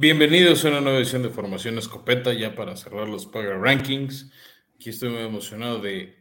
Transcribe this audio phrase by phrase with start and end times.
[0.00, 4.30] Bienvenidos a una nueva edición de Formación Escopeta, ya para cerrar los Power Rankings.
[4.76, 6.14] Aquí estoy muy emocionado de,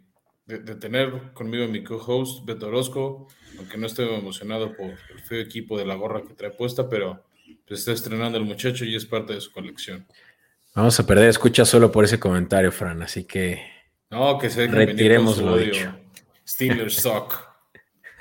[0.80, 3.28] tener conmigo a mi co-host Beto Orozco,
[3.60, 7.24] aunque no estoy emocionado por el feo equipo de la gorra que trae puesta, pero
[7.68, 10.08] pues está estrenando el muchacho y es parte de su colección.
[10.74, 13.62] Vamos a perder escucha solo por ese comentario, Fran, así que.
[14.10, 15.96] No, que se retiremos lo dicho.
[16.48, 17.48] Steelers Sock.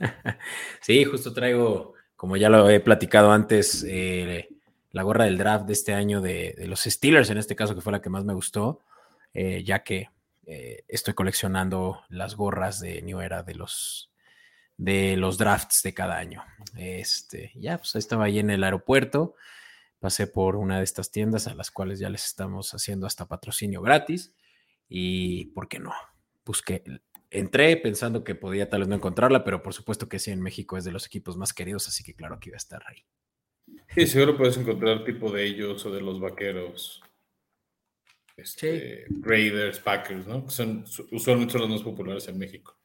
[0.83, 4.50] sí, justo traigo, como ya lo he platicado antes, eh,
[4.96, 7.92] la gorra del draft de este año de, los Steelers, en este caso, que fue
[7.92, 8.80] la que más me gustó,
[9.34, 10.09] eh, ya que
[10.46, 14.10] eh, estoy coleccionando las gorras de New Era de los,
[14.78, 16.42] de los drafts de cada año.
[16.78, 19.34] Este, ya, pues estaba ahí en el aeropuerto,
[19.98, 23.83] pasé por una de estas tiendas a las cuales ya les estamos haciendo hasta patrocinio
[23.83, 24.33] gratis
[24.88, 25.92] y, ¿por qué no?
[26.42, 26.83] Busqué,
[27.28, 30.78] entré pensando que podía tal vez no encontrarla, pero por supuesto que sí, en México
[30.78, 33.05] es de los equipos más queridos, así que claro que iba a estar ahí.
[33.95, 37.03] Sí, seguro puedes encontrar tipo de ellos o de los vaqueros.
[38.37, 40.51] Este, Raiders, Packers, ¿no?
[40.51, 42.77] son usualmente son los más populares en México.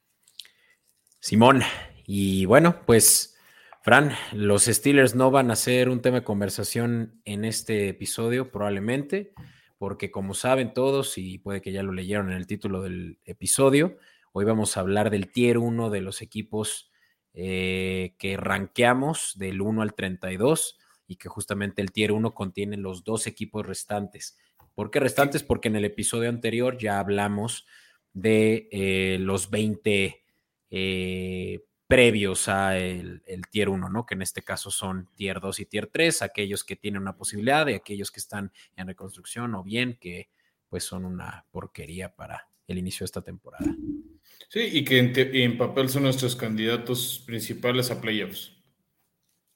[1.20, 1.62] Simón,
[2.06, 3.38] y bueno, pues,
[3.84, 9.34] Fran, los Steelers no van a ser un tema de conversación en este episodio, probablemente,
[9.78, 13.98] porque como saben todos, y puede que ya lo leyeron en el título del episodio,
[14.32, 16.92] hoy vamos a hablar del tier 1 de los equipos
[17.34, 20.78] eh, que ranqueamos del 1 al 32
[21.12, 24.38] y que justamente el tier 1 contiene los dos equipos restantes.
[24.74, 25.44] ¿Por qué restantes?
[25.44, 27.68] Porque en el episodio anterior ya hablamos
[28.14, 30.24] de eh, los 20
[30.70, 34.06] eh, previos a el, tier 1, ¿no?
[34.06, 37.68] Que en este caso son tier 2 y tier 3, aquellos que tienen una posibilidad
[37.68, 40.30] y aquellos que están en reconstrucción o bien que
[40.70, 43.76] pues son una porquería para el inicio de esta temporada.
[44.48, 45.00] Sí, y que
[45.44, 48.61] en, papel son nuestros candidatos principales a playoffs.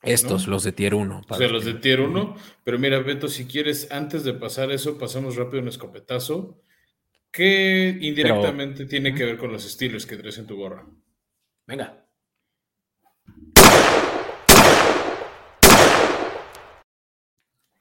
[0.06, 1.22] Estos, los de tier 1.
[1.28, 2.36] O sea, los de tier 1.
[2.64, 6.62] Pero mira, Beto, si quieres, antes de pasar eso, pasamos rápido un escopetazo.
[7.32, 10.88] ¿Qué indirectamente tiene que ver con los estilos que traes en tu gorra?
[11.68, 12.06] Venga.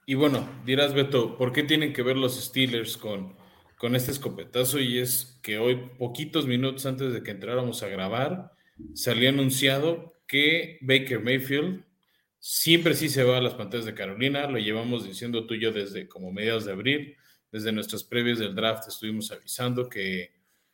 [0.07, 3.37] Y bueno, dirás, Beto, ¿por qué tienen que ver los Steelers con,
[3.79, 8.53] con este escopetazo y es que hoy, poquitos minutos antes de que entráramos a grabar,
[8.95, 11.84] salió anunciado que Baker Mayfield
[12.47, 15.73] siempre sí se va a las pantallas de Carolina, lo llevamos diciendo tú y yo
[15.73, 17.17] desde como mediados de abril,
[17.51, 20.31] desde nuestros previos del draft estuvimos avisando que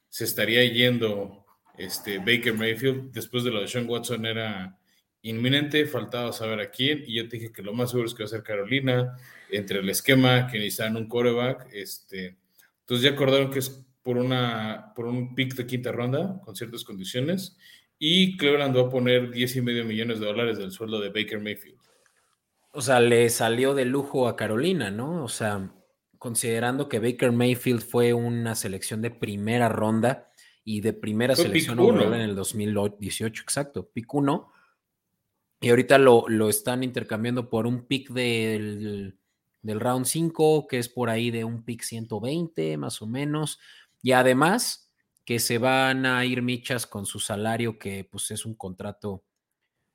[0.08, 1.47] se estaría yendo
[1.78, 4.76] este Baker Mayfield, después de lo de Sean Watson era
[5.22, 8.25] inminente, faltaba saber a quién, y yo te dije que lo más seguro es que
[8.25, 9.16] va a ser Carolina,
[9.48, 12.37] entre el esquema que necesitan un quarterback, este,
[12.81, 16.82] entonces ya acordaron que es por, una, por un pick de quinta ronda con ciertas
[16.82, 17.56] condiciones
[18.00, 21.38] y Cleveland va a poner 10 y medio millones de dólares del sueldo de Baker
[21.38, 21.78] Mayfield.
[22.72, 25.22] O sea, le salió de lujo a Carolina, ¿no?
[25.22, 25.72] O sea,
[26.19, 30.31] considerando que Baker Mayfield fue una selección de primera ronda
[30.65, 34.50] y de primera selección en el 2018, exacto, pick 1.
[35.61, 39.21] Y ahorita lo, lo están intercambiando por un pick del
[39.62, 43.59] del round 5, que es por ahí de un pick 120 más o menos.
[44.03, 44.89] Y además
[45.30, 49.22] que se van a ir michas con su salario, que pues es un contrato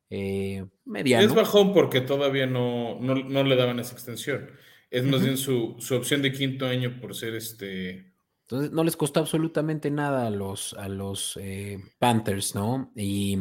[0.10, 1.26] eh, mediano.
[1.26, 4.50] Es bajón porque todavía no, no, le daban esa extensión.
[4.90, 8.14] Es más bien su, opción de quinto año por ser este...
[8.44, 12.94] Entonces no les costó absolutamente nada a los, a los eh, Panthers, ¿no?
[12.96, 13.38] Y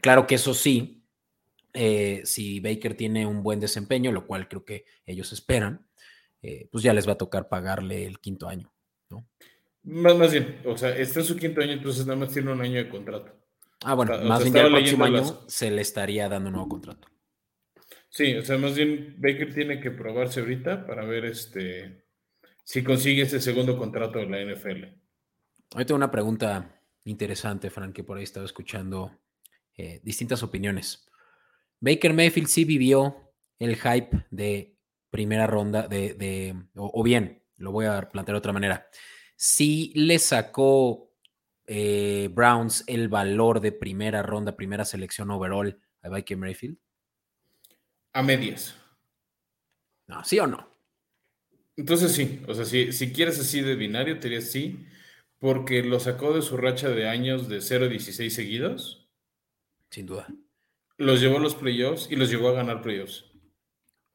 [0.00, 1.04] claro que eso sí,
[1.74, 5.86] eh, si Baker tiene un buen desempeño, lo cual creo que ellos esperan,
[6.72, 8.72] pues ya les va a tocar pagarle el quinto año,
[9.10, 9.28] ¿no?
[9.86, 12.74] Más, bien, o sea, está en su quinto año, entonces nada más tiene un año
[12.74, 13.32] de contrato.
[13.84, 17.08] Ah, bueno, más bien ya el próximo año se le estaría dando un nuevo contrato.
[18.08, 22.04] Sí, o sea, más bien Baker tiene que probarse ahorita para ver este
[22.64, 24.84] si consigue ese segundo contrato de la NFL.
[25.76, 29.20] Hoy tengo una pregunta interesante, Frank, que por ahí estaba escuchando
[29.76, 31.06] eh, distintas opiniones.
[31.78, 34.76] Baker Mayfield sí vivió el hype de
[35.10, 38.88] primera ronda, de, o, bien, lo voy a plantear de otra manera,
[39.36, 41.12] sí le sacó
[41.66, 46.78] eh, Browns el valor de primera ronda, primera selección overall a Baker Mayfield.
[48.12, 48.76] A medias.
[50.06, 50.68] No, ¿sí o no?
[51.76, 54.86] Entonces sí, o sea, si, si quieres así de binario, te diría sí,
[55.38, 59.08] porque lo sacó de su racha de años de 0-16 seguidos.
[59.90, 60.28] Sin duda
[60.98, 63.24] los llevó a los playoffs y los llevó a ganar playoffs.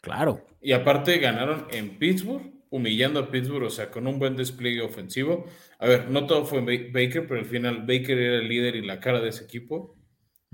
[0.01, 0.45] Claro.
[0.62, 5.45] Y aparte ganaron en Pittsburgh, humillando a Pittsburgh, o sea, con un buen despliegue ofensivo.
[5.77, 9.00] A ver, no todo fue Baker, pero al final Baker era el líder y la
[9.00, 9.97] cara de ese equipo.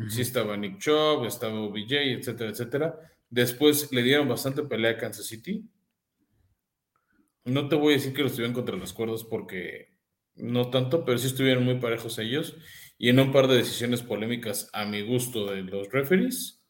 [0.09, 2.99] Sí estaba Nick Chubb, estaba OBJ, etcétera, etcétera.
[3.29, 5.63] Después le dieron bastante pelea a Kansas City.
[7.45, 9.95] no te voy a decir que los estuvieron contra las cuerdas porque
[10.35, 12.57] no tanto, pero sí estuvieron muy parejos ellos.
[12.97, 16.63] Y en un par de decisiones polémicas a mi gusto de los referees,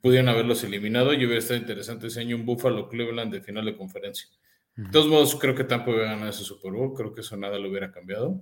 [0.00, 3.76] pudieron haberlos eliminado y hubiera estado interesante ese año un Buffalo Cleveland de final de
[3.76, 4.28] conferencia.
[4.76, 7.58] De todos modos, creo que Tampa hubiera ganado ese Super Bowl, creo que eso nada
[7.58, 8.40] lo hubiera cambiado.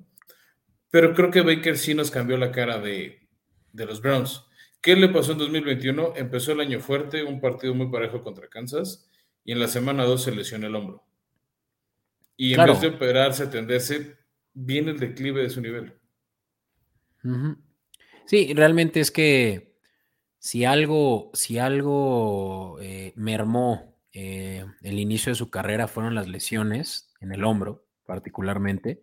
[0.90, 3.28] Pero creo que Baker sí nos cambió la cara de,
[3.72, 4.44] de los Browns.
[4.80, 6.14] ¿Qué le pasó en 2021?
[6.16, 9.08] Empezó el año fuerte, un partido muy parejo contra Kansas,
[9.44, 11.04] y en la semana 2 se lesionó el hombro.
[12.36, 14.16] Y en vez de operarse, atenderse,
[14.54, 15.94] viene el declive de su nivel.
[18.26, 19.76] Sí, realmente es que
[20.38, 27.12] si algo, si algo eh, mermó eh, el inicio de su carrera fueron las lesiones
[27.20, 29.02] en el hombro, particularmente,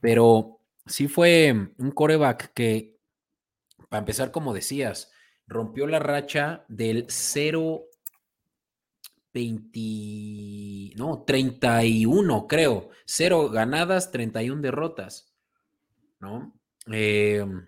[0.00, 2.98] pero sí fue un coreback que,
[3.88, 5.10] para empezar, como decías,
[5.46, 7.86] rompió la racha del 0
[9.32, 12.90] 20, no, 31, creo.
[13.04, 15.32] Cero ganadas, 31 derrotas,
[16.18, 16.52] ¿no?
[16.86, 17.66] Em,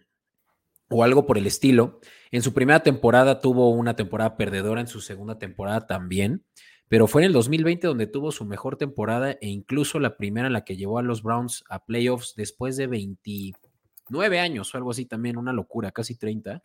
[0.92, 2.00] o algo por el estilo.
[2.30, 6.44] En su primera temporada tuvo una temporada perdedora, en su segunda temporada también,
[6.88, 10.52] pero fue en el 2020 donde tuvo su mejor temporada e incluso la primera en
[10.52, 15.06] la que llevó a los Browns a playoffs después de 29 años o algo así
[15.06, 16.62] también, una locura, casi 30.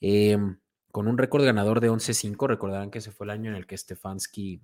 [0.00, 0.58] Eh, em,
[0.90, 2.46] con un récord ganador de 11-5.
[2.46, 4.60] Recordarán que ese fue el año en el que Stefanski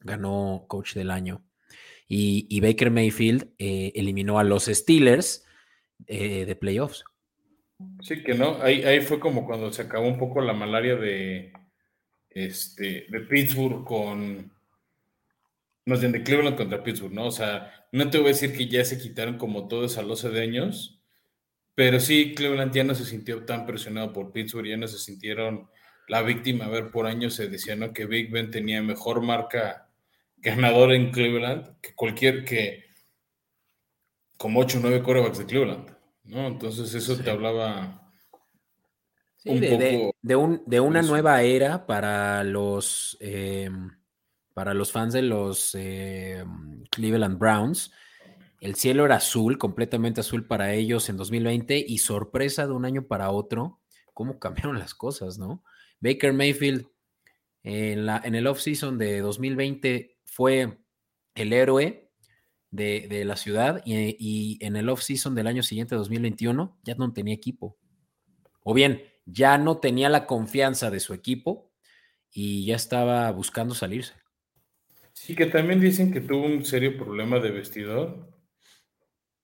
[0.00, 1.44] ganó coach del año.
[2.08, 5.44] Y, Baker Mayfield eh, eliminó a los Steelers
[6.06, 7.04] eh, de playoffs.
[8.02, 8.62] Sí, que no.
[8.62, 11.52] Ahí, fue como cuando se acabó un poco la malaria de,
[12.30, 14.52] este, de Pittsburgh con.
[15.86, 17.26] Más bien de Cleveland contra Pittsburgh, ¿no?
[17.26, 20.28] O sea, no te voy a decir que ya se quitaron como todo esa losa
[20.28, 21.00] de años,
[21.74, 25.68] pero sí, Cleveland ya no se sintió tan presionado por Pittsburgh, ya no se sintieron
[26.08, 26.66] la víctima.
[26.66, 27.92] A ver, por años se decía ¿no?
[27.92, 29.88] que Big Ben tenía mejor marca
[30.36, 32.84] ganadora en Cleveland que cualquier que
[34.36, 35.99] como 8 o 9 corebacks de Cleveland.
[36.30, 36.46] ¿No?
[36.46, 38.12] Entonces eso te hablaba
[39.44, 43.90] un de, poco de, una nueva era para los em,
[44.54, 47.90] para los fans de los em, Cleveland Browns
[48.60, 53.06] el cielo era azul, completamente azul para ellos en 2020 y sorpresa de un año
[53.06, 53.80] para otro,
[54.12, 55.64] cómo cambiaron las cosas, ¿no?
[56.00, 56.86] Baker Mayfield
[57.62, 60.78] en, la, en el off-season de 2020 fue
[61.34, 62.09] el héroe
[62.70, 67.34] de, la ciudad y, y en el off-season del año siguiente, 2021, ya no tenía
[67.34, 67.76] equipo.
[68.62, 71.70] O bien, ya no tenía la confianza de su equipo
[72.32, 74.14] y ya estaba buscando salirse.
[75.12, 78.30] Sí, que también dicen que tuvo un serio problema de vestidor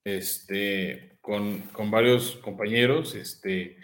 [0.05, 3.15] este, con, varios compañeros.
[3.15, 3.77] Este,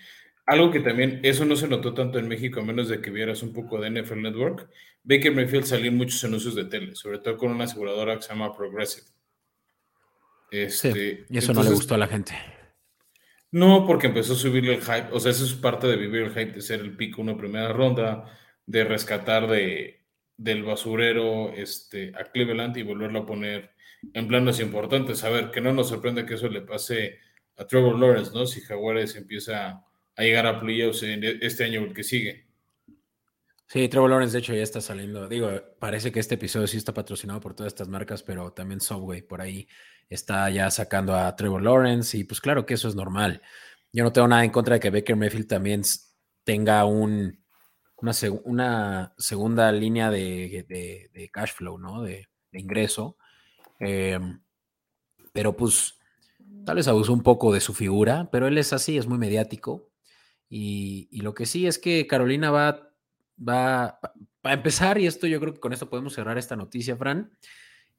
[0.46, 3.42] algo que también, eso no se notó tanto en México, a menos de que vieras
[3.42, 4.70] un poco de NFL Network.
[5.02, 8.56] Baker Mayfield salió muchos anuncios de tele, sobre todo con una aseguradora que se llama
[8.56, 9.06] Progressive.
[10.52, 12.34] Este, y eso no le gustó a la gente.
[13.50, 15.08] No, porque empezó a subirle el hype.
[15.12, 17.72] O sea, eso es parte de vivir el hype, de ser el pico una primera
[17.72, 18.30] ronda,
[18.66, 20.04] de rescatar de,
[20.36, 23.70] del basurero este, a Cleveland y volverlo a poner
[24.12, 25.24] en planos importantes.
[25.24, 27.18] A ver, que no nos sorprende que eso le pase
[27.56, 28.46] a Trevor Lawrence, ¿no?
[28.46, 29.84] Si Jaguares empieza
[30.16, 32.46] a llegar a playoffs este año el que sigue.
[33.68, 35.28] Sí, Trevor Lawrence de hecho ya está saliendo.
[35.28, 39.22] Digo, parece que este episodio sí está patrocinado por todas estas marcas, pero también Subway
[39.22, 39.66] por ahí
[40.08, 43.42] está ya sacando a Trevor Lawrence y pues claro que eso es normal.
[43.92, 45.82] Yo no tengo nada en contra de que Baker Mayfield también
[46.44, 47.42] tenga un,
[48.44, 52.02] una, segunda línea de, cash flow, ¿no?
[52.02, 53.16] De, ingreso.
[53.78, 54.40] Em,
[55.32, 55.98] pero pues
[56.64, 59.90] tal vez abusó un poco de su figura, pero él es así, es muy mediático.
[60.48, 62.92] Y, lo que sí es que Carolina va,
[63.36, 63.98] va,
[64.42, 67.32] a empezar, y esto yo creo que con esto podemos cerrar esta noticia, Fran.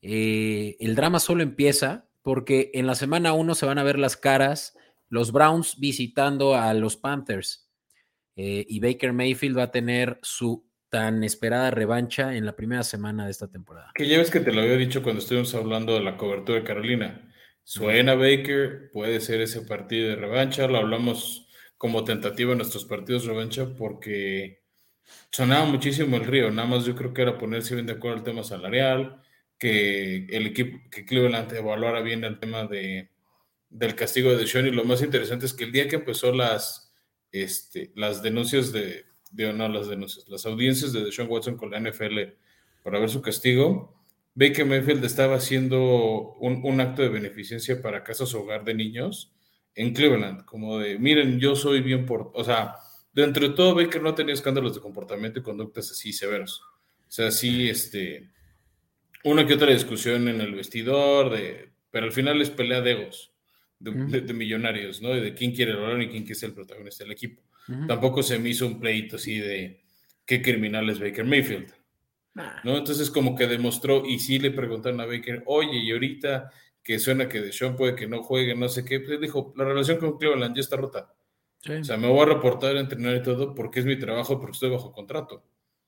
[0.05, 4.17] Eh, el drama solo empieza porque en la semana 1 se van a ver las
[4.17, 4.77] caras,
[5.09, 7.69] los Browns visitando a los Panthers.
[8.35, 13.25] Eh, y Baker Mayfield va a tener su tan esperada revancha en la primera semana
[13.25, 13.91] de esta temporada.
[13.95, 16.65] Que ya ves que te lo había dicho cuando estuvimos hablando de la cobertura de
[16.65, 17.33] Carolina.
[17.63, 23.23] Suena Baker, puede ser ese partido de revancha, lo hablamos como tentativa en nuestros partidos
[23.23, 24.63] de revancha porque
[25.31, 28.23] sonaba muchísimo el río, nada más yo creo que era ponerse bien de acuerdo el
[28.23, 29.22] tema salarial,
[29.57, 33.09] que el equipo, que Cleveland evaluara bien el tema de,
[33.69, 36.93] del castigo de Deshaun y lo más interesante es que el día que empezó las,
[37.31, 41.79] este, las denuncias de, de no las denuncias, las audiencias de Deshaun Watson con la
[41.79, 42.19] NFL
[42.83, 44.03] para ver su castigo,
[44.35, 49.33] Baker Mayfield estaba haciendo un, acto de beneficencia para casas hogar de niños
[49.75, 52.75] en Cleveland, como de, miren, yo soy bien por, o sea,
[53.11, 56.61] dentro de todo Baker no tenía escándalos de comportamiento y conductas así severos.
[57.07, 58.31] O sea, sí, este,
[59.23, 63.31] Una que otra discusión en el vestidor, de, pero al final es pelea de egos,
[63.79, 65.09] de, millonarios, ¿no?
[65.09, 67.41] De quién quiere el balón y quién quiere ser el protagonista del equipo.
[67.87, 69.83] Tampoco se me hizo un pleito así de
[70.25, 71.73] qué criminal es Baker Mayfield.
[72.63, 72.77] ¿no?
[72.77, 76.51] Entonces como que demostró, y sí le preguntaron a Baker, oye, y ahorita
[76.83, 79.97] que suena que Deshaun puede que no juegue, no sé qué, pues dijo, la relación
[79.97, 81.13] con Cleveland ya está rota.
[81.65, 84.51] O sea, me voy a reportar, a entrenar y todo porque es mi trabajo, porque
[84.51, 85.45] estoy bajo contrato.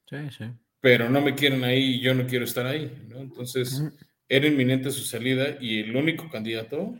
[0.09, 0.45] Sí, sí.
[0.85, 3.17] Pero no me quieren ahí y yo no quiero estar ahí, ¿no?
[3.17, 3.81] Entonces,
[4.29, 6.99] era inminente su salida y el único candidato, o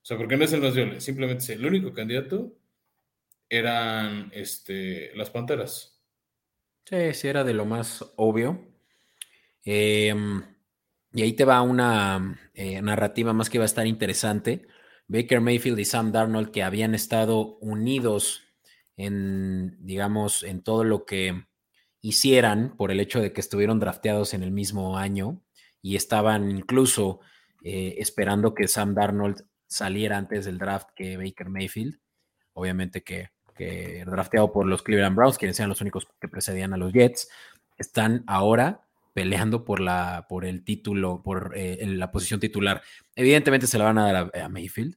[0.00, 2.56] sea, porque no es el más viable, simplemente es el único candidato
[3.50, 6.00] eran este, las Panteras.
[6.86, 8.58] Sí, sí, era de lo más obvio.
[9.66, 10.42] Em,
[11.12, 14.66] y ahí te va una eh, narrativa más que va a estar interesante.
[15.08, 18.44] Baker Mayfield y Sam Darnold, que habían estado unidos
[18.96, 21.44] en, digamos, en todo lo que
[22.08, 25.40] hicieran por el hecho de que estuvieron drafteados en el mismo año
[25.82, 27.18] y estaban incluso
[27.64, 31.98] eh, esperando que Sam Darnold saliera antes del draft que Baker Mayfield.
[32.52, 36.76] Obviamente que, que drafteado por los Cleveland Browns, quienes sean los únicos que precedían a
[36.76, 37.28] los Jets,
[37.76, 42.82] están ahora peleando por, la, por el título, por eh, la posición titular.
[43.16, 44.96] Evidentemente se la van a dar a, Mayfield,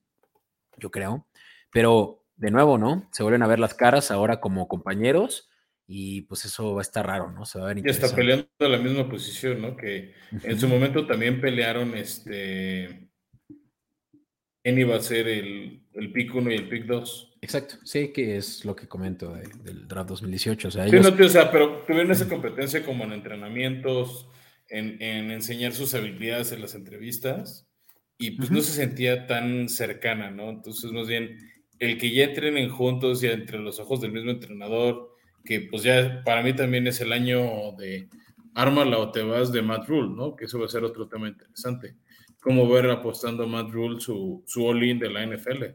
[0.78, 1.26] yo creo,
[1.72, 3.10] pero de nuevo, ¿no?
[3.12, 5.49] Se vuelven a ver las caras ahora como compañeros
[5.92, 7.48] y pues eso va a estar raro, ¿no?
[7.48, 9.76] Se va a ver Y está peleando en la misma posición, ¿no?
[9.76, 13.10] Que en su momento también pelearon este.
[14.64, 17.38] ¿Quién iba a ser el, el pick 1 y el pick 2?
[17.42, 20.68] Exacto, sí, que es lo que comento del draft 2018.
[20.68, 24.30] O sea, sí, no, o sea, pero tuvieron esa competencia como en entrenamientos,
[24.68, 27.68] en, en, enseñar sus habilidades en las entrevistas,
[28.20, 30.52] y pues no se sentía tan cercana, ¿no?
[30.52, 31.36] Entonces, más bien,
[31.80, 35.09] el que ya entrenen juntos, ya entre los ojos del mismo entrenador,
[35.44, 38.10] que pues ya para mí también es el año de
[38.54, 40.36] ármala o te vas de Matt Rule, ¿no?
[40.36, 41.96] Que eso va a ser otro tema interesante.
[42.42, 45.66] Cómo ver apostando Matt Rule su, su all-in de la NFL.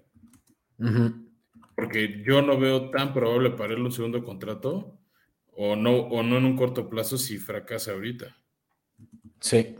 [1.74, 4.98] Porque yo no veo tan probable para él un segundo contrato
[5.56, 8.36] o no, o no en un corto plazo si fracasa ahorita.
[9.40, 9.76] Sí.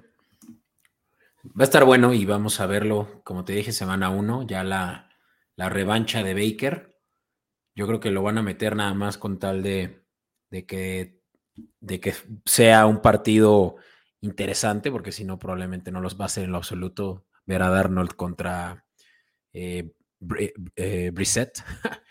[1.46, 5.10] Va a estar bueno y vamos a verlo, como te dije, semana uno, ya la,
[5.56, 6.93] la revancha de Baker.
[7.74, 10.04] Yo creo que lo van a meter nada más con tal de,
[10.50, 11.20] de, que,
[11.80, 12.14] de que
[12.44, 13.76] sea un partido
[14.20, 17.68] interesante, porque si no, probablemente no los va a hacer en lo absoluto ver a
[17.68, 18.86] Darnold contra
[19.52, 19.92] eh,
[20.76, 21.62] eh, Brissett.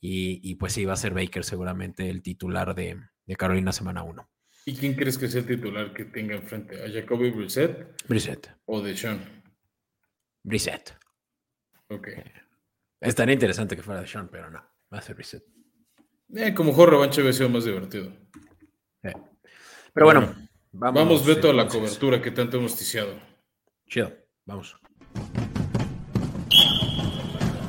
[0.00, 2.98] y, pues sí, va a ser Baker seguramente el titular de,
[3.36, 4.28] Carolina semana 1.
[4.66, 6.82] ¿Y quién crees que es el titular que tenga enfrente?
[6.82, 8.02] ¿A Jacoby Brissett?
[8.06, 8.54] Brissett.
[8.66, 9.42] ¿O de Sean?
[10.42, 10.96] Brissett.
[11.88, 12.08] Ok.
[13.00, 15.44] estaría interesante que fuera de Sean, pero no, va a ser Brissett.
[16.34, 18.12] Eh, como mejor revancha hubiera sido más divertido.
[19.00, 20.34] Pero bueno,
[20.72, 23.18] vamos, vamos Beto, a la cobertura que tanto hemos ticiado.
[23.88, 24.12] Chido,
[24.44, 24.76] vamos.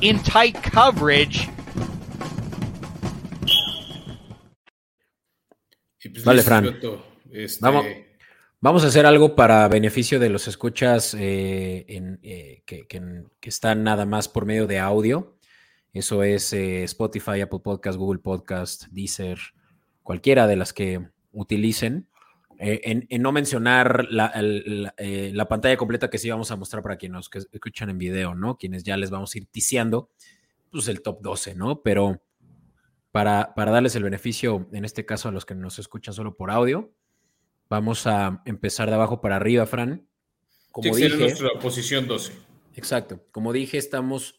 [0.02, 1.50] In tight coverage.
[6.12, 6.80] Pues vale, Fran.
[7.32, 7.86] Este, vamos,
[8.62, 11.86] vamos, a hacer algo para beneficio de los escuchas eh,
[12.24, 15.39] eh, que, están nada más por medio de audio.
[15.94, 19.40] Eso es eh, Spotify, Apple Podcast, Google Podcast, Deezer,
[20.04, 22.08] cualquiera de las que utilicen.
[22.62, 27.90] En, no mencionar la, pantalla completa que sí vamos a mostrar para quienes nos escuchan
[27.90, 28.58] en video, ¿no?
[28.58, 30.10] Quienes ya les vamos a ir ticiando,
[30.70, 31.82] pues el top 12, ¿no?
[31.82, 32.22] Pero
[33.12, 36.92] para, darles el beneficio, en este caso a los que nos escuchan solo por audio,
[37.70, 40.08] vamos a empezar de abajo para arriba, Fran.
[40.72, 42.34] Como dije, nuestra posición 12.
[42.76, 43.24] Exacto.
[43.32, 44.39] Como dije, estamos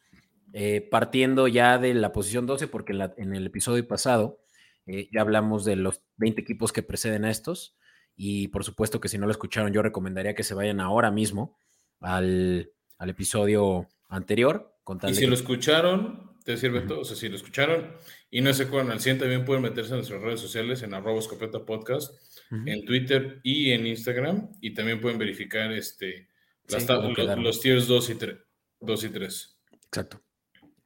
[0.53, 4.41] eh, partiendo ya de la posición 12 porque en, el episodio pasado
[4.87, 7.77] eh, ya hablamos de los 20 equipos que preceden a estos.
[8.17, 11.57] Y por supuesto que si no lo escucharon, yo recomendaría que se vayan ahora mismo
[12.01, 14.75] al, episodio anterior.
[15.09, 17.01] y si lo escucharon, te sirve todo.
[17.01, 17.93] O sea, si lo escucharon
[18.31, 21.19] y no se acuerdan al 100, también pueden meterse en nuestras redes sociales en arroba
[21.19, 22.13] escopeta podcast,
[22.51, 24.51] en Twitter y en Instagram.
[24.61, 26.29] Y también pueden verificar este,
[26.69, 28.37] los, tiers 2 y, 3,
[28.81, 29.61] 2 y 3.
[29.87, 30.23] Exacto.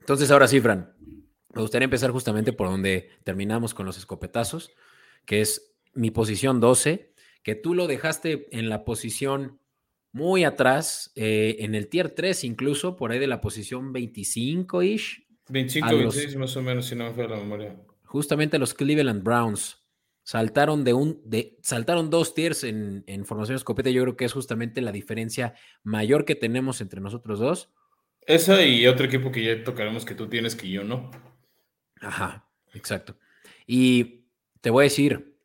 [0.05, 0.93] Entonces, ahora sí, Fran,
[1.55, 4.71] me gustaría empezar justamente por donde terminamos con los escopetazos,
[5.25, 9.61] que es mi posición 12, que tú lo dejaste en la posición
[10.13, 15.27] muy atrás, eh, en el tier 3 incluso, por ahí de la posición 25-ish.
[15.49, 17.81] 25, 26 más o menos, si no me falla la memoria.
[18.05, 19.87] Justamente los Cleveland Browns
[20.23, 23.89] saltaron de un, de, saltaron dos tiers en, en formación escopeta.
[23.89, 27.71] Yo creo que es justamente la diferencia mayor que tenemos entre nosotros dos.
[28.27, 31.11] Esa y otro equipo que ya tocaremos que tú tienes que yo no.
[32.01, 33.17] Ajá, exacto.
[33.67, 34.27] Y
[34.61, 35.37] te voy a decir,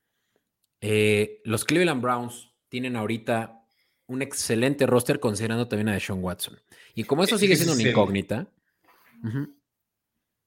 [0.81, 3.59] eh, los Cleveland Browns tienen ahorita
[4.07, 6.59] un excelente roster considerando también a Deshaun Watson.
[6.95, 8.49] Y como eso sigue siendo una incógnita,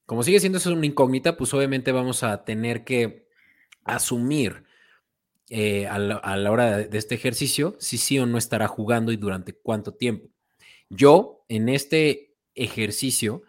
[0.06, 3.28] como sigue siendo eso una incógnita, pues obviamente vamos a tener que
[3.84, 4.64] asumir
[5.48, 9.52] eh, a, la, hora de, este ejercicio si sí o no estará jugando y durante
[9.52, 10.28] cuánto tiempo.
[10.94, 13.42] Yo en este ejercicio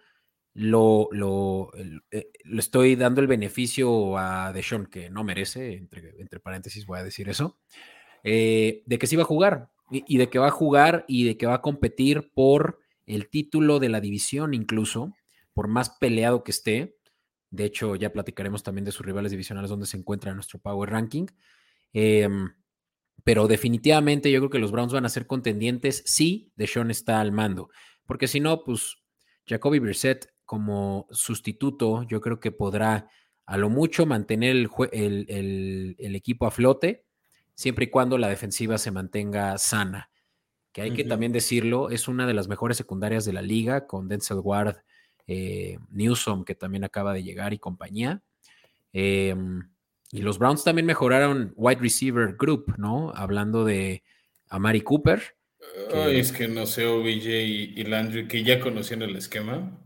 [0.53, 1.71] lo, lo,
[2.09, 7.03] eh, estoy dando el beneficio a Deshaun, que no merece, entre, entre paréntesis voy a
[7.03, 7.59] decir eso,
[8.23, 11.37] eh, de que sí va a jugar y, de que va a jugar y de
[11.37, 15.11] que va a competir por el título de la división incluso,
[15.53, 16.95] por más peleado que esté.
[17.49, 20.89] De hecho, ya platicaremos también de sus rivales divisionales donde se encuentra en nuestro Power
[20.89, 21.25] Ranking.
[21.91, 22.49] Em,
[23.23, 27.31] pero definitivamente yo creo que los Browns van a ser contendientes si Deshaun está al
[27.31, 27.69] mando.
[28.05, 28.97] Porque si no, pues
[29.45, 33.09] Jacoby Brissett como sustituto, yo creo que podrá
[33.45, 37.05] a lo mucho mantener el, el equipo a flote
[37.55, 40.09] siempre y cuando la defensiva se mantenga sana.
[40.71, 44.07] Que hay que también decirlo, es una de las mejores secundarias de la liga, con
[44.07, 44.77] Denzel Ward,
[45.27, 48.23] eh, Newsom, que también acaba de llegar y compañía.
[48.91, 49.69] Em,
[50.13, 53.11] y los Browns también mejoraron wide receiver group, ¿no?
[53.13, 54.03] Hablando de
[54.47, 55.35] Amari Cooper.
[56.07, 59.83] es que no sé, OBJ y Landry, que ya conocían el esquema.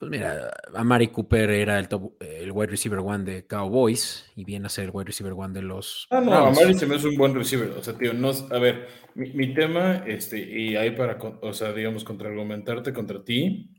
[0.00, 1.86] Pues mira, Amari Cooper era el,
[2.20, 5.60] el wide receiver one de Cowboys y viene a ser el wide receiver one de
[5.60, 6.06] los.
[6.08, 7.68] Ah, no, Amari se me hace un buen receiver.
[7.72, 8.30] O sea, tío, no.
[8.30, 13.74] A ver, mi, tema, este, y ahí para, o sea, digamos, contraargumentarte contra ti,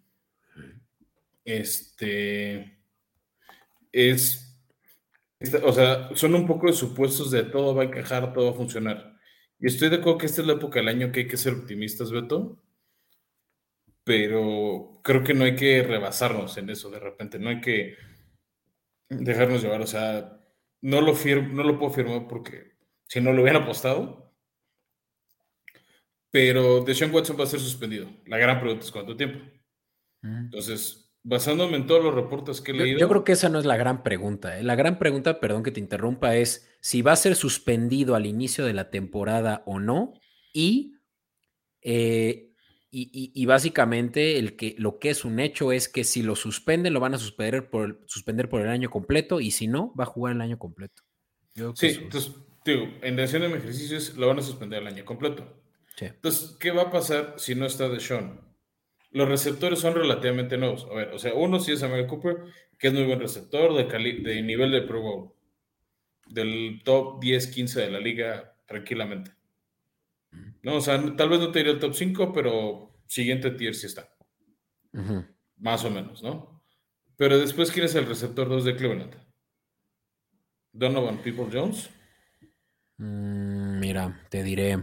[1.43, 2.77] este,
[3.91, 4.50] es.
[5.63, 8.55] O sea, son un poco de supuestos de todo va a encajar, todo va a
[8.55, 9.17] funcionar.
[9.59, 11.53] Y estoy de acuerdo que esta es la época del año que hay que ser
[11.53, 12.61] optimistas, Beto
[14.03, 17.95] pero creo que no hay que rebasarnos en eso de repente, no hay que
[19.09, 20.39] dejarnos llevar, o sea,
[20.81, 22.77] no lo, no lo puedo firmar porque
[23.07, 24.33] si no lo hubieran apostado,
[26.31, 28.09] pero Deshaun Watson va a ser suspendido.
[28.25, 29.39] La gran pregunta es cuánto tiempo.
[30.23, 32.99] Entonces, basándome en todos los reportes que he leído.
[32.99, 34.57] Yo, creo que esa no es la gran pregunta.
[34.59, 34.63] ¿eh?
[34.63, 38.65] La gran pregunta, perdón que te interrumpa, es si va a ser suspendido al inicio
[38.65, 40.13] de la temporada o no
[40.53, 40.95] y
[41.81, 42.51] eh,
[42.93, 46.99] y, básicamente el que, lo que es un hecho es que si lo suspenden, lo
[46.99, 50.07] van a suspender por, el, suspender por el año completo y si no, va a
[50.07, 51.01] jugar el año completo.
[51.75, 55.47] sí, entonces, digo, en dirección de mi ejercicio lo van a suspender el año completo.
[56.01, 58.41] Entonces, ¿qué va a pasar si no está de Sean?
[59.11, 60.87] Los receptores son relativamente nuevos.
[60.89, 62.37] A ver, o sea, uno sí es Amari Cooper,
[62.79, 63.83] que es muy buen receptor de,
[64.23, 65.33] de nivel de Pro Bowl,
[66.27, 69.31] del top 10-15 de la liga tranquilamente.
[70.63, 73.87] No, o sea, tal vez no te diría el top 5, pero siguiente tier sí
[73.87, 74.09] está.
[75.57, 76.63] Más o menos, ¿no?
[77.17, 79.15] Pero después, ¿quién es el receptor 2 de Cleveland?
[80.71, 81.89] Donovan People Jones.
[82.97, 84.77] Mm, mira, te diré.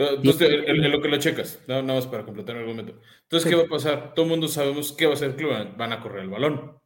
[0.00, 3.00] Entonces, en, lo que lo checas, nada más para completar el argumento.
[3.22, 4.14] Entonces, ¿qué va a pasar?
[4.14, 5.76] Todo el mundo sabemos qué va a hacer Cleveland.
[5.76, 6.78] Van a correr el balón.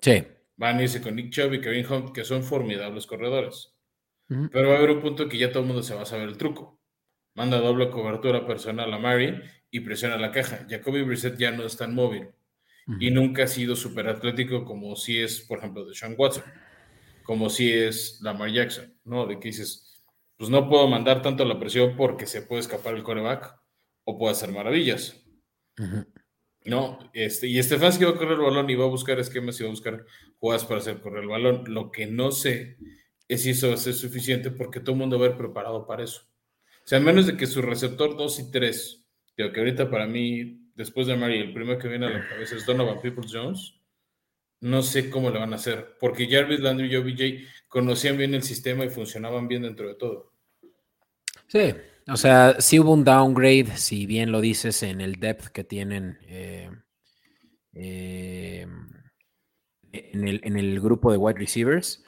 [0.00, 0.24] Sí.
[0.56, 3.74] Van a irse con Nick Chubb y Kevin Hunt, que son formidables corredores.
[4.50, 6.26] Pero va a haber un punto que ya todo el mundo se va a saber
[6.26, 6.82] el truco
[7.34, 10.66] manda doble cobertura personal a Mary y presiona la caja.
[10.68, 12.28] Jacoby Brissett ya no es tan móvil
[12.98, 16.44] y nunca ha sido súper atlético como si es, por ejemplo, de Sean Watson,
[17.22, 19.26] como si es Lamar Jackson, ¿no?
[19.26, 19.91] De que dices,
[20.42, 23.60] pues no puedo mandar tanto la presión porque se puede escapar el coreback
[24.02, 25.24] o puede hacer maravillas.
[26.64, 29.62] No, este, y Stefanski va a correr el balón y va a buscar esquemas y
[29.62, 30.04] va a buscar
[30.40, 31.62] jugadas para hacer correr el balón.
[31.68, 32.76] Lo que no sé
[33.28, 35.86] es si eso va a ser suficiente porque todo el mundo va a haber preparado
[35.86, 36.22] para eso.
[36.84, 41.06] O sea, menos de que su receptor 2 y 3, que ahorita para mí, después
[41.06, 43.74] de Mari, el primero que viene a la cabeza es Donovan Peoples Jones.
[44.58, 48.42] No sé cómo le van a hacer, porque Jarvis Landry y OBJ conocían bien el
[48.42, 50.31] sistema y funcionaban bien dentro de todo.
[51.52, 51.74] Sí,
[52.08, 56.18] o sea, sí hubo un downgrade, si bien lo dices, en el depth que tienen
[56.22, 56.70] eh,
[57.74, 58.66] eh,
[59.92, 62.02] en, el, en, el, grupo de wide receivers.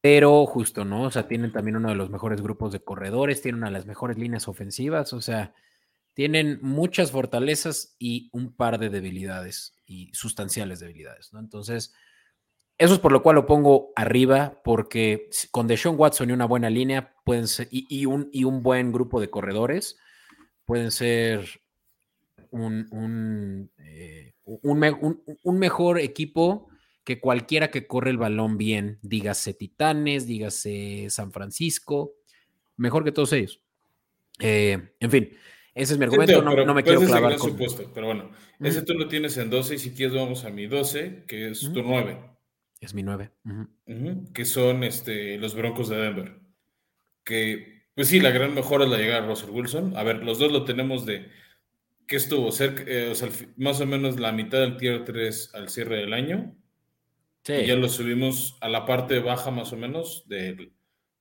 [0.00, 1.02] Pero justo, ¿no?
[1.02, 3.86] O sea, tienen también uno de los mejores grupos de corredores, tienen una de las
[3.86, 5.54] mejores líneas ofensivas, o sea,
[6.14, 11.40] tienen muchas fortalezas y un par de debilidades y sustanciales debilidades, ¿no?
[11.40, 11.94] Entonces,
[12.82, 16.68] eso es por lo cual lo pongo arriba, porque con Deshaun Watson y una buena
[16.68, 19.96] línea pueden ser, y, un, y un buen grupo de corredores,
[20.64, 21.62] pueden ser
[22.50, 26.68] un, un, eh, un mejor equipo
[27.04, 32.14] que cualquiera que corre el balón bien, dígase Titanes, dígase San Francisco,
[32.76, 33.60] mejor que todos ellos.
[34.40, 35.30] Eh, en fin,
[35.72, 37.50] ese es mi argumento, no, me quiero clavar con...
[37.50, 40.66] Supuesto, pero bueno, ese tú lo tienes en 12 y si quieres vamos a mi
[40.66, 42.32] 12, que es tu 9.
[42.82, 43.30] Es mi 9.
[44.34, 46.40] Que son este, los Broncos de Denver.
[47.24, 49.96] Que pues sí, la gran mejora es la llegada de Russell Wilson.
[49.96, 51.28] A ver, los dos lo tenemos de
[52.06, 55.68] que estuvo cerca, eh, o sea, más o menos la mitad del tier 3 al
[55.68, 56.56] cierre del año.
[57.44, 57.54] Sí.
[57.54, 60.72] Y ya lo subimos a la parte baja más o menos del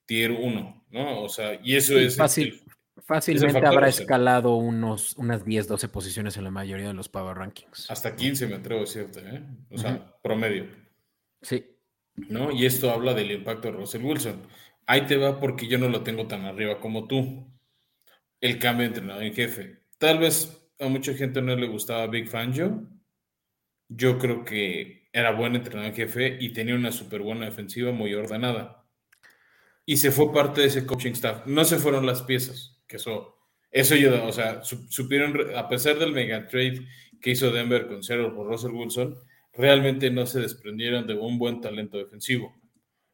[0.05, 1.21] tier 1, ¿no?
[1.21, 2.15] O sea, y eso es...
[2.15, 2.61] Fácil,
[2.97, 7.89] fácilmente habrá escalado unos, unas 10, 12 posiciones en la mayoría de los Power Rankings.
[7.91, 9.43] Hasta 15 me atrevo a decirte, ¿eh?
[9.69, 10.67] O sea, promedio.
[11.41, 11.65] Sí.
[12.15, 12.51] ¿No?
[12.51, 14.41] Y esto habla del impacto de Russell Wilson.
[14.85, 17.47] Ahí te va porque yo no lo tengo tan arriba como tú.
[18.39, 19.83] El cambio de entrenador en jefe.
[19.97, 22.87] Tal vez a mucha gente no le gustaba Big Fangio.
[23.87, 28.13] Yo creo que era buen entrenador en jefe y tenía una súper buena defensiva muy
[28.13, 28.85] ordenada.
[29.85, 31.45] Y se fue parte de ese coaching staff.
[31.45, 33.37] No se fueron las piezas, que eso,
[33.71, 34.25] eso ayudó.
[34.25, 36.87] O sea, supieron, a pesar del mega trade
[37.19, 39.17] que hizo Denver con Cero por Russell Wilson,
[39.53, 42.55] realmente no se desprendieron de un buen talento defensivo.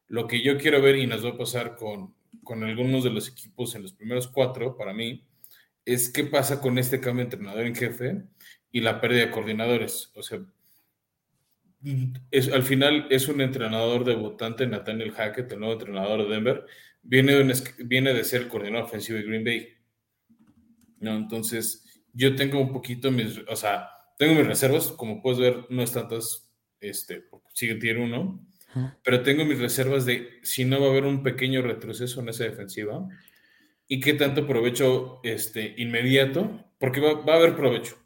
[0.07, 3.27] Lo que yo quiero ver y nos va a pasar con, con algunos de los
[3.27, 5.25] equipos en los primeros cuatro, para mí,
[5.85, 8.23] es qué pasa con este cambio de entrenador en jefe
[8.71, 10.11] y la pérdida de coordinadores.
[10.15, 10.39] O sea,
[12.53, 16.65] al final es un entrenador debutante, Nathaniel Hackett, el nuevo entrenador de Denver,
[17.01, 19.67] viene de, viene de ser coordinador ofensivo de Green Bay.
[20.99, 21.15] ¿no?
[21.15, 25.81] Entonces, yo tengo un poquito mis, o sea, tengo mis reservas, como puedes ver, no
[25.81, 26.49] es tantas,
[26.79, 28.45] este, sigue tier uno,
[29.03, 32.43] pero tengo mis reservas de si no va a haber un pequeño retroceso en esa
[32.43, 33.07] defensiva
[33.87, 37.97] y qué tanto provecho este, inmediato, porque va, a haber provecho.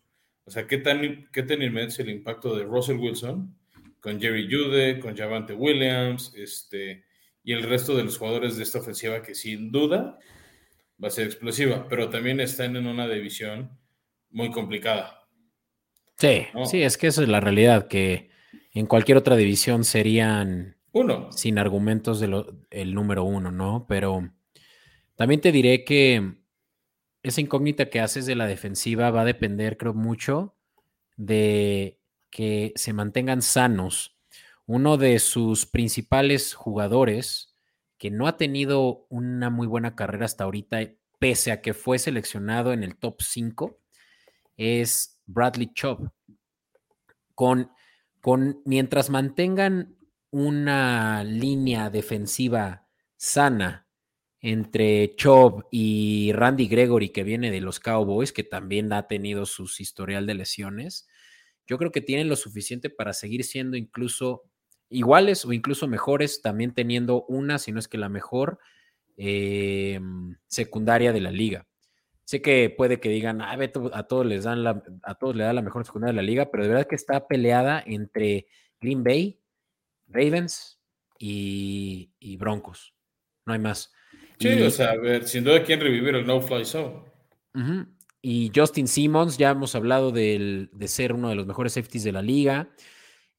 [0.46, 3.58] O sea, qué tan, qué tan inmediato es el impacto de Russell Wilson
[4.00, 7.06] con Jerry Jude, con Javante Williams, este,
[7.44, 10.18] y el resto de los jugadores de esta ofensiva que sin duda
[11.04, 13.78] va a ser explosiva, pero también están en una división
[14.30, 15.21] muy complicada.
[16.22, 18.30] Sí, sí, es que eso es la realidad, que
[18.74, 21.32] en cualquier otra división serían uno.
[21.32, 23.88] sin argumentos de el número uno, ¿no?
[23.90, 24.30] Pero
[25.16, 26.36] también te diré que
[27.24, 30.56] esa incógnita que haces de la defensiva va a depender, creo, mucho
[31.18, 34.16] de que se mantengan sanos.
[34.68, 37.56] Uno de sus principales jugadores,
[37.98, 40.82] que no ha tenido una muy buena carrera hasta ahorita,
[41.18, 43.80] pese a que fue seleccionado en el top 5,
[44.58, 46.12] es Bradley Chubb.
[47.36, 47.72] Con,
[48.20, 49.96] con, mientras mantengan
[50.30, 53.88] una línea defensiva sana
[54.40, 59.70] entre Chubb y Randy Gregory, que viene de los Cowboys, que también ha tenido su
[59.78, 61.08] historial de lesiones,
[61.68, 64.44] yo creo que tienen lo suficiente para seguir siendo incluso
[64.90, 68.60] iguales o incluso mejores, también teniendo una, si no es que la mejor,
[69.16, 71.68] em, secundaria de la liga.
[72.26, 73.58] Sé que puede que digan, ah,
[73.94, 76.50] a todos les dan la, a todos le da la mejor secundaria de la liga,
[76.52, 78.48] pero de verdad que está peleada entre
[78.80, 79.40] Green Bay,
[80.08, 80.80] Ravens
[81.20, 82.94] y, Broncos.
[83.46, 83.92] No hay más.
[84.40, 87.04] Sí, o sea, a ver, sin duda quieren revivir el No Fly Zone.
[88.22, 92.22] Y Justin Simmons, ya hemos hablado de ser uno de los mejores safeties de la
[92.22, 92.70] liga.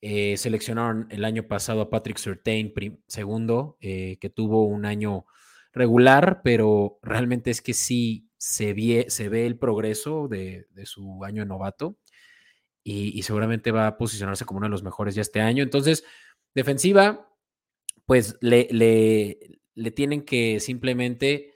[0.05, 2.75] Eh, seleccionaron el año pasado a Patrick Surtain,
[3.07, 5.27] segundo, eh, que tuvo un año
[5.73, 11.45] regular, pero realmente es que sí se ve, se ve el progreso de, su año
[11.45, 11.97] novato
[12.83, 15.63] y, seguramente va a posicionarse como uno de los mejores ya este año.
[15.63, 16.05] Entonces,
[16.53, 17.33] defensiva,
[18.05, 21.55] pues le, le, tienen que simplemente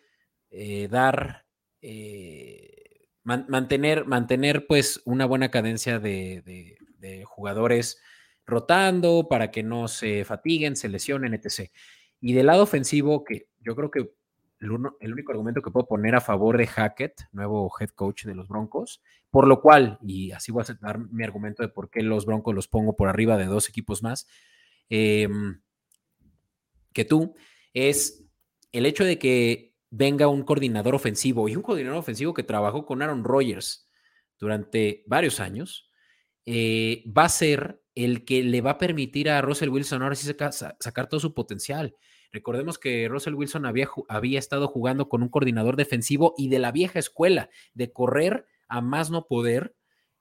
[0.50, 1.44] eh, dar,
[1.82, 8.00] eh, mantener, mantener pues una buena cadencia de, de jugadores
[8.46, 11.68] rotando para que no se fatiguen, se lesionen, etc.
[12.20, 14.12] Y del lado ofensivo, que yo creo que
[14.60, 18.48] el, único argumento que puedo poner a favor de Hackett, nuevo head coach de los
[18.48, 22.26] Broncos, por lo cual, y así voy a dar mi argumento de por qué los
[22.26, 24.26] Broncos los pongo por arriba de dos equipos más
[24.88, 25.60] em,
[26.92, 27.34] que tú,
[27.74, 28.24] es
[28.72, 33.02] el hecho de que venga un coordinador ofensivo y un coordinador ofensivo que trabajó con
[33.02, 33.88] Aaron Rodgers
[34.38, 35.90] durante varios años,
[36.44, 40.26] eh, va a ser el que le va a permitir a Russell Wilson ahora sí
[40.26, 41.96] sacar todo su potencial.
[42.32, 46.72] Recordemos que Russell Wilson había, había estado jugando con un coordinador defensivo y de la
[46.72, 49.74] vieja escuela, de correr a más no poder.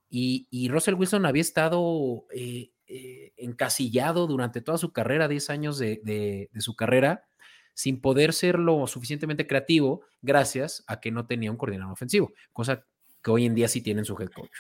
[0.10, 6.50] Y, Russell Wilson había estado eh, eh, encasillado durante toda su carrera, 10 años de,
[6.60, 7.26] su carrera,
[7.74, 12.86] sin poder ser lo suficientemente creativo gracias a que no tenía un coordinador ofensivo, cosa
[13.22, 14.56] que hoy en día sí tiene su head coach.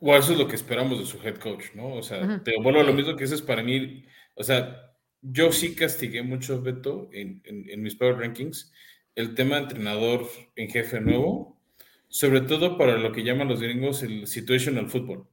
[0.00, 1.94] O eso es lo que esperamos de su head coach, ¿no?
[1.94, 4.91] O sea, te vuelvo a lo mismo que ese es para mí, o sea,
[5.22, 7.40] yo sí castigué mucho, Beto, en,
[7.80, 8.72] mis Power Rankings,
[9.14, 11.60] el tema de entrenador en jefe nuevo,
[12.08, 15.26] sobre todo para lo que llaman los gringos el situational football.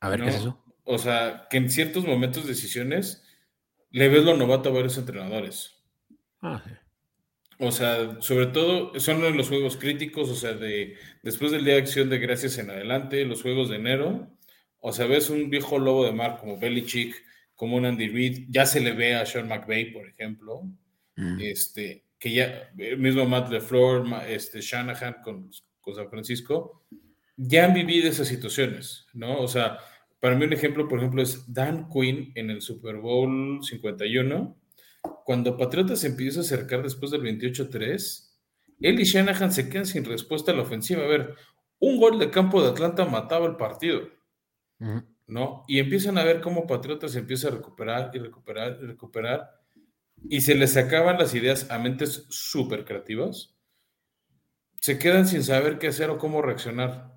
[0.00, 0.62] A ver, ¿qué es eso?
[0.84, 3.24] O sea, que en ciertos momentos, decisiones,
[3.90, 5.82] le ves lo novato a varios entrenadores.
[6.42, 6.62] Ah,
[7.58, 11.74] O sea, sobre todo son en los juegos críticos, o sea, de después del día
[11.74, 14.28] de acción de gracias en adelante, los juegos de enero.
[14.80, 17.24] O sea, ves un viejo lobo de mar como Belichick,
[17.54, 20.62] como un Andy Reid, ya se le ve a Sean McVay, por ejemplo,
[21.16, 21.38] Mm.
[21.40, 25.48] este, que ya, el mismo Matt LeFleur, este, Shanahan con,
[25.80, 26.84] con San Francisco,
[27.36, 29.38] ya han vivido esas situaciones, ¿no?
[29.38, 29.78] O sea,
[30.18, 34.56] para mí un ejemplo, por ejemplo, es Dan Quinn en el Super Bowl 51,
[35.24, 38.36] cuando Patriotas se empieza a acercar después del 28-3,
[38.80, 41.04] él y Shanahan se quedan sin respuesta a la ofensiva.
[41.04, 41.34] A ver,
[41.78, 44.08] un gol de campo de Atlanta mataba el partido.
[45.26, 45.64] ¿No?
[45.68, 49.50] Y empiezan a ver cómo Patriotas empieza a recuperar y recuperar y recuperar,
[50.28, 53.54] y se les acaban las ideas a mentes súper creativas,
[54.80, 57.12] se quedan sin saber qué hacer o cómo reaccionar,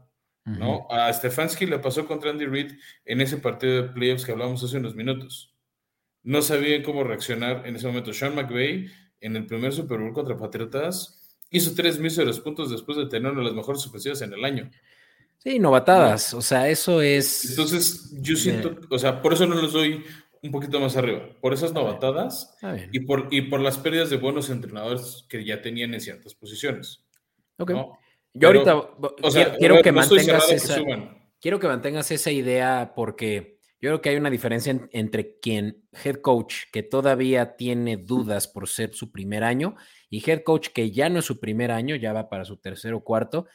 [0.46, 0.88] ¿no?
[0.90, 2.72] A Stefanski le pasó contra Andy Reid
[3.04, 5.54] en ese partido de playoffs que hablamos hace unos minutos.
[6.24, 8.14] No sabían cómo reaccionar en ese momento.
[8.14, 8.90] Sean McVay,
[9.20, 13.42] en el primer Super Bowl contra Patriotas, hizo tres míseros puntos después de tener una
[13.42, 14.72] de las mejores ofensivas en el año.
[15.38, 16.34] Sí, novatadas.
[16.34, 17.50] O sea, eso es.
[17.52, 20.04] Entonces, yo de- siento, o sea, por eso no los doy
[20.42, 22.56] un poquito más arriba, por esas novatadas
[22.92, 27.04] y por, y por las pérdidas de buenos entrenadores que ya tenían en ciertas posiciones.
[27.58, 27.72] Ok.
[27.72, 27.98] ¿no?
[28.34, 28.76] Yo Pero, ahorita
[29.24, 30.76] O sea, quiero, ver, que no mantengas que esa.
[30.76, 31.18] suban.
[31.42, 35.88] quiero que mantengas esa idea porque yo creo que hay una diferencia en- entre quien
[36.04, 39.76] head coach que todavía tiene dudas por ser su primer año
[40.10, 42.94] y head coach que ya no es su primer año, ya va para su tercer
[42.94, 43.48] o cuarto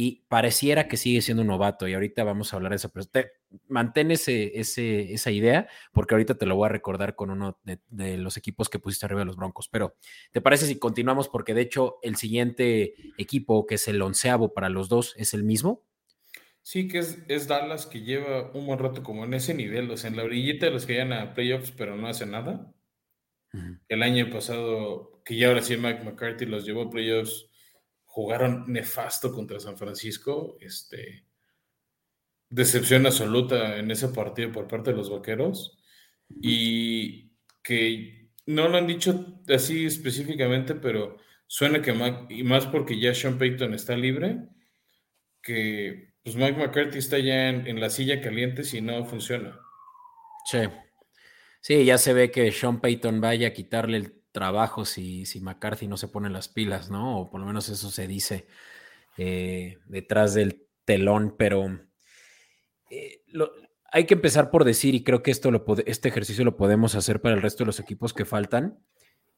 [0.00, 3.06] y pareciera que sigue siendo un novato y ahorita vamos a hablar de esa pero
[3.06, 3.32] te-
[3.66, 7.80] mantén ese, ese- esa idea porque ahorita te lo voy a recordar con uno de,
[7.88, 9.96] de los equipos que pusiste arriba de los Broncos pero
[10.32, 11.28] ¿te parece si continuamos?
[11.28, 15.42] porque de hecho el siguiente equipo que es el onceavo para los dos es el
[15.42, 15.84] mismo
[16.62, 19.96] Sí, que es, es Dallas que lleva un buen rato como en ese nivel, o
[19.96, 22.72] sea, en la orillita de los que llegan a playoffs, pero no hace nada.
[23.88, 27.47] El año pasado, que ya ahora sí Mike McCarthy los llevó a playoffs,
[28.18, 30.56] jugaron nefasto contra San Francisco.
[30.60, 31.24] Este,
[32.50, 35.78] decepción absoluta en ese partido por parte de los vaqueros.
[36.28, 37.30] Y
[37.62, 41.94] que no lo han dicho así específicamente, pero suena que
[42.30, 44.48] y más porque ya Sean Payton está libre,
[45.40, 49.60] que pues Mike McCarthy está ya en, en la silla caliente si no funciona.
[50.44, 50.58] Sí.
[51.60, 55.88] Sí, ya se ve que Sean Payton vaya a quitarle el trabajo si, si McCarthy
[55.88, 57.18] no se pone las pilas, ¿no?
[57.18, 58.46] O por lo menos eso se dice
[59.16, 61.80] eh, detrás del telón, pero
[62.88, 63.20] eh,
[63.90, 67.20] hay que empezar por decir, y creo que esto lo este ejercicio lo podemos hacer
[67.20, 68.78] para el resto de los equipos que faltan.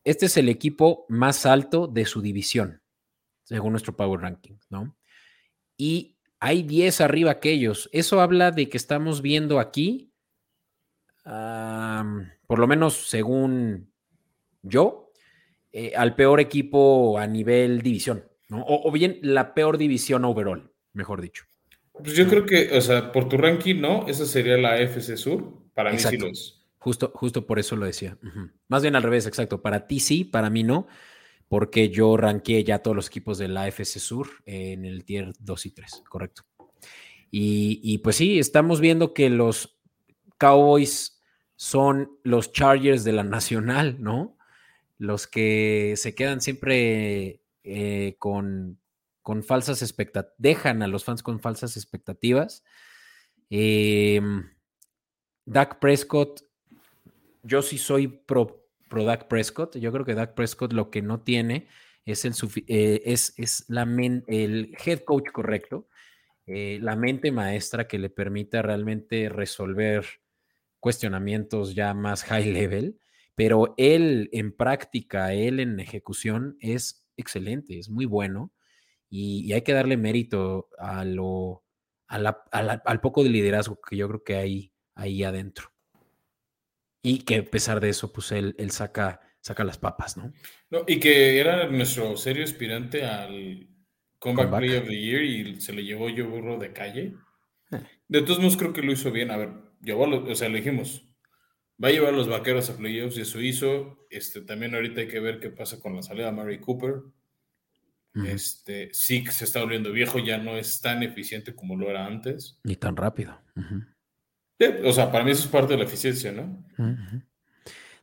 [0.05, 2.83] Este es el equipo más alto de su división,
[3.45, 4.99] según nuestro Power Ranking, ¿no?
[5.79, 7.89] Y hay 10 arriba que ellos.
[7.93, 10.11] Eso habla de que estamos viendo aquí
[12.47, 13.90] por lo menos según
[14.63, 15.13] yo,
[15.73, 18.63] eh, al peor equipo a nivel división, ¿no?
[18.63, 21.45] O, o bien la peor división overall, mejor dicho.
[22.03, 25.59] Pues yo creo que, o sea, por tu ranking, no, esa sería la FC Sur.
[25.75, 26.61] Para mí sí lo es.
[26.79, 28.17] Justo, justo por eso lo decía.
[28.69, 29.61] Más bien al revés, exacto.
[29.61, 30.87] Para ti sí, para mí no,
[31.49, 35.67] porque yo ranqué ya todos los equipos de la AFC Sur en el tier 2
[35.67, 36.43] y 3, correcto.
[37.31, 39.79] Y, y pues sí, estamos viendo que los
[40.39, 41.23] Cowboys
[41.55, 44.39] son los Chargers de la Nacional, ¿no?
[45.01, 48.79] Los que se quedan siempre eh, con,
[49.23, 52.63] con falsas expectativas, dejan a los fans con falsas expectativas.
[53.49, 54.21] Eh,
[55.47, 56.43] Dak Prescott,
[57.43, 59.79] yo sí soy pro, pro Dak Prescott.
[59.79, 61.67] Yo creo que Dak Prescott lo que no tiene
[62.05, 62.35] es el,
[62.67, 63.85] eh, es, es la
[64.27, 65.89] el head coach correcto,
[66.47, 70.05] eh, la mente maestra que le permita realmente resolver
[70.79, 72.99] cuestionamientos ya más high level,
[73.35, 78.53] pero él en práctica, él en ejecución es excelente, es muy bueno
[79.09, 81.65] y, y hay que darle mérito a lo,
[82.07, 85.71] a la- a la- al poco de liderazgo que yo creo que hay ahí adentro.
[87.03, 90.33] Y que a pesar de eso, pues él, él saca, saca las papas, ¿no?
[90.71, 93.69] No, y que era nuestro serio aspirante al
[94.19, 94.59] Comeback.
[94.59, 97.15] Play of the Year y se lo llevó yo burro de calle.
[97.73, 97.83] Eh.
[98.07, 99.31] De todos modos, creo que lo hizo bien.
[99.31, 101.10] A ver, llevó o sea, le dijimos,
[101.83, 104.07] va a llevar a los vaqueros a playoffs y eso hizo.
[104.11, 107.03] Este, también ahorita hay que ver qué pasa con la salida de Mary Cooper.
[108.27, 112.07] Este, sí que se está volviendo viejo, ya no es tan eficiente como lo era
[112.07, 112.59] antes.
[112.65, 113.41] Ni tan rápido.
[114.59, 116.65] Sí, o sea, para mí eso es parte de la eficiencia, ¿no?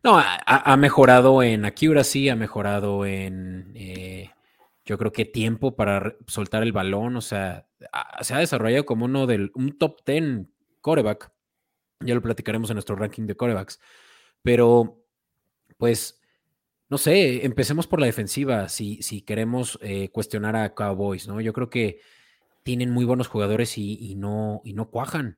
[0.03, 4.31] No, ha, mejorado en accuracy, ha mejorado en, eh,
[4.85, 9.05] yo creo que tiempo para soltar el balón, o sea, ha- se ha desarrollado como
[9.05, 10.47] uno del, un top 10
[10.79, 11.31] coreback.
[11.99, 13.79] Ya lo platicaremos en nuestro ranking de corebacks.
[14.43, 15.03] Pero,
[15.77, 16.21] pues,
[16.89, 21.41] no sé, empecemos por la defensiva si, si queremos eh, cuestionar a Cowboys, ¿no?
[21.41, 21.99] Yo creo que
[22.63, 25.37] tienen muy buenos jugadores y, no, y no cuajan.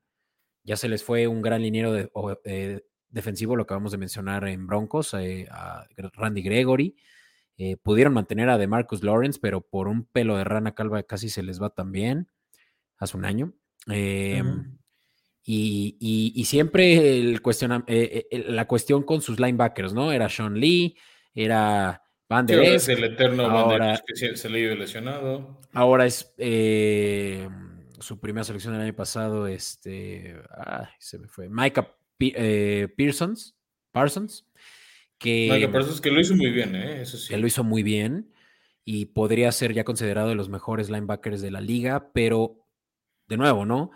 [0.64, 1.96] Ya se les fue un gran liniero
[2.44, 6.96] eh, defensivo, lo acabamos de mencionar en Broncos, eh, a Randy Gregory.
[7.82, 11.62] pudieron mantener a DeMarcus Lawrence, pero por un pelo de rana calva casi se les
[11.62, 12.30] va también
[12.98, 13.54] hace un año.
[13.88, 14.79] Em,
[15.44, 17.42] y, siempre el
[18.48, 20.12] la cuestión con sus linebackers, ¿no?
[20.12, 20.98] Era Sean Lee,
[21.34, 25.60] era Van der Es el eterno ahora, que se, le ido lesionado.
[25.74, 27.50] Ahora es eh,
[28.00, 30.36] su primera selección del año pasado, este,
[31.00, 33.56] se me fue, Micah eh, Pearsons,
[33.92, 34.46] Parsons,
[35.18, 37.02] que, Micah Parsons, que lo hizo muy bien, ¿eh?
[37.02, 37.30] Eso sí.
[37.30, 38.32] Que lo hizo muy bien
[38.86, 42.68] y podría ser ya considerado de los mejores linebackers de la liga, pero
[43.28, 43.90] de nuevo, ¿no?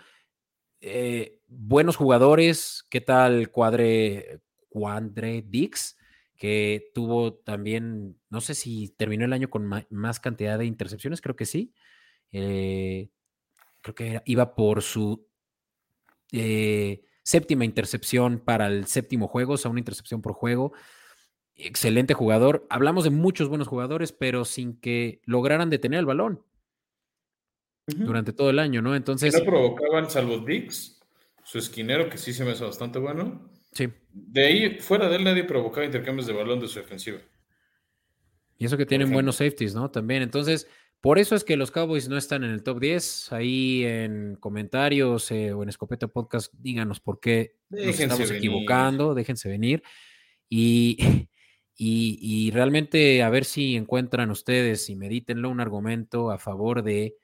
[0.86, 5.96] Eh, buenos jugadores, ¿qué tal Cuadre, Cuadre Dix?
[6.36, 11.38] que tuvo también, no sé si terminó el año con más cantidad de intercepciones, creo
[11.38, 11.74] que sí.
[12.34, 13.12] Eh,
[13.80, 15.26] creo que iba por su
[16.34, 20.74] eh, séptima intercepción para el séptimo juego, o sea, una intercepción por juego.
[21.56, 22.68] Excelente jugador.
[22.70, 26.44] Hablamos de muchos buenos jugadores, pero sin que lograran detener el balón
[27.88, 28.96] durante todo el año, ¿no?
[28.96, 29.34] Entonces.
[29.34, 31.00] no provocaban, salvo Dix,
[31.44, 33.50] su esquinero, que sí se me hace bastante bueno.
[33.74, 33.90] Sí.
[34.12, 37.20] De ahí, fuera de él, nadie provocaba intercambios de balón de su ofensiva.
[38.58, 39.90] Y eso que tienen buenos safeties, ¿no?
[39.90, 40.22] También.
[40.22, 40.68] Entonces,
[41.02, 43.34] por eso es que los Cowboys no están en el top 10.
[43.34, 49.50] Ahí en comentarios eh, o en Escopeta Podcast, díganos por qué nos estamos equivocando, déjense
[49.50, 49.84] venir.
[50.48, 50.98] Y,
[51.76, 57.18] y, y, realmente a ver si encuentran ustedes y medítenlo un argumento a favor de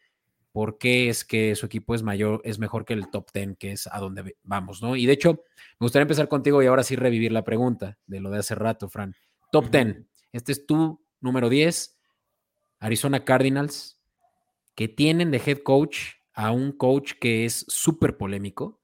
[0.52, 3.72] por qué es que su equipo es mayor, es mejor que el top 10, que
[3.72, 4.96] es a donde vamos, ¿no?
[4.96, 5.44] Y de hecho,
[5.80, 8.90] me gustaría empezar contigo y ahora sí revivir la pregunta de lo de hace rato,
[8.90, 9.16] Fran.
[9.52, 12.00] Top 10, este es tu número 10,
[12.80, 14.02] Arizona Cardinals,
[14.76, 16.00] que tienen de head coach
[16.34, 18.82] a un coach que es súper polémico.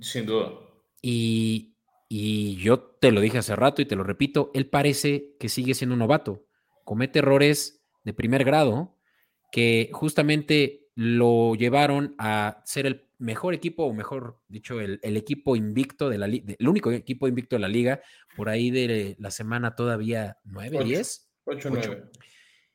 [0.00, 0.52] Sin duda.
[1.00, 1.74] Y,
[2.08, 5.74] y yo te lo dije hace rato y te lo repito, él parece que sigue
[5.74, 6.44] siendo un novato,
[6.84, 8.96] comete errores de primer grado
[9.52, 16.10] que justamente lo llevaron a ser el mejor equipo, o mejor dicho, el, equipo invicto
[16.10, 18.00] de la liga, el único equipo invicto de la liga,
[18.34, 21.30] por ahí de la semana todavía 9, 10.
[21.44, 22.10] 8, 9.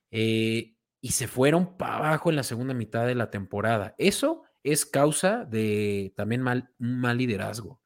[0.10, 3.94] y se fueron para abajo en la segunda mitad de la temporada.
[3.98, 7.82] Eso es causa de también mal, un mal liderazgo,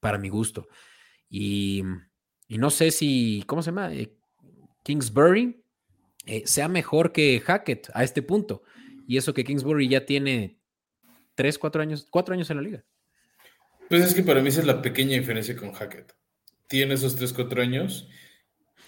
[0.00, 0.68] para mi gusto.
[1.28, 1.82] Y,
[2.48, 3.92] no sé si, ¿cómo se llama?
[3.92, 4.16] Eh,
[4.84, 5.62] Kingsbury
[6.24, 8.62] eh, sea mejor que Hackett a este punto.
[9.12, 10.56] Y eso que Kingsbury ya tiene
[11.34, 12.84] tres, cuatro años, cuatro años en la liga.
[13.90, 16.14] Pues es que para mí esa es la pequeña diferencia con Hackett.
[16.66, 18.08] Tiene esos tres, cuatro años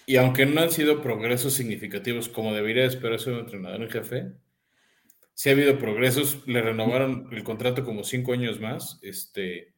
[0.07, 4.31] y aunque no han sido progresos significativos como debería esperarse un entrenador en jefe,
[5.35, 6.41] sí ha habido progresos.
[6.47, 9.75] Le renovaron el contrato como cinco años más este,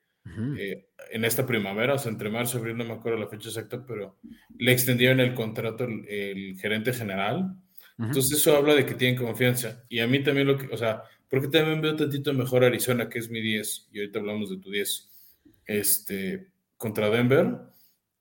[0.58, 3.50] eh, en esta primavera, o sea, entre marzo y abril, no me acuerdo la fecha
[3.50, 4.18] exacta, pero
[4.58, 7.58] le extendieron el contrato el gerente general
[7.98, 9.84] entonces eso habla de que tienen confianza.
[9.90, 13.20] Y a mí también lo que, o sea, porque también veo tantito mejor Arizona, que
[13.20, 15.10] es mi 10, y ahorita hablamos de tu 10,
[15.66, 17.58] este, contra Denver,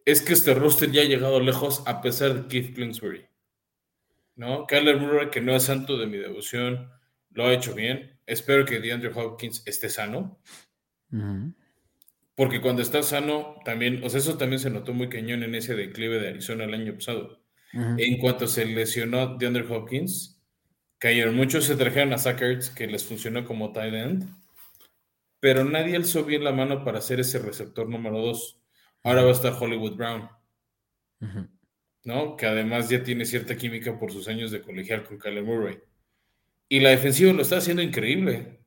[0.04, 3.26] es que este roster ya ha llegado lejos a pesar de Keith Kingsbury.
[4.34, 4.66] ¿No?
[4.66, 6.90] Kyler Murray, que no es santo de mi devoción,
[7.30, 8.18] lo ha hecho bien.
[8.26, 10.40] Espero que DeAndre Hopkins esté sano.
[12.34, 15.74] Porque cuando está sano, también, o sea, eso también se notó muy cañón en ese
[15.74, 17.45] declive de Arizona el año pasado.
[17.72, 20.40] En cuanto se lesionó DeAndre Hopkins,
[20.98, 24.29] cayeron muchos, se trajeron a Sackers, que les funcionó como tight end,
[25.40, 28.60] pero nadie alzó bien la mano para hacer ese receptor número dos.
[29.02, 30.29] Ahora va a estar Hollywood Brown,
[32.04, 32.37] ¿no?
[32.37, 35.79] Que además ya tiene cierta química por sus años de colegial con Kyler Murray.
[36.69, 38.58] Y la defensiva lo está haciendo increíble.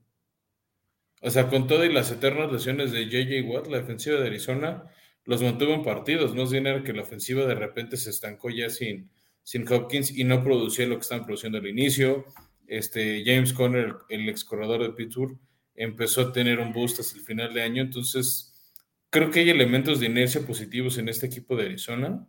[1.22, 4.86] O sea, con todo y las eternas lesiones de JJ Watt, la defensiva de Arizona
[5.30, 6.34] los mantuvo en partidos.
[6.34, 9.12] No es dinero que la ofensiva de repente se estancó ya sin,
[9.44, 12.26] sin Hopkins y no producía lo que estaban produciendo al inicio.
[12.66, 15.38] Este, James Conner, el, ex corredor de Pittsburgh,
[15.76, 17.84] empezó a tener un boost hasta el final de año.
[17.84, 18.76] Entonces,
[19.12, 22.28] creo que hay elementos de inercia positivos en este equipo de Arizona,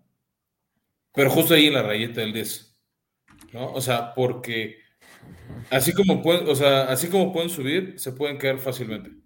[1.15, 2.77] pero justo ahí en la rayeta del 10.
[3.55, 3.73] ¿no?
[3.73, 4.77] O sea, porque
[5.71, 9.20] así como pueden, o sea, así como pueden subir, se pueden quedar fácilmente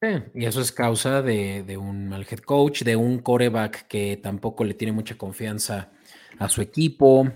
[0.00, 4.74] y eso es causa de, un mal head coach, de un coreback que tampoco le
[4.74, 5.90] tiene mucha confianza
[6.38, 7.28] a su equipo.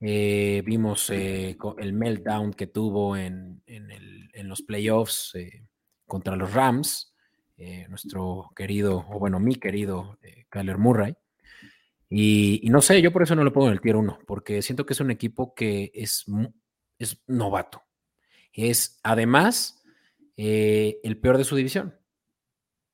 [0.00, 3.62] Eh, vimos eh, el meltdown que tuvo en,
[4.34, 5.64] los playoffs eh,
[6.06, 7.14] contra los Rams,
[7.88, 10.18] nuestro querido, o bueno, mi querido
[10.50, 11.14] Kyler Murray.
[12.10, 14.86] Y, no sé, yo por eso no lo pongo en el tier 1, porque siento
[14.86, 16.26] que es un equipo que es
[17.26, 17.82] novato.
[18.52, 19.75] Es además
[20.36, 21.98] eh, el peor de su división,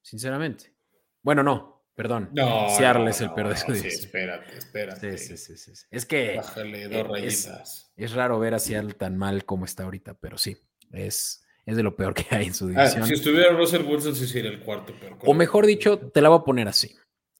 [0.02, 0.74] sinceramente.
[1.22, 2.30] Bueno, no, perdón.
[2.32, 2.68] No.
[2.76, 4.04] Seattle no, es el peor de no, su sí, división.
[4.04, 5.18] espérate, espérate.
[5.18, 5.86] Sí, sí, sí, sí, sí.
[5.90, 7.92] Es que Bájale dos rayitas.
[7.96, 10.56] es raro ver a Seattle tan mal como está ahorita, pero sí,
[10.90, 13.06] es, es de lo peor que hay en su Ah, división.
[13.06, 15.18] si estuviera Russell Wilson, sí sería el cuarto peor.
[15.24, 16.94] O mejor dicho, te la voy a poner así.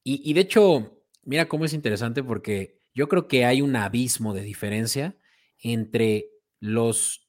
[0.05, 4.35] Y, y de hecho, mira cómo es interesante porque yo creo que hay un abismo
[4.35, 5.17] de diferencia
[5.59, 6.29] entre
[6.61, 7.22] los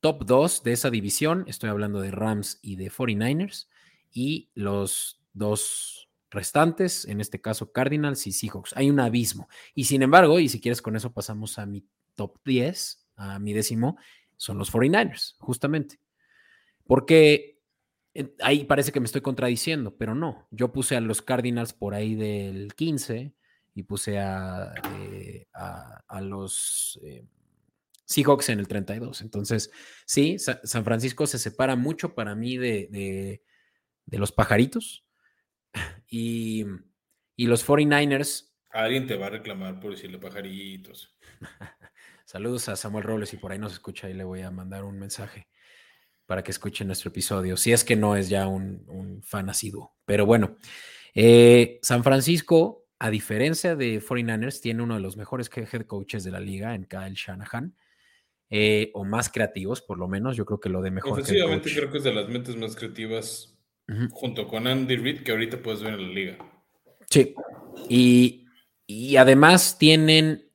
[0.00, 3.68] top 2 de esa división, estoy hablando de Rams y de 49ers,
[4.12, 8.72] y los dos restantes, en este caso Cardinals y Seahawks.
[8.76, 9.48] Hay un abismo.
[9.74, 11.84] Y sin embargo, y si quieres con eso pasamos a mi
[12.14, 13.96] top 10, a mi décimo,
[14.36, 16.00] son los 49ers, justamente.
[16.86, 17.60] Porque
[18.14, 20.48] eh, ahí parece que me estoy contradiciendo, pero no.
[20.50, 23.34] Yo puse a los Cardinals por ahí del 15
[23.74, 27.24] y puse a, eh, a, los eh,
[28.10, 29.22] Seahawks en el 32.
[29.22, 29.70] Entonces,
[30.04, 33.42] sí, Sa- San Francisco se separa mucho para mí de, de-
[34.06, 35.06] de los pajaritos.
[36.08, 36.64] Y,
[37.36, 41.16] y los 49ers, Alguien te va a reclamar por decirle pajaritos.
[42.24, 44.98] saludos a Samuel Robles y por ahí nos escucha y le voy a mandar un
[44.98, 45.48] mensaje
[46.26, 49.96] para que escuche nuestro episodio, si es que no es ya un, un fan asiduo.
[50.04, 50.56] Pero bueno,
[51.14, 56.30] eh, San Francisco, a diferencia de 49ers, tiene uno de los mejores head coaches de
[56.30, 57.76] la liga en Kyle Shanahan,
[58.50, 60.36] eh, o más creativos, por lo menos.
[60.36, 63.56] Yo creo que lo de mejor Ofensivamente creo que es de las mentes más creativas
[64.12, 66.38] junto con Andy Reid que ahorita puedes ver en la liga.
[67.08, 67.34] Sí.
[67.88, 68.46] Y,
[68.86, 70.48] y además tienen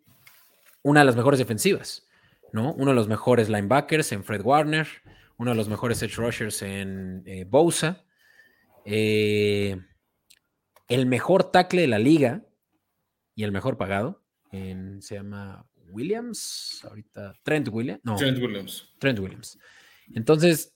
[0.83, 2.07] una de las mejores defensivas,
[2.53, 2.73] ¿no?
[2.73, 4.87] Uno de los mejores linebackers en Fred Warner,
[5.37, 8.05] uno de los mejores edge rushers en eh, Bosa,
[8.85, 9.77] eh,
[10.87, 12.45] el mejor tackle de la liga
[13.35, 18.93] y el mejor pagado en- se llama Williams, ahorita Trent Williams, no, Trent Williams.
[18.99, 19.57] Trent Williams.
[20.13, 20.75] Entonces,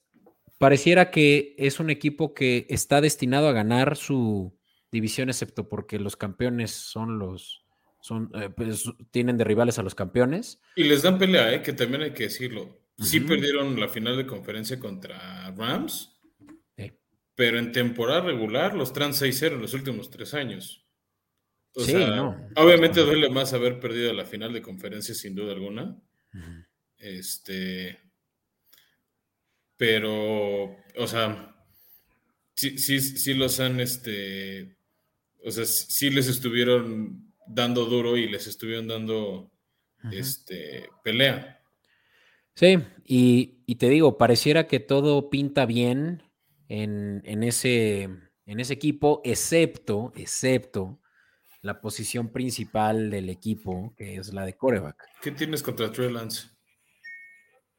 [0.58, 4.58] pareciera que es un equipo que está destinado a ganar su
[4.92, 7.64] división, excepto porque los campeones son los,
[8.00, 10.60] son, eh, pues, tienen de rivales a los campeones.
[10.76, 11.62] Y les dan pelea, ¿eh?
[11.62, 12.78] que también hay que decirlo.
[12.98, 16.20] Sí perdieron la final de conferencia contra Rams,
[16.76, 16.92] Sí.
[17.34, 20.86] pero en temporada regular los traen 6-0 en los últimos tres años.
[21.74, 22.48] O Sí, sea, no.
[22.56, 25.96] obviamente duele más haber perdido la final de conferencia sin duda alguna.
[26.98, 27.98] Este,
[29.76, 30.64] pero,
[30.96, 31.56] o sea,
[32.56, 34.76] sí, sí, sí los han, este,
[35.44, 39.50] o sea, sí les estuvieron dando duro y les estuvieron dando,
[40.12, 41.62] este, pelea.
[42.54, 46.22] Sí, y, y te digo, pareciera que todo pinta bien
[46.68, 50.99] en, en ese, en ese equipo, excepto, excepto
[51.62, 54.96] la posición principal del equipo, que es la de coreback.
[55.20, 56.48] ¿Qué tienes contra Trey Lance?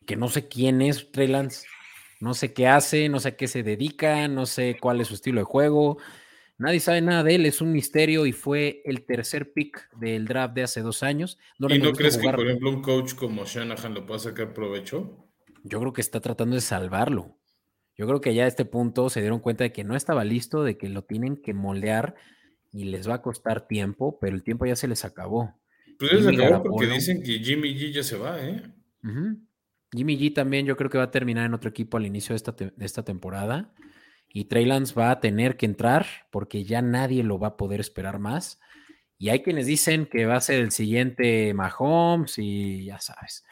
[0.05, 1.65] que no sé quién es Trey Lance,
[2.19, 5.15] no sé qué hace, no sé a qué se dedica, no sé cuál es su
[5.15, 5.97] estilo de juego,
[6.57, 10.53] nadie sabe nada de él, es un misterio y fue el tercer pick del draft
[10.53, 11.37] de hace dos años.
[11.59, 15.27] No ¿Y no crees que, por ejemplo, un coach como Shanahan lo pueda sacar provecho?
[15.63, 17.37] Yo creo que está tratando de salvarlo.
[17.95, 20.63] Yo creo que ya a este punto se dieron cuenta de que no estaba listo,
[20.63, 22.15] de que lo tienen que moldear
[22.71, 25.53] y les va a costar tiempo, pero el tiempo ya se les acabó.
[25.99, 28.61] Pues ya se Jimmy acabó porque dicen que Jimmy G ya se va, ¿eh?
[29.93, 32.37] Jimmy G también yo creo que va a terminar en otro equipo al inicio de
[32.37, 33.73] esta, te- de esta temporada.
[34.33, 37.81] Y Trey Lance va a tener que entrar porque ya nadie lo va a poder
[37.81, 38.59] esperar más.
[39.17, 43.43] Y hay quienes dicen que va a ser el siguiente Mahomes y ya sabes.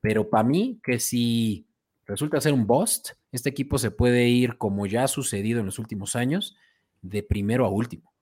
[0.00, 1.66] Pero para mí, que si
[2.06, 5.80] resulta ser un bust, este equipo se puede ir como ya ha sucedido en los
[5.80, 6.56] últimos años,
[7.02, 8.12] de primero a último.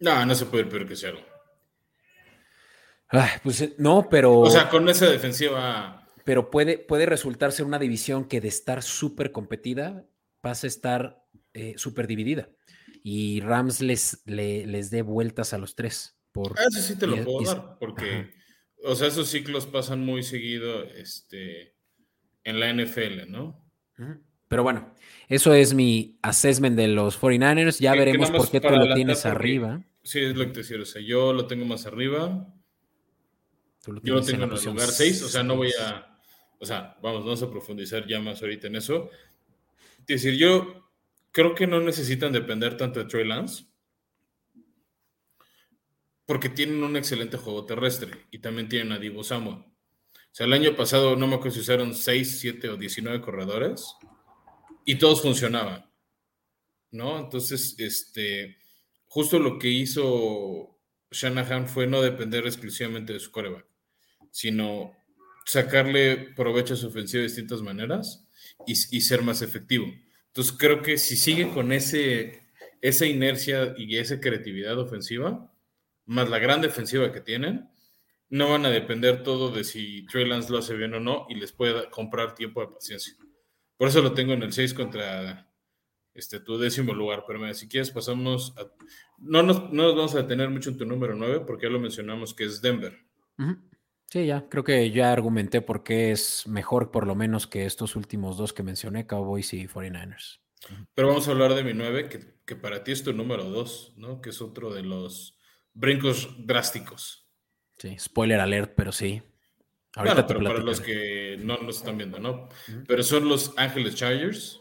[0.00, 1.24] No, no se puede ir peor que Seattle.
[3.42, 4.38] Pues eh, no, pero...
[4.40, 8.82] O sea, con esa defensiva, pero puede, puede resultar ser una división que de estar
[8.82, 10.06] súper competida
[10.40, 11.22] pasa a estar
[11.54, 12.48] eh, súper dividida.
[13.02, 16.16] Y Rams les, le- les dé vueltas a los tres.
[16.32, 18.30] Por, ah, eso sí te lo y- puedo y- dar, porque, Ajá.
[18.84, 21.74] o sea, esos ciclos pasan muy seguido este,
[22.44, 23.66] en la NFL, ¿no?
[24.48, 24.94] Pero bueno,
[25.28, 27.78] eso es mi assessment de los 49ers.
[27.80, 29.82] Ya Que- veremos por qué tú lo tienes arriba.
[30.02, 32.54] Sí, es lo que te decía, o sea, yo lo tengo más arriba,
[33.82, 36.20] Tú lo yo lo tengo en el lugar 6, o sea, no voy a,
[36.58, 39.10] o sea, vamos, vamos a profundizar ya más ahorita en eso.
[40.00, 40.92] Es decir, yo
[41.32, 43.64] creo que no necesitan depender tanto de Trey Lance,
[46.26, 49.56] porque tienen un excelente juego terrestre y también tienen a Divo Samuel.
[49.56, 53.96] O sea, el año pasado no me acuerdo si usaron 6, 7 o 19 corredores
[54.84, 55.90] y todos funcionaban,
[56.92, 57.18] ¿no?
[57.18, 58.58] Entonces, este,
[59.10, 60.78] justo lo que hizo
[61.10, 63.66] Shanahan fue no depender exclusivamente de su coreback,
[64.30, 64.96] sino
[65.44, 68.24] sacarle provecho a su ofensiva de distintas maneras
[68.66, 69.86] y, y ser más efectivo.
[70.28, 72.44] Entonces creo que si sigue con ese,
[72.80, 75.52] esa inercia y esa creatividad ofensiva,
[76.06, 77.68] más la gran defensiva que tienen,
[78.28, 81.34] no van a depender todo de si Trey Lance lo hace bien o no y
[81.34, 83.14] les puede comprar tiempo de paciencia.
[83.76, 85.49] Por eso lo tengo en el 6 contra
[86.14, 87.24] este, tu décimo lugar.
[87.26, 88.66] Pero si quieres pasamos a...
[89.18, 91.80] No nos, no nos vamos a detener mucho en tu número 9 porque ya lo
[91.80, 92.98] mencionamos que es Denver.
[94.10, 97.96] Sí, ya, creo que ya argumenté por qué es mejor por lo menos que estos
[97.96, 100.40] últimos dos que mencioné, Cowboys y 49ers.
[100.94, 103.94] Pero vamos a hablar de mi 9, que, que para ti es tu número 2,
[103.96, 104.20] ¿no?
[104.20, 105.38] Que es otro de los
[105.72, 107.28] brincos drásticos.
[107.78, 109.22] Sí, spoiler alert, pero sí.
[109.96, 112.48] Ahorita pero para los que no nos están viendo, ¿no?
[112.86, 114.59] Pero son los Ángeles Chargers.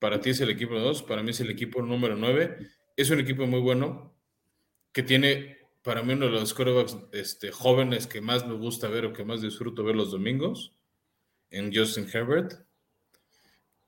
[0.00, 2.58] Para ti es el equipo 2, para mí es el equipo número 9.
[2.96, 4.16] Es un equipo muy bueno
[4.92, 9.06] que tiene para mí uno de los quarterbacks este, jóvenes que más me gusta ver
[9.06, 10.74] o que más disfruto ver los domingos
[11.50, 12.64] en Justin Herbert,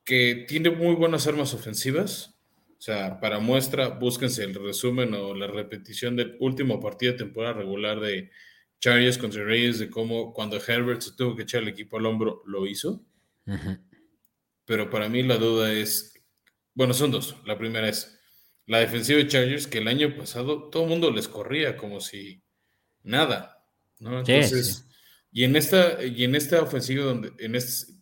[0.04, 2.38] que tiene muy buenas armas ofensivas.
[2.78, 7.54] O sea, para muestra, búsquense el resumen o la repetición del último partido de temporada
[7.54, 8.30] regular de
[8.80, 12.42] Chargers contra Reyes, de cómo cuando Herbert se tuvo que echar el equipo al hombro,
[12.46, 13.04] lo hizo.
[14.64, 16.14] Pero para mí la duda es,
[16.74, 17.36] bueno, son dos.
[17.44, 18.18] La primera es,
[18.66, 22.42] la defensiva de Chargers, que el año pasado todo el mundo les corría como si
[23.02, 23.66] nada,
[23.98, 24.20] ¿no?
[24.20, 24.88] Entonces,
[25.32, 27.56] y en esta, y en esta ofensiva donde, en,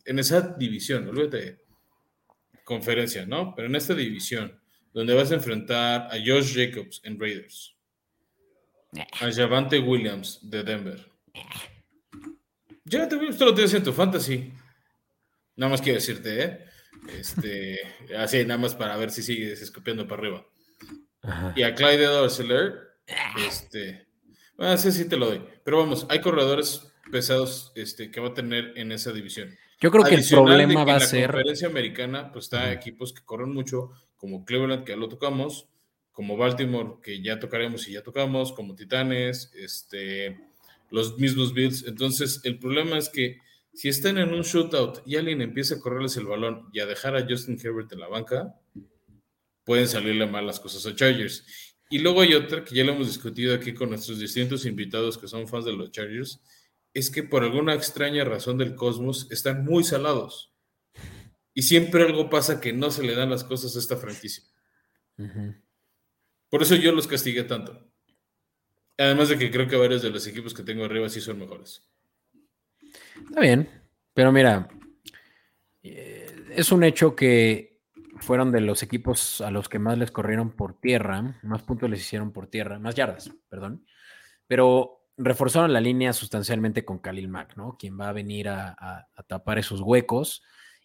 [0.04, 1.60] en esa división, olvídate
[2.70, 3.52] conferencia, ¿no?
[3.56, 4.60] Pero en esta división,
[4.92, 7.76] donde vas a enfrentar a Josh Jacobs en Raiders,
[9.20, 11.10] a Javante Williams de Denver.
[12.88, 14.52] Javante Williams, tú lo tienes en tu fantasy.
[15.56, 16.64] Nada más quiero decirte, ¿eh?
[17.18, 17.80] Este,
[18.18, 20.46] así, nada más para ver si sigues escupiendo para arriba.
[21.54, 22.74] Y a Clyde Dorseler,
[23.46, 24.06] este,
[24.56, 25.42] bueno, sí, sí te lo doy.
[25.64, 29.56] Pero vamos, hay corredores pesados este, que va a tener en esa división.
[29.80, 31.20] Yo creo que el problema va a ser.
[31.20, 35.08] En la conferencia americana, pues está equipos que corren mucho, como Cleveland, que ya lo
[35.08, 35.68] tocamos,
[36.12, 40.38] como Baltimore, que ya tocaremos y ya tocamos, como Titanes, este,
[40.90, 41.86] los mismos Bills.
[41.86, 43.38] Entonces, el problema es que
[43.72, 47.16] si están en un shootout y alguien empieza a correrles el balón y a dejar
[47.16, 48.54] a Justin Herbert en la banca,
[49.64, 51.44] pueden salirle mal las cosas a Chargers.
[51.88, 55.28] Y luego hay otra que ya lo hemos discutido aquí con nuestros distintos invitados que
[55.28, 56.40] son fans de los Chargers,
[56.94, 60.52] es que por alguna extraña razón del cosmos están muy salados.
[61.54, 64.44] Y siempre algo pasa que no se le dan las cosas a esta franquicia.
[66.48, 67.88] Por eso yo los castigué tanto.
[68.96, 71.89] Además de que creo que varios de los equipos que tengo arriba sí son mejores.
[73.28, 73.68] Está bien,
[74.14, 74.68] pero mira,
[75.82, 77.80] eh, es un hecho que
[78.18, 82.00] fueron de los equipos a los que más les corrieron por tierra, más puntos les
[82.00, 83.86] hicieron por tierra, más yardas, perdón,
[84.46, 87.76] pero reforzaron la línea sustancialmente con Khalil Mack, ¿no?
[87.78, 90.42] Quien va a venir a, tapar esos huecos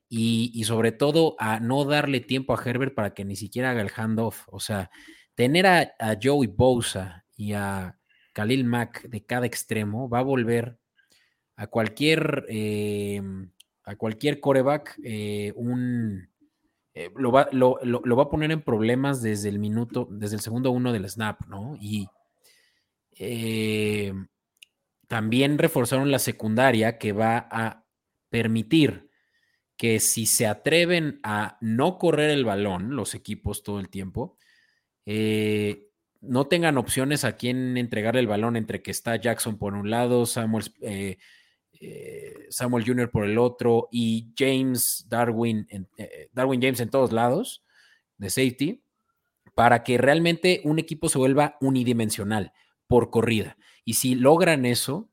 [0.10, 3.92] y, sobre todo a no darle tiempo a Herbert para que ni siquiera haga el
[3.96, 4.44] handoff.
[4.48, 4.92] O sea,
[5.36, 7.98] tener a, Joey Bosa y a
[8.34, 10.78] Khalil Mack de cada extremo va a volver
[11.56, 13.22] a cualquier, eh,
[13.84, 16.30] a cualquier coreback eh, un,
[16.94, 20.72] eh, lo, va, lo, va, a poner en problemas desde el minuto, desde el segundo
[20.72, 21.78] uno del snap, ¿no?
[21.80, 22.08] Y
[25.08, 27.86] también reforzaron la secundaria que va a
[28.30, 29.10] permitir
[29.78, 34.38] que si se atreven a no correr el balón, los equipos todo el tiempo,
[36.28, 40.26] no tengan opciones a quién entregar el balón entre que está Jackson por un lado,
[40.26, 41.18] Samuel, eh,
[42.50, 43.10] Samuel Jr.
[43.10, 45.68] por el otro y James Darwin,
[45.98, 47.64] eh, Darwin James en todos lados
[48.18, 48.82] de safety,
[49.56, 52.54] para que realmente un equipo se vuelva unidimensional
[52.88, 53.58] por corrida.
[53.84, 55.10] Y si logran eso,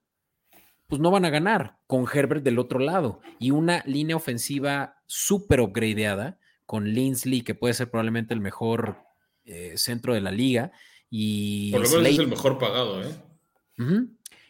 [0.88, 5.60] pues no van a ganar con Herbert del otro lado y una línea ofensiva súper
[5.60, 8.98] upgradeada con Linsley, que puede ser probablemente el mejor
[9.44, 10.72] eh, centro de la liga.
[11.10, 13.14] Y por lo menos es el mejor pagado, ¿eh?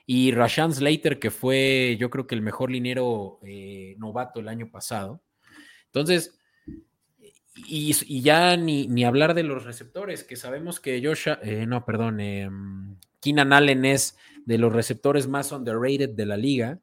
[0.07, 4.71] Y Rashan Slater, que fue yo creo que el mejor linero eh, novato el año
[4.71, 5.23] pasado.
[5.87, 6.39] Entonces,
[7.55, 12.21] y, ya ni, ni, hablar de los receptores, que sabemos que Josh, eh, no, perdón,
[12.21, 12.49] eh,
[13.21, 16.81] Keenan Allen es de los receptores más underrated de la liga.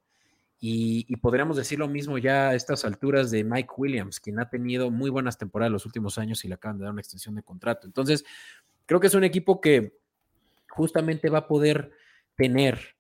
[0.62, 4.92] Y, podríamos decir lo mismo ya a estas alturas de Mike Williams, quien ha tenido
[4.92, 7.88] muy buenas temporadas los últimos años y le acaban de dar una extensión de contrato.
[7.88, 8.26] Entonces,
[8.86, 9.98] creo que es un equipo que
[10.68, 11.92] justamente va a poder
[12.36, 12.98] tener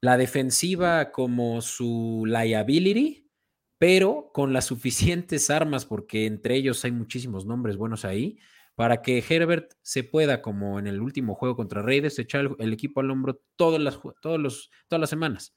[0.00, 3.30] la defensiva como su liability,
[3.78, 8.38] pero con las suficientes armas, porque entre ellos hay muchísimos nombres buenos ahí,
[8.74, 13.00] para que Herbert se pueda, como en el último juego contra Raiders, echar el, equipo
[13.00, 15.54] al hombro todas las, todos los, todas las semanas.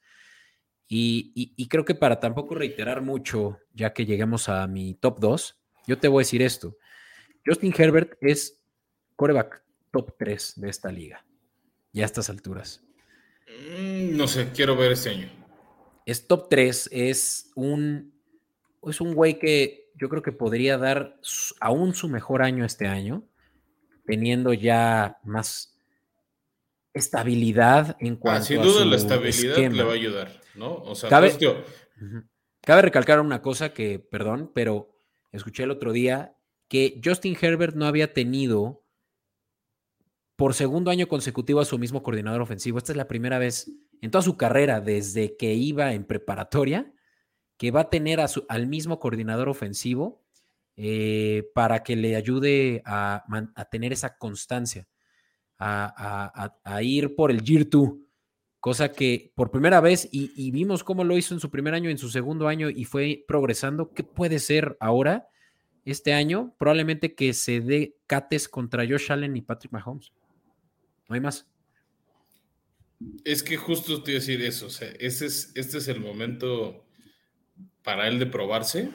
[0.86, 5.58] Y, y, creo que para tampoco reiterar mucho, ya que lleguemos a mi top 2,
[5.86, 6.76] yo te voy a decir esto.
[7.46, 8.62] Justin Herbert es
[9.16, 11.24] coreback top 3 de esta liga,
[11.92, 12.84] ya a estas alturas.
[13.70, 15.30] Mm, no sé, quiero ver este año.
[16.06, 18.12] Es top 3, es un,
[18.82, 21.18] es un güey que yo creo que podría dar
[21.60, 23.24] aún su mejor año este año,
[24.06, 25.78] teniendo ya más
[26.92, 29.76] estabilidad en cuanto ah, sin duda a su la estabilidad esquema.
[29.76, 30.74] le va a ayudar, ¿no?
[30.74, 31.56] O sea, Cabe- pues.
[32.60, 34.96] Cabe recalcar una cosa que, perdón, pero
[35.32, 36.34] escuché el otro día
[36.68, 38.83] que Justin Herbert no había tenido
[40.36, 42.78] por segundo año consecutivo a su mismo coordinador ofensivo.
[42.78, 43.70] Esta es la primera vez
[44.00, 46.92] en toda su carrera, desde que iba en preparatoria,
[47.56, 50.22] que va a tener al mismo coordinador ofensivo
[50.76, 53.24] eh, para que le ayude a,
[53.70, 54.88] tener esa constancia,
[55.58, 57.90] a, ir por el Year 2
[58.58, 61.98] cosa que por primera vez, y vimos cómo lo hizo en su primer año, en
[61.98, 63.92] su segundo año, y fue progresando.
[63.92, 65.28] ¿Qué puede ser ahora,
[65.84, 66.54] este año?
[66.56, 70.12] Probablemente que se dé cates contra Josh Allen y Patrick Mahomes.
[71.08, 71.46] No hay más.
[73.24, 76.00] es que justo te iba a decir eso, o sea, este es, este es el
[76.00, 76.84] momento
[77.82, 78.90] para él de probarse,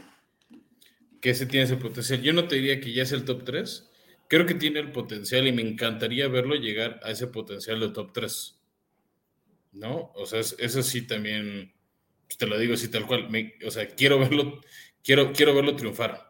[1.22, 2.22] que ese tiene ese potencial.
[2.22, 3.90] Yo no te diría que ya es el top 3,
[4.28, 8.12] creo que tiene el potencial y me encantaría verlo llegar a ese potencial de top
[8.14, 8.60] 3.
[9.72, 10.12] ¿No?
[10.16, 11.74] O sea, es- eso sí también,
[12.28, 14.62] pues, te lo digo así tal cual, me- o sea, quiero verlo,
[15.04, 16.29] quiero, quiero verlo triunfar.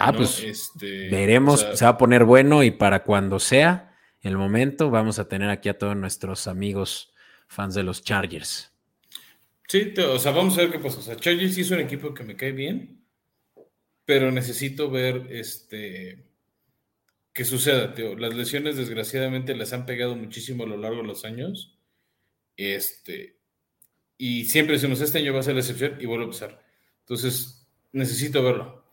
[0.00, 0.18] Ah, ¿no?
[0.18, 4.36] pues Este, veremos, o sea, se va a poner bueno y para cuando sea el
[4.36, 7.12] momento, vamos a tener aquí a todos nuestros amigos
[7.48, 8.72] fans de los Chargers.
[9.68, 10.98] Sí, te- o sea, vamos a ver qué pasa.
[10.98, 13.04] O sea, Chargers sí es un equipo que me cae bien,
[14.04, 16.24] pero necesito ver este
[17.32, 18.16] qué suceda, tío.
[18.16, 21.78] Las lesiones, desgraciadamente, les han pegado muchísimo a lo largo de los años.
[22.56, 23.36] Este,
[24.16, 26.62] y siempre decimos, este año va a ser la excepción y vuelve a pasar.
[27.00, 28.85] Entonces, necesito verlo.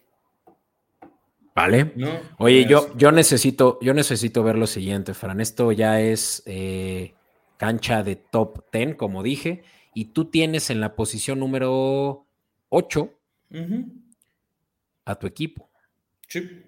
[1.56, 1.92] ¿Vale?
[1.96, 2.20] ¿no?
[2.40, 5.40] Oye, yo, yo necesito, yo necesito ver lo siguiente, Fran.
[5.40, 7.14] Esto ya es eh,
[7.58, 12.26] cancha de top 10, como dije, y tú tienes en la posición número
[12.70, 13.14] 8
[13.52, 13.86] Ujú,
[15.06, 15.70] a tu equipo.
[16.28, 16.64] sí.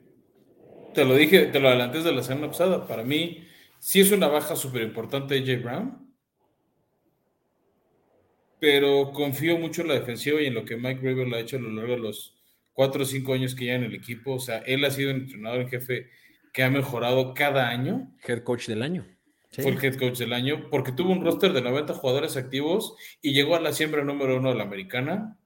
[0.94, 2.88] Te lo dije, te lo adelanté desde la semana pasada.
[2.88, 3.44] Para mí,
[3.80, 5.62] sí es una baja súper importante de J.
[5.68, 6.06] Brown.
[8.60, 11.60] pero confío mucho en la defensiva y en lo que Mike Gravel ha hecho a
[11.60, 12.35] lo largo de los
[12.76, 14.36] cuatro o cinco años que ya en el equipo.
[14.36, 16.10] O sea, él ha sido un entrenador en jefe
[16.54, 18.14] que ha mejorado cada año.
[18.28, 19.08] Head coach del año.
[19.50, 19.64] Sí.
[19.64, 23.34] Fue el head coach del año porque tuvo un roster de 90 jugadores activos y
[23.34, 25.40] llegó a la siembra número uno de la americana.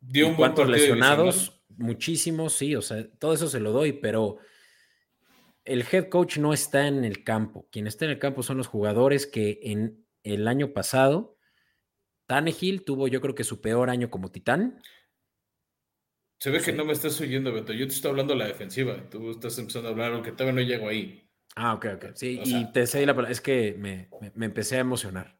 [0.00, 1.34] Dio ¿Y un buen ¿Cuántos partido lesionados?
[1.34, 1.58] divisional.
[1.78, 4.38] Muchísimos, sí, o sea, todo eso se lo doy, pero
[5.64, 7.68] el head coach no está en el campo.
[7.70, 11.38] Quien está en el campo son los jugadores que en el año pasado,
[12.26, 14.82] Tannehill tuvo yo creo que su peor año como titán.
[16.38, 17.72] Se ve que no me estás oyendo, Beto.
[17.72, 18.96] Yo te estoy hablando de la defensiva.
[19.10, 21.28] Tú estás empezando a hablar, aunque todavía no llego ahí.
[21.56, 22.04] Ah, ok, ok.
[22.14, 23.32] Sí, O y sea- te cedí la palabra.
[23.32, 25.36] Es que me, me- me empecé a emocionar.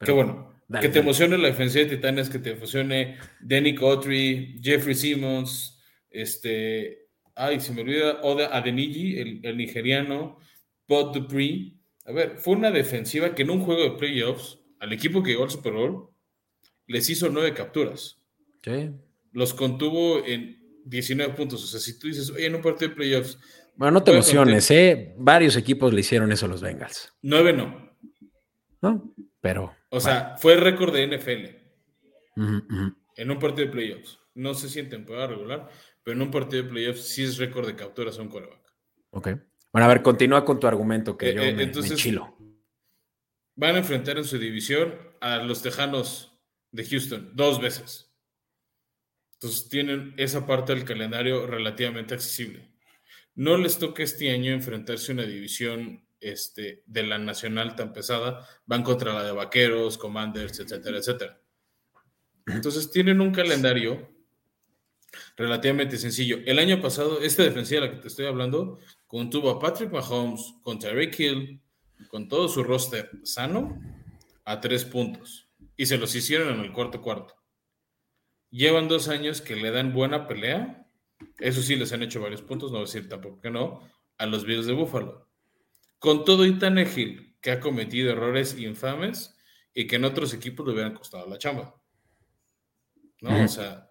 [0.00, 0.54] Qué bueno.
[0.68, 1.06] dale, que te dale.
[1.08, 5.78] emocione la defensiva de Titanes, que te emocione Danny Autry, Jeffrey Simmons,
[6.10, 10.38] este, ay, se me olvida, Oda Adeniji, el, el nigeriano,
[10.86, 11.74] Bud Dupree.
[12.06, 15.44] A ver, fue una defensiva que en un juego de playoffs, al equipo que llegó
[15.44, 16.08] al Super Bowl,
[16.86, 18.22] les hizo nueve capturas.
[18.62, 18.90] Sí.
[19.38, 21.62] Los contuvo en 19 puntos.
[21.62, 23.38] O sea, si tú dices, oye, en un partido de playoffs,
[23.76, 25.14] Bueno, no te emociones, ¿eh?
[25.16, 27.88] Varios equipos le hicieron eso a los Bengals, nueve no.
[28.82, 29.14] ¿no?
[29.40, 29.72] Pero.
[29.90, 31.56] O sea, fue récord de NFL.
[33.16, 34.18] en un partido de playoffs.
[34.34, 35.68] No sé si en temporada regular,
[36.02, 38.60] pero en un partido de playoffs sí es récord de capturas a un coreback.
[39.10, 39.28] Ok.
[39.72, 42.36] Bueno, a ver, continúa con tu argumento que Eh, yo eh, me, me entonces- chilo.
[43.56, 46.32] Van a enfrentar en su división a los Tejanos
[46.70, 48.07] de Houston dos veces.
[49.40, 52.72] Entonces tienen esa parte del calendario relativamente accesible.
[53.36, 58.44] No les toca este año enfrentarse a una división este, de la nacional tan pesada.
[58.66, 61.40] Van contra la de Vaqueros, Commanders, etcétera, etcétera.
[62.48, 64.10] Entonces tienen un calendario
[65.36, 66.38] relativamente sencillo.
[66.44, 70.54] El año pasado, esta defensiva de la que te estoy hablando, contuvo a Patrick Mahomes,
[70.62, 71.62] con Tyreek Hill,
[72.08, 73.80] con todo su roster sano,
[74.44, 75.48] a tres puntos.
[75.76, 77.37] Y se los hicieron en el cuarto cuarto.
[78.50, 80.86] Llevan dos años que le dan buena pelea.
[81.38, 84.66] Eso sí, les han hecho varios puntos, no decir tampoco que no, a los Bills
[84.66, 85.28] de Buffalo.
[85.98, 89.36] Con todo y Tannehill, que ha cometido errores infames
[89.74, 91.74] y que en otros equipos le hubieran costado la chamba.
[93.20, 93.44] ¿No?
[93.44, 93.90] O sea,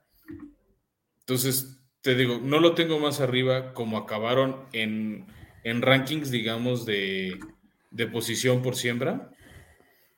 [1.19, 5.27] entonces, te digo, no lo tengo más arriba como acabaron en,
[5.63, 7.37] en rankings, digamos, de,
[7.91, 9.31] de posición por siembra,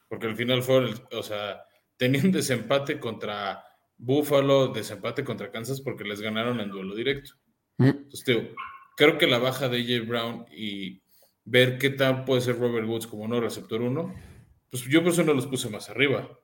[0.08, 1.66] porque al final fueron, o sea,
[1.98, 3.64] tenían desempate contra
[4.00, 7.34] Buffalo, desempate contra Kansas porque les ganaron en duelo directo.
[7.78, 8.42] Entonces, digo,
[8.98, 11.02] creo que la baja de AJ Brown y
[11.46, 14.14] ver qué tal puede ser Robert Woods como no receptor 1,
[14.72, 16.40] pues yo por eso no los puse más arriba.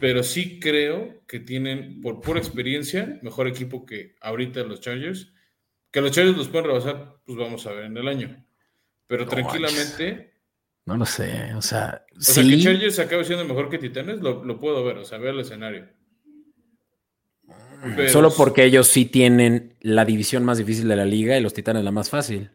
[0.00, 5.32] Pero sí creo que tienen, por pura experiencia, mejor equipo que ahorita los Chargers.
[5.90, 8.44] Que los Chargers los pueden rebasar, pues vamos a ver en el año.
[9.06, 10.34] Pero tranquilamente.
[10.86, 12.04] No lo sé, o sea.
[12.16, 15.34] O sea, que Chargers acabe siendo mejor que Titanes, lo, puedo ver, o sea, ver
[15.34, 15.88] el escenario.
[18.08, 21.84] Solo porque ellos sí tienen la división más difícil de la liga y los Titanes
[21.84, 22.50] la más fácil.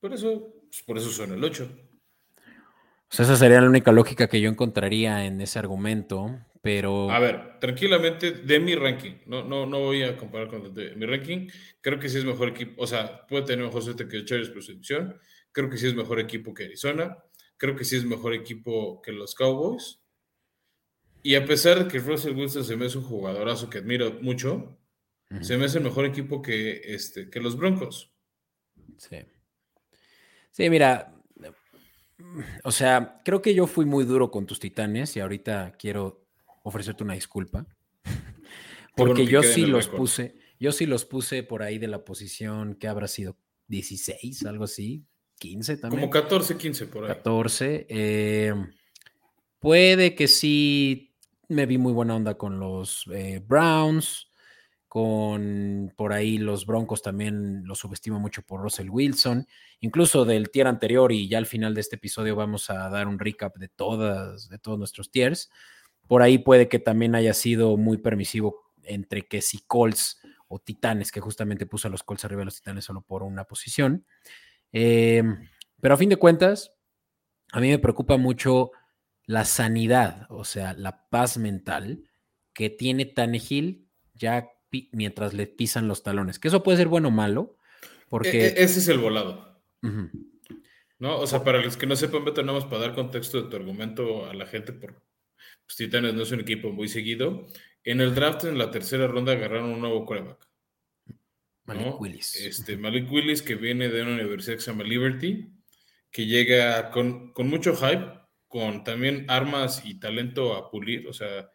[0.00, 1.68] Por eso, pues, por eso son el 8.
[3.14, 7.10] O sea, esa sería la única lógica que yo encontraría en ese argumento, pero...
[7.10, 11.06] A ver, tranquilamente, de mi ranking, no, no, no voy a comparar con de mi
[11.06, 11.48] ranking,
[11.80, 14.64] creo que sí es mejor equipo, o sea, puede tener mejor suerte que Chargers por
[14.64, 15.16] selección,
[15.52, 17.16] creo que sí es mejor equipo que Arizona,
[17.56, 20.00] creo que sí es mejor equipo que los Cowboys,
[21.24, 24.78] y a pesar de que Russell Wilson se me hace un jugadorazo que admiro mucho,
[25.40, 28.12] se me hace el mejor equipo que, este, que los Broncos.
[28.98, 29.16] Sí.
[30.50, 31.14] Sí, mira,
[32.62, 36.26] o sea, creo que yo fui muy duro con tus titanes y ahorita quiero
[36.62, 37.66] ofrecerte una disculpa.
[38.94, 42.86] Porque yo sí los puse, yo sí los puse por ahí de la posición que
[42.86, 45.06] habrá sido 16, algo así,
[45.38, 46.02] 15 también.
[46.02, 47.08] Como 14, 15 por ahí.
[47.08, 47.86] 14.
[47.88, 48.54] Eh,
[49.58, 51.13] puede que sí
[51.48, 54.28] me vi muy buena onda con los eh, Browns
[54.94, 59.44] con por ahí los Broncos también los subestimo mucho por Russell Wilson,
[59.80, 63.18] incluso del tier anterior y ya al final de este episodio vamos a dar un
[63.18, 65.50] recap de todas de todos nuestros tiers.
[66.06, 71.10] Por ahí puede que también haya sido muy permisivo entre que si Colts o Titanes,
[71.10, 74.06] que justamente puso a los Colts arriba de los Titanes solo por una posición.
[74.70, 75.48] Em,
[75.80, 76.72] pero a fin de cuentas,
[77.50, 78.70] a mí me preocupa mucho
[79.26, 82.04] la sanidad, o sea, la paz mental
[82.52, 84.50] que tiene Tannehill ya
[84.92, 86.38] mientras le pisan los talones.
[86.38, 87.56] Que eso puede ser bueno o malo,
[88.08, 88.46] porque...
[88.46, 89.62] E, e, ese es el volado.
[90.98, 91.18] ¿No?
[91.18, 93.56] O sea, para los que no sepan, Beto, nada más para dar contexto de tu
[93.56, 95.02] argumento a la gente, por
[95.66, 97.46] pues, Titanes no es un equipo muy seguido.
[97.82, 100.48] En el draft, en la tercera ronda, agarraron un nuevo coreback.
[101.64, 102.36] Malik Willis.
[102.36, 105.50] Este, Malik Willis, que viene de una universidad que se llama Liberty,
[106.10, 108.23] que llega con, con mucho hype,
[108.54, 111.08] con también armas y talento a pulir.
[111.08, 111.50] O sea,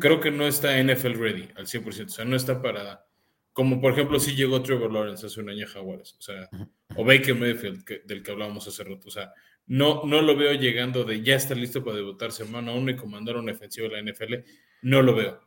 [0.00, 2.06] creo que no está NFL ready al 100%.
[2.06, 3.06] O sea, no está para.
[3.52, 6.16] Como por ejemplo, si llegó Trevor Lawrence hace un año a Jaguares.
[6.18, 6.50] O sea,
[6.96, 9.06] o Baker Mayfield, del que hablábamos hace rato.
[9.06, 9.32] O sea,
[9.68, 13.36] no, no lo veo llegando de ya está listo para debutar semana uno y comandar
[13.36, 14.34] una ofensiva de la NFL.
[14.82, 15.40] No lo veo.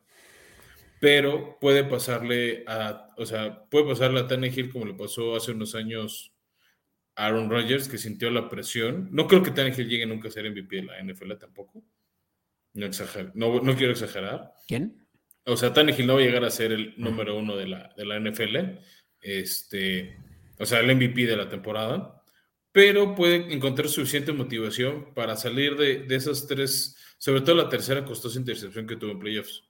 [1.00, 3.10] Pero puede pasarle a.
[3.18, 6.33] O sea, puede pasarle a Tannehill como le pasó hace unos años
[7.16, 9.08] Aaron Rodgers, que sintió la presión.
[9.12, 11.84] No creo que Tannehill llegue nunca a ser MVP de la NFL tampoco
[12.74, 14.52] no, no, quiero exagerar.
[14.66, 15.06] ¿Quién?
[15.46, 18.04] O sea, Tannehill no va a llegar a ser el número uno de la, de
[18.04, 18.80] la NFL,
[19.20, 20.18] este,
[20.58, 22.22] o sea, el MVP de la temporada,
[22.72, 28.04] pero puede encontrar suficiente motivación para salir de, de esas tres, sobre todo la tercera
[28.04, 29.62] costosa intercepción que tuvo en playoffs.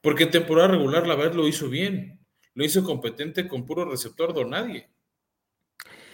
[0.00, 2.18] Porque en temporada regular, la verdad, lo hizo bien.
[2.54, 4.90] Lo hizo competente con puro receptor de nadie.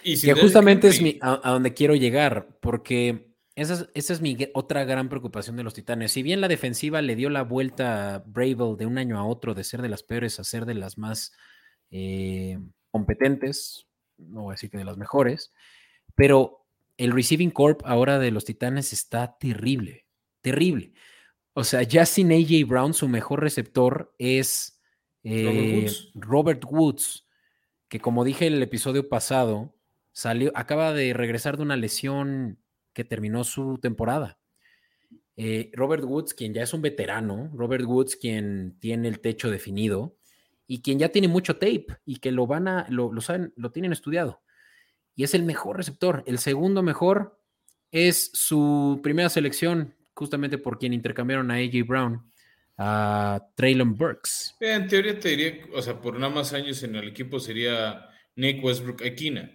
[0.03, 5.57] Y que justamente es a, donde quiero llegar, porque esa es, mi otra gran preocupación
[5.57, 6.13] de los Titanes.
[6.13, 9.55] Si bien la defensiva le dio la vuelta a Bravel de un año a otro,
[9.55, 11.33] de ser de las peores a ser de las más
[11.91, 12.59] eh,
[12.91, 13.87] competentes,
[14.17, 15.53] no voy a decir que de las mejores,
[16.15, 20.07] pero el receiving corp ahora de los Titanes está terrible,
[20.41, 20.93] terrible.
[21.53, 24.81] O sea, ya sin AJ Brown, su mejor receptor es
[25.25, 27.27] eh, Robert, Woods.
[27.89, 29.75] que como dije en el episodio pasado,
[30.19, 32.59] salió, acaba de regresar de una lesión
[32.93, 34.41] que terminó su temporada.
[35.37, 40.17] Eh, Robert Woods, quien ya es un veterano, Robert Woods, quien tiene el techo definido
[40.67, 43.71] y quien ya tiene mucho tape y que lo van a, lo, lo saben, lo
[43.71, 44.43] tienen estudiado.
[45.15, 46.25] Y es el mejor receptor.
[46.27, 47.41] El segundo mejor
[47.93, 52.29] es su primera selección, justamente por quien intercambiaron a AJ Brown,
[52.77, 54.57] a Traylon Burks.
[54.59, 58.65] En teoría te diría, o sea, por nada más años en el equipo sería Nick
[58.65, 59.55] Westbrook Aquina.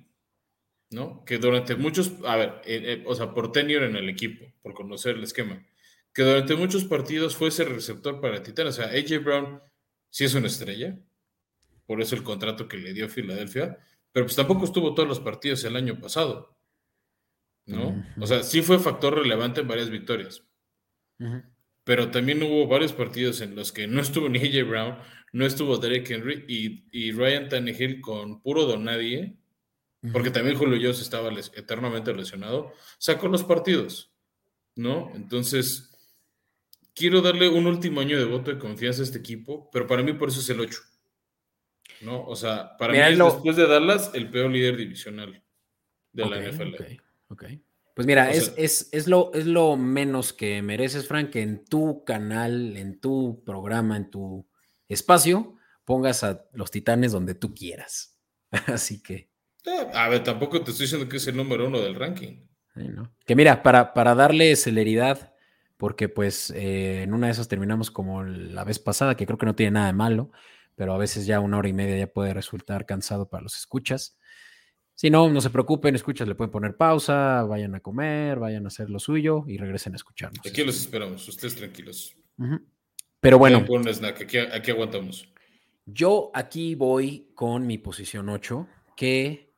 [0.94, 1.24] ¿No?
[1.26, 4.74] Que durante muchos, a ver, eh, eh, o sea, por tenure en el equipo, por
[4.74, 5.66] conocer el esquema,
[6.14, 8.80] que durante muchos partidos fue ese receptor para Titanes.
[8.80, 9.62] O sea, AJ Brown
[10.10, 10.98] sí es una estrella,
[11.86, 13.80] por eso el contrato que le dio Filadelfia,
[14.12, 16.56] pero pues tampoco estuvo todos los partidos el año pasado,
[17.66, 18.06] ¿no?
[18.20, 20.44] O sea, sí fue factor relevante en varias victorias.
[21.84, 24.98] pero también hubo varios partidos en los que no estuvo ni AJ Brown,
[25.34, 29.36] no estuvo Derek Henry y, y Ryan Tannehill con puro don nadie,
[30.12, 34.12] porque también Julio Jones estaba eternamente lesionado, sacó los partidos,
[34.76, 35.12] ¿no?
[35.16, 35.94] Entonces,
[36.94, 40.14] quiero darle un último año de voto de confianza a este equipo, pero para mí
[40.14, 40.80] por eso es el 8.
[42.02, 42.26] ¿No?
[42.26, 45.42] O sea, para mí es después de Dallas el peor líder divisional
[46.12, 46.76] de la NFL.
[47.30, 47.46] Ok,
[47.96, 52.76] Pues mira, es, es, lo, es lo menos que mereces, Frank, que en tu canal,
[52.78, 54.46] en tu programa, en tu
[54.88, 58.20] espacio, pongas a los titanes donde tú quieras.
[58.68, 59.33] Así que.
[59.66, 62.46] Eh, a ver, tampoco te estoy diciendo que es el número uno del ranking.
[63.26, 65.34] Que mira, para, para darle celeridad,
[65.78, 69.46] porque pues eh, en una de esas terminamos como la vez pasada, que creo que
[69.46, 70.32] no tiene nada de malo,
[70.76, 74.18] pero a veces ya una hora y media ya puede resultar cansado para los escuchas.
[74.96, 78.68] Si no, no se preocupen, escuchas, le pueden poner pausa, vayan a comer, vayan a
[78.68, 80.46] hacer lo suyo y regresen a escucharnos.
[80.46, 82.16] Aquí los esperamos, ustedes tranquilos.
[83.20, 83.66] Pero bueno.
[84.08, 85.28] aquí, aguantamos.
[85.86, 89.53] Yo aquí voy con mi posición 8, que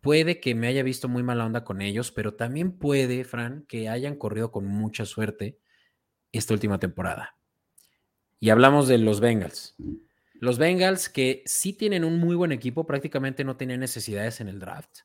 [0.00, 3.88] puede que me haya visto muy mala onda con ellos, pero también puede, Fran, que
[3.88, 5.58] hayan corrido con mucha suerte
[6.32, 7.36] esta última temporada.
[8.40, 9.76] Y hablamos de los Bengals.
[10.34, 14.60] Los Bengals que sí tienen un muy buen equipo, prácticamente no tienen necesidades en el
[14.60, 15.00] draft.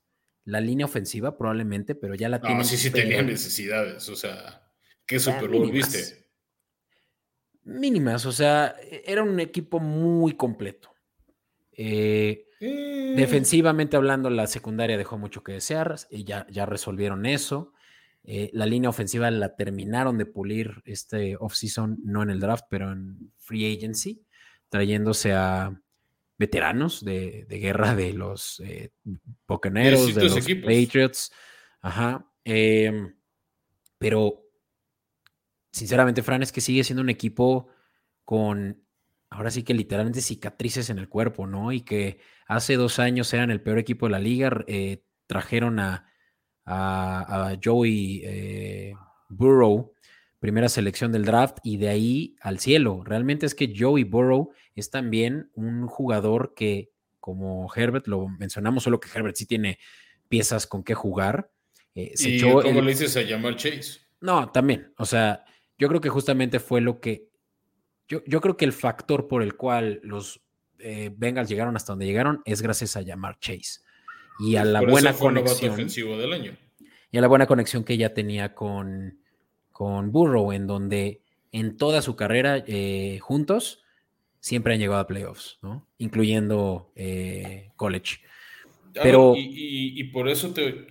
[0.46, 2.66] La línea ofensiva probablemente, pero ya la no, tienen.
[2.66, 4.70] Sí, sí tenían necesidades, o sea,
[5.06, 6.24] ¿qué Super Bowl viste?
[7.66, 10.94] mínimas, o sea, e-, era un equipo muy completo.
[11.72, 13.14] Eh, eh.
[13.16, 17.74] Defensivamente hablando, la secundaria dejó mucho que desear y ya, ya resolvieron eso.
[18.24, 22.92] Eh, la línea ofensiva la terminaron de pulir este offseason, no en el draft, pero
[22.92, 24.24] en free agency,
[24.70, 25.78] trayéndose a
[26.38, 31.32] veteranos de, guerra de los eh, de los Patriots.
[31.82, 32.26] Ajá.
[32.46, 33.14] Em,
[33.98, 34.46] pero
[35.72, 37.68] sinceramente, Fran, es que sigue siendo un equipo
[38.24, 38.83] con,
[39.34, 41.72] ahora sí que literalmente cicatrices en el cuerpo, ¿no?
[41.72, 46.08] Y que hace dos años eran el peor equipo de la liga, eh, trajeron a,
[46.66, 48.94] a, Joey eh,
[49.30, 49.94] Burrow,
[50.40, 53.04] primera selección del draft, y de ahí al cielo.
[53.04, 59.00] Realmente es que Joey Burrow es también un jugador que, como Herbert, lo mencionamos, solo
[59.00, 59.80] que Herbert sí tiene
[60.30, 61.52] piezas con qué jugar.
[61.96, 64.02] Eh, ¿Y cómo le dices a llamar Chase?
[64.22, 64.94] No, también.
[64.98, 65.44] O sea,
[65.78, 67.30] yo creo que justamente fue lo que.
[68.08, 70.42] Yo, yo creo que el factor por el cual los
[70.80, 73.82] eh, Bengals llegaron hasta donde llegaron es gracias a llamar Chase.
[74.40, 75.76] Y a la buena conexión.
[76.18, 76.58] del año.
[77.12, 79.20] Y a la buena conexión que ella tenía con,
[79.72, 83.84] con Burrow, en donde en toda su carrera eh, juntos
[84.40, 85.88] siempre han llegado a playoffs, ¿no?
[86.00, 88.18] Incluyendo eh, college.
[89.02, 90.88] Pero, y, por eso te,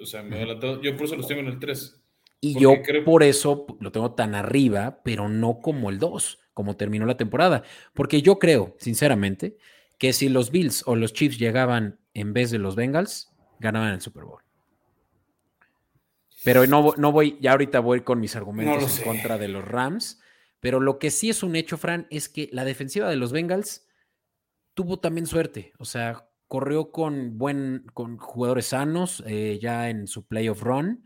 [0.00, 0.44] o sea, me
[0.82, 2.00] yo por eso los tengo en el 3.
[2.40, 7.04] Y yo por eso lo tengo tan arriba, pero no como el 2, como terminó
[7.06, 7.62] la temporada.
[7.92, 9.58] Porque yo creo, sinceramente,
[9.98, 13.30] que si los Bills o los Chiefs llegaban en vez de los Bengals,
[13.60, 14.40] ganaban el Super Bowl.
[16.44, 20.20] Pero no, no voy, ya ahorita voy con mis argumentos en contra de los Rams.
[20.60, 23.86] Pero lo que sí es un hecho, Fran, es que la defensiva de los Bengals
[24.74, 25.72] tuvo también suerte.
[25.78, 31.04] O sea, corrió con buen, con jugadores sanos eh, ya en su playoff run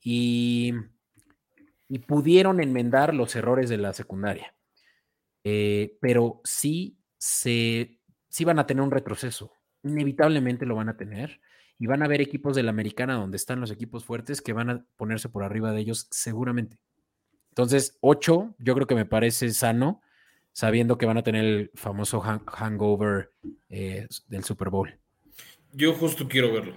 [0.00, 0.74] y,
[2.06, 4.54] pudieron enmendar los errores de la secundaria.
[5.44, 9.52] Eh, pero sí, se, sí van a tener un retroceso.
[9.82, 11.40] Inevitablemente lo van a tener.
[11.78, 14.70] Y van a haber equipos de la americana donde están los equipos fuertes que van
[14.70, 16.78] a ponerse por arriba de ellos seguramente.
[17.50, 20.00] Entonces, 8 yo creo que me parece sano,
[20.52, 23.32] sabiendo que van a tener el famoso hangover
[23.68, 24.98] eh, del Super Bowl.
[25.72, 26.74] Yo justo quiero verlo.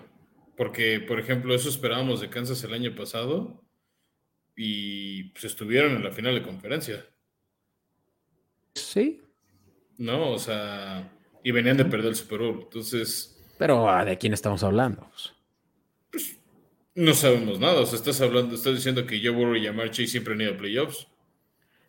[0.57, 3.63] Porque, por ejemplo, eso esperábamos de Kansas el año pasado
[4.55, 7.05] y pues estuvieron en la final de conferencia.
[8.79, 9.21] Sí.
[9.97, 11.11] No, o sea,
[11.43, 12.61] y venían de perder el Super Bowl.
[12.63, 13.37] Entonces.
[13.57, 15.09] Pero ah, ¿de quién estamos hablando?
[16.11, 16.37] Pues
[16.95, 17.81] no sabemos nada.
[17.81, 20.53] O sea, estás hablando, estás diciendo que Joe Burrow y Yamar Chase siempre han ido
[20.53, 21.07] a playoffs.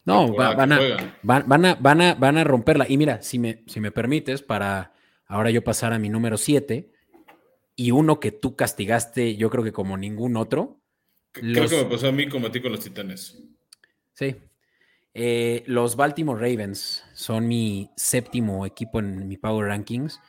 [0.05, 0.79] No, van, a,
[1.23, 2.87] van, a, van, a, van a romperla.
[2.89, 4.95] Y mira, si me, si me permites, para
[5.27, 6.91] ahora yo pasar a mi número 7,
[7.77, 10.81] y uno que tú castigaste, yo creo que como ningún otro.
[11.33, 13.39] Creo que me pasó a mí como a ti con los Titanes.
[14.15, 14.35] Sí.
[15.21, 20.21] Eh, los Baltimore Ravens son mi séptimo equipo en mi Power Rankings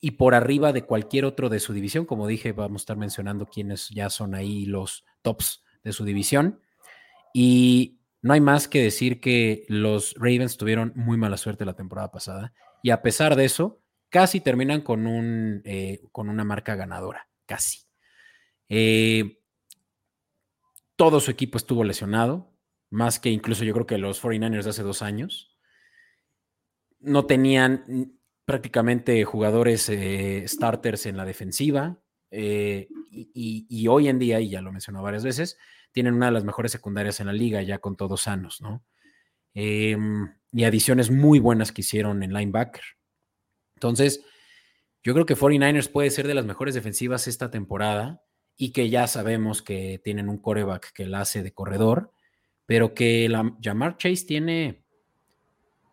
[0.00, 2.06] y por arriba de cualquier otro de su división.
[2.06, 6.60] Como dije, vamos a estar mencionando quiénes ya son ahí los tops de su división.
[7.32, 12.10] Y no hay más que decir que los Ravens tuvieron muy mala suerte la temporada
[12.10, 12.52] pasada.
[12.82, 17.82] Y a pesar de eso, casi terminan con, un, eh, con una marca ganadora, casi.
[18.68, 19.38] Eh,
[20.96, 22.51] todo su equipo estuvo lesionado,
[22.92, 25.56] más que incluso yo creo que los 49ers de hace dos años.
[27.00, 31.98] No tenían prácticamente jugadores eh, starters en la defensiva.
[32.30, 35.58] Eh, y, hoy en día, y ya lo mencionó varias veces,
[35.90, 38.84] tienen una de las mejores secundarias en la liga, ya con todos sanos, ¿no?
[39.54, 42.84] Em, y adiciones muy buenas que hicieron en linebacker.
[43.74, 44.24] Entonces,
[45.02, 48.22] yo creo que 49ers puede ser de las mejores defensivas esta temporada
[48.56, 52.12] y que ya sabemos que tienen un coreback que la hace de corredor,
[52.66, 54.84] pero que la, Jamar Chase tiene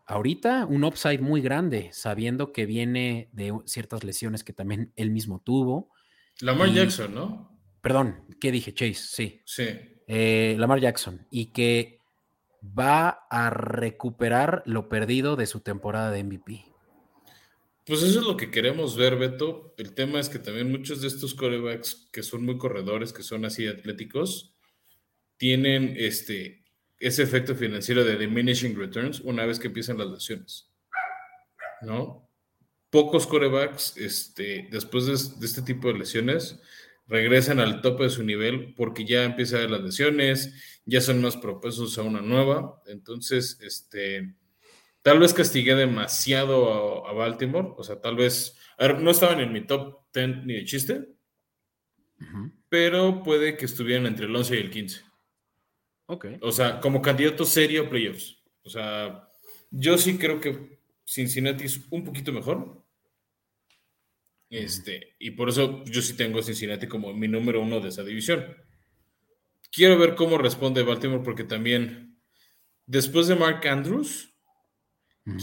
[0.05, 5.39] ahorita un upside muy grande, sabiendo que viene de ciertas lesiones que también él mismo
[5.39, 5.91] tuvo
[6.41, 7.59] Lamar Jackson, ¿no?
[7.81, 8.73] Perdón, ¿qué dije?
[8.73, 9.41] Chase, sí.
[9.45, 9.67] Sí.
[10.07, 11.27] Eh, Lamar Jackson.
[11.29, 11.99] Y que
[12.63, 16.65] va a recuperar lo perdido de su temporada de MVP.
[17.85, 19.73] Pues eso es lo que queremos ver, Beto.
[19.77, 23.45] El tema es que también muchos de estos corebacks que son muy corredores, que son
[23.45, 24.55] así atléticos,
[25.39, 26.63] tienen este,
[26.99, 30.69] ese efecto financiero de diminishing returns una vez que empiezan las lesiones.
[31.81, 32.29] ¿No?
[32.89, 36.59] pocos corebacks, este, después de, este tipo de lesiones,
[37.07, 41.97] regresan al tope de su nivel porque ya empiezan las lesiones, ya son más propensos
[41.97, 42.81] a una nueva.
[42.87, 44.35] Entonces, este,
[45.01, 48.57] tal vez castigué demasiado a, Baltimore, o sea, tal vez,
[48.99, 51.07] no estaban en mi top 10 ni de chiste,
[52.69, 55.08] pero puede que estuvieran entre el 11 y el 15.
[56.09, 56.25] Ok.
[56.41, 58.41] O sea, como candidato serio a playoffs.
[58.63, 59.29] O sea,
[59.69, 62.83] yo sí creo que Cincinnati es un poquito mejor.
[64.49, 68.03] Este, y por eso yo sí tengo a Cincinnati como mi número uno de esa
[68.03, 68.43] división.
[69.71, 72.19] Quiero ver cómo responde Baltimore, porque también,
[72.87, 74.33] después de Mark Andrews,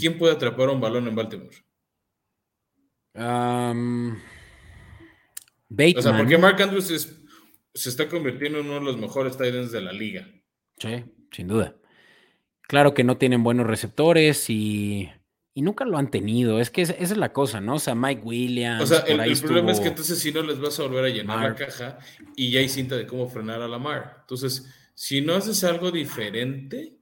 [0.00, 1.56] ¿quién puede atrapar un balón en Baltimore?
[3.14, 4.16] Um,
[5.96, 7.08] o sea, porque Mark Andrews
[7.72, 10.28] se está convirtiendo en uno de los mejores tight de la liga.
[10.78, 11.74] Sí, sin duda.
[12.62, 15.10] Claro que no tienen buenos receptores y
[15.56, 16.60] y nunca lo han tenido.
[16.60, 17.76] Es que esa, es la cosa, ¿no?
[17.76, 18.82] O sea, Mike Williams.
[18.82, 21.40] O sea, el, problema es que entonces si no les vas a volver a llenar
[21.40, 21.98] la caja
[22.36, 24.18] y ya hay cinta de cómo frenar a la mar.
[24.20, 26.98] Entonces, si no haces algo diferente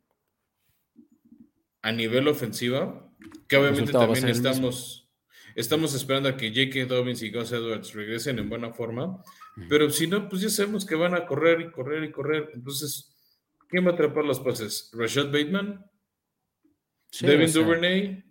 [1.82, 3.12] a nivel ofensiva,
[3.48, 5.10] que obviamente también estamos,
[5.56, 6.86] estamos esperando a que J.K.
[6.86, 9.20] Dobbins y Gus Edwards regresen en buena forma,
[9.68, 12.50] pero si no, pues ya sabemos que van a correr y correr y correr.
[12.54, 13.13] Entonces,
[13.74, 14.88] ¿quién va a atrapar los pases?
[14.92, 15.84] ¿Rashad Bateman?
[17.20, 18.24] ¿Devin Duvernay?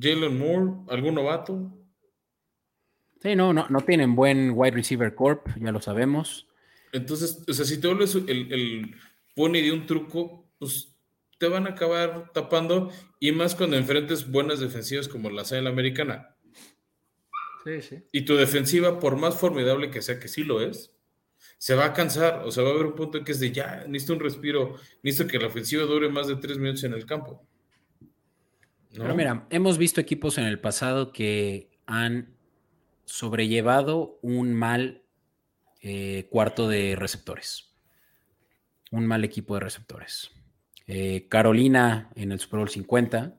[0.00, 1.76] Jalen Moore, ¿algún novato?
[3.20, 6.46] Sí, no, no, no tienen buen wide receiver corp, ya lo sabemos.
[6.92, 8.94] Entonces, o sea, si te vuelves el, el
[9.34, 10.96] pony de un truco, pues
[11.38, 16.36] te van a acabar tapando y más cuando enfrentes buenas defensivas como la la americana.
[17.64, 18.04] Sí, sí.
[18.12, 20.95] Y tu defensiva, por más formidable que sea, que sí lo es,
[21.58, 22.42] se va a cansar.
[22.44, 24.76] O sea, va a haber un punto en que es de ya, necesito un respiro,
[25.02, 27.46] necesito que la ofensiva dure más de tres minutos en el campo.
[28.90, 32.34] Pero mira, hemos visto equipos en el pasado que han
[33.04, 35.02] sobrellevado un mal
[35.82, 37.74] eh, cuarto de receptores.
[38.90, 40.30] Un mal equipo de receptores.
[40.86, 43.38] Eh, Carolina en el Super Bowl 50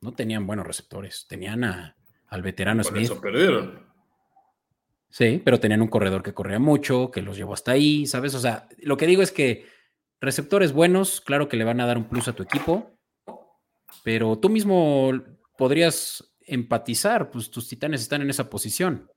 [0.00, 1.26] no tenían buenos receptores.
[1.28, 3.04] Tenían al veterano Por Smith.
[3.04, 3.87] Eso perdieron.
[5.10, 8.34] Sí, pero tenían un corredor que corría mucho, que los llevó hasta ahí, ¿sabes?
[8.34, 9.66] O sea, lo que digo es que
[10.20, 12.98] receptores buenos, claro que le van a dar un plus a tu equipo,
[14.04, 15.12] pero tú mismo
[15.56, 19.10] podrías empatizar, pues tus titanes están en esa posición.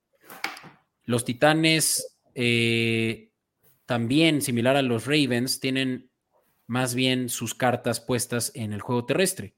[1.03, 3.31] Los titanes eh,
[3.85, 6.09] también, similar a los Ravens, tienen
[6.67, 9.55] más bien sus cartas puestas en el juego terrestre.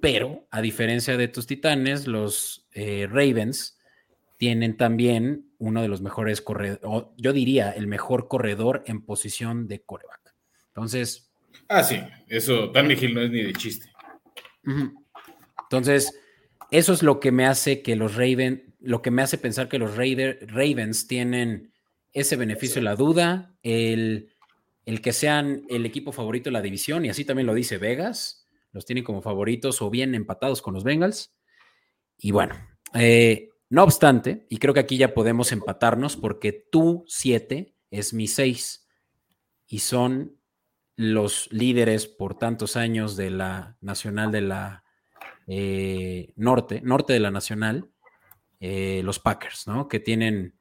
[0.00, 3.79] Pero, a diferencia de tus titanes, los eh, Ravens
[4.40, 9.82] tienen también uno de los mejores corredores, yo diría el mejor corredor en posición de
[9.82, 10.34] coreback.
[10.68, 11.30] Entonces.
[11.68, 13.92] Ah, sí, eso, Danny Hill no es ni de chiste.
[15.64, 16.18] Entonces,
[16.70, 19.78] eso es lo que me hace que los Ravens, lo que me hace pensar que
[19.78, 21.74] los Ravens tienen
[22.14, 24.32] ese beneficio de la duda, el,
[25.02, 28.86] que sean el equipo favorito de la división, y así también lo dice Vegas, los
[28.86, 31.34] tienen como favoritos o bien empatados con los Bengals.
[32.16, 32.54] Y bueno,
[32.94, 38.26] eh, no obstante, y creo que aquí ya podemos empatarnos porque tú 7 es mi
[38.26, 38.88] 6
[39.68, 40.36] y son
[40.96, 44.84] los líderes por tantos años de la Nacional de la
[45.46, 47.88] eh, Norte, Norte de la Nacional,
[48.58, 49.86] eh, los Packers, ¿no?
[49.86, 50.58] Que tienen,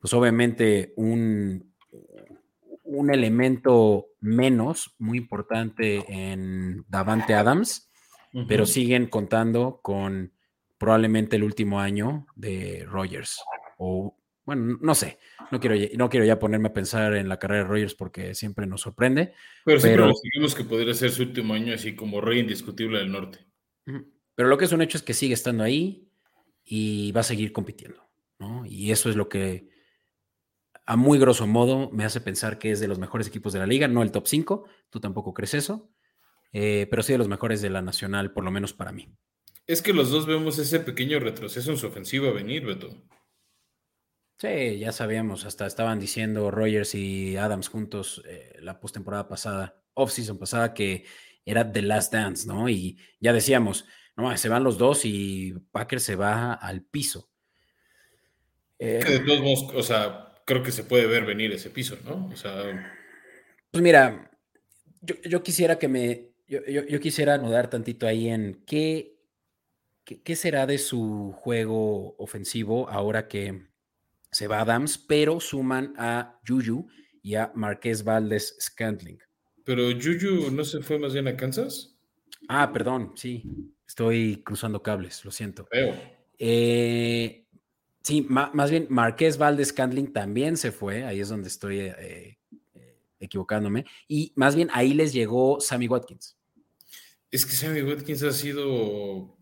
[0.00, 1.72] pues obviamente, un,
[2.82, 7.90] un elemento menos muy importante en Davante Adams,
[8.48, 10.32] pero siguen contando con
[10.80, 13.38] probablemente el último año de Rogers.
[13.76, 14.16] O,
[14.46, 15.18] Bueno, no sé,
[15.52, 18.66] no quiero, no quiero ya ponerme a pensar en la carrera de Rogers porque siempre
[18.66, 19.34] nos sorprende.
[19.66, 23.46] Pero, siempre decimos que podría ser su último año así como rey indiscutible del norte.
[24.34, 26.08] Pero lo que es un hecho es que sigue estando ahí
[26.64, 28.02] y va a seguir compitiendo,
[28.38, 28.64] ¿no?
[28.64, 29.68] Y eso es lo que
[30.86, 33.66] a muy grosso modo me hace pensar que es de los mejores equipos de la
[33.66, 35.92] liga, no el top 5, tú tampoco crees eso,
[36.52, 39.14] eh, pero sí de los mejores de la nacional, por lo menos para mí.
[39.66, 42.90] Es que los dos vemos ese pequeño retroceso en su ofensiva venir, Beto.
[44.38, 50.38] Sí, ya sabíamos, hasta estaban diciendo Rogers y Adams juntos eh, la postemporada pasada, off-season
[50.38, 51.04] pasada, que
[51.44, 52.68] era The Last Dance, ¿no?
[52.68, 53.84] Y ya decíamos,
[54.16, 57.30] no, se van los dos y Packer se va al piso.
[58.78, 62.28] Eh, de todos modos, o sea, creo que se puede ver venir ese piso, ¿no?
[62.32, 62.94] O sea.
[63.70, 64.30] Pues mira,
[65.24, 66.30] yo, quisiera que me.
[66.48, 69.19] Yo, quisiera anudar tantito ahí en qué,
[70.18, 73.66] qué será de su juego ofensivo ahora que
[74.30, 76.86] se va Adams, pero suman a Juju
[77.22, 79.18] y a Marqués Valdés Scantling.
[79.64, 81.96] Pero Juju no se fue más bien a Kansas.
[82.48, 83.44] Ah, perdón, sí,
[83.86, 85.68] estoy cruzando cables, lo siento.
[86.38, 87.46] Eh,
[88.02, 92.38] sí, más bien Marqués Valdés Scantling también se fue, ahí es donde estoy eh,
[92.74, 96.36] eh, equivocándome, y más bien ahí les llegó Sammy Watkins.
[97.30, 99.36] Es que Sammy Watkins ha sido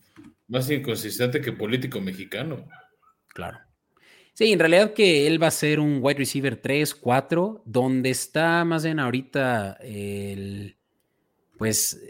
[0.49, 2.66] más inconsistente que político mexicano.
[3.28, 3.59] Claro.
[4.34, 8.64] Sí, en realidad que él va a ser un wide receiver 3, 4, donde está
[8.64, 10.76] más bien ahorita el,
[11.57, 12.01] pues,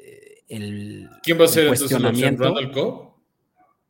[0.48, 3.14] el ¿Quién va a ser entonces Cobb?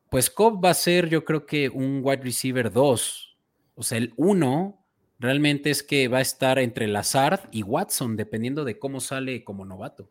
[0.09, 3.37] Pues Cobb va a ser yo creo que un wide receiver 2.
[3.75, 4.87] O sea, el 1
[5.19, 9.65] realmente es que va a estar entre Lazard y Watson, dependiendo de cómo sale como
[9.65, 10.11] novato.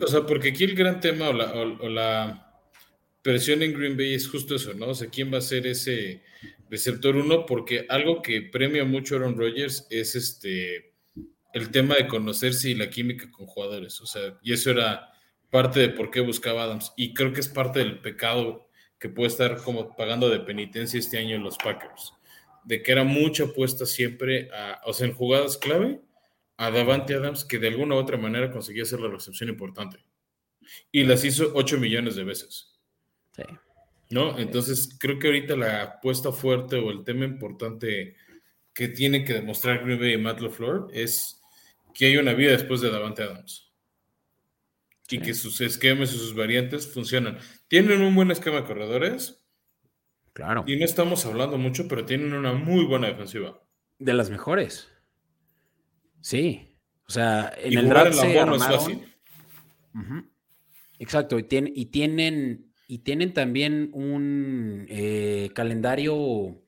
[0.00, 1.32] O sea, porque aquí el gran tema o
[1.88, 2.45] la
[3.26, 4.86] presión en Green Bay es justo eso, ¿no?
[4.86, 6.22] O sea, ¿quién va a ser ese
[6.70, 7.44] receptor uno?
[7.44, 10.94] Porque algo que premia mucho Aaron Rodgers es este
[11.52, 14.00] el tema de conocerse y la química con jugadores.
[14.00, 15.10] O sea, y eso era
[15.50, 16.92] parte de por qué buscaba Adams.
[16.96, 18.68] Y creo que es parte del pecado
[19.00, 22.12] que puede estar como pagando de penitencia este año los Packers.
[22.62, 26.00] De que era mucha apuesta siempre a, o sea, en jugadas clave,
[26.58, 30.04] a Davante Adams, que de alguna u otra manera conseguía hacer la recepción importante.
[30.92, 32.75] Y las hizo 8 millones de veces.
[34.10, 34.38] ¿No?
[34.38, 38.14] Entonces, creo que ahorita la apuesta fuerte o el tema importante
[38.72, 41.40] que tiene que demostrar Green Bay y Matt LaFleur es
[41.94, 43.72] que hay una vida después de Davante Adams.
[45.08, 47.38] Y que sus esquemas y sus variantes funcionan.
[47.68, 49.44] Tienen un buen esquema de corredores.
[50.32, 50.64] Claro.
[50.66, 53.62] Y no estamos hablando mucho, pero tienen una muy buena defensiva.
[53.98, 54.88] De las mejores.
[56.20, 56.76] Sí.
[57.08, 58.60] O sea, en el draft se armaron...
[60.98, 61.38] Exacto.
[61.38, 66.62] Y, y tienen y tienen también un eh, calendario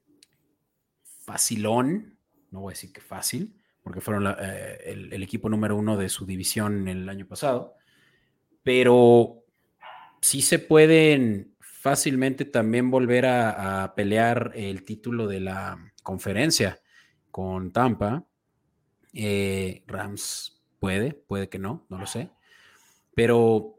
[1.24, 2.18] facilón,
[2.50, 6.26] no voy a decir que fácil, porque fueron eh, el, equipo número uno de su
[6.26, 7.74] división el año pasado,
[8.62, 9.44] pero
[10.20, 16.80] sí se pueden fácilmente también volver a, pelear el título de la conferencia
[17.30, 18.26] con Tampa.
[19.14, 22.30] Eh, Rams puede, puede que no, no lo sé,
[23.14, 23.77] pero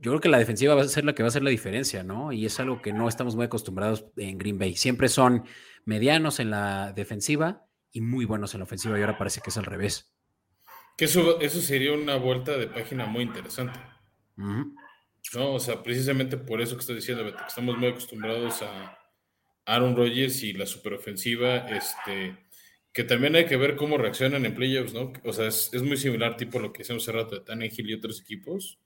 [0.00, 2.02] yo creo que la defensiva va a ser la que va a hacer la diferencia,
[2.02, 2.32] ¿no?
[2.32, 4.74] Y es algo que no estamos muy acostumbrados en Green Bay.
[4.74, 5.44] Siempre son
[5.84, 9.58] medianos en la defensiva y muy buenos en la ofensiva y ahora parece que es
[9.58, 10.14] al revés.
[10.96, 13.78] Que eso, eso sería una vuelta de página muy interesante.
[14.36, 14.74] ¿No?
[15.52, 18.98] O sea, precisamente por eso que estoy diciendo, Beto, que estamos muy acostumbrados a
[19.66, 22.38] Aaron Rodgers y la superofensiva, este,
[22.92, 25.12] que también hay que ver cómo reaccionan en playoffs, ¿no?
[25.24, 27.94] O sea, es, es muy similar tipo lo que hicimos hace rato de Tannehill y
[27.94, 28.78] otros equipos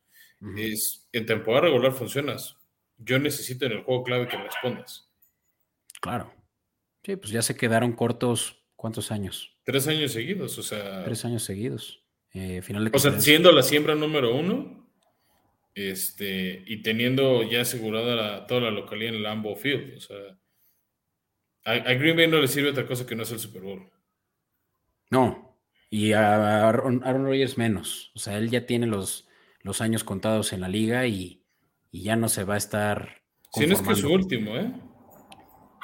[0.57, 2.57] es, en temporada regular funcionas.
[2.97, 5.11] Yo necesito en el juego clave que respondas.
[6.01, 6.33] Claro.
[7.03, 9.57] Sí, pues ya se quedaron cortos, ¿cuántos años?
[9.65, 11.05] Tres años seguidos, o sea.
[11.05, 12.03] Tres años seguidos.
[12.33, 14.91] Eh, final de o sea, siendo la siembra número uno,
[15.75, 19.97] este, y teniendo ya asegurada toda la localidad en el Lambeau Field.
[19.97, 20.17] O sea,
[21.65, 23.91] a, Green Bay no le sirve otra cosa que no es el Super Bowl.
[25.11, 25.59] No,
[25.91, 28.13] y a Aaron Rodgers menos.
[28.15, 29.29] O sea, él ya tiene los,
[29.65, 31.41] los años contados en la liga y,
[31.91, 33.23] ya no se va a estar.
[33.53, 34.73] Si no es que su último, ¿eh?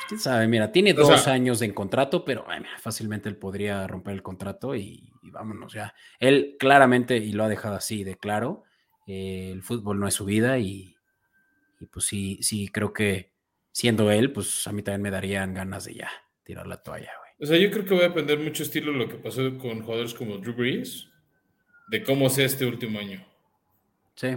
[0.09, 2.47] Quién sabe, mira, tiene dos años en contrato, pero
[2.79, 5.95] fácilmente él podría romper el contrato y, vámonos ya.
[6.19, 8.65] Él claramente, y lo ha dejado así de claro,
[9.07, 10.97] eh, el fútbol no es su vida y,
[11.93, 13.33] pues sí, sí, creo que
[13.71, 16.11] siendo él, pues a mí también me darían ganas de ya
[16.43, 17.31] tirar la toalla, güey.
[17.41, 19.83] O sea, yo creo que va a depender mucho estilo de lo que pasó con
[19.83, 21.09] jugadores como Drew Brees,
[21.89, 23.30] de cómo sea este último año.
[24.21, 24.37] Sí.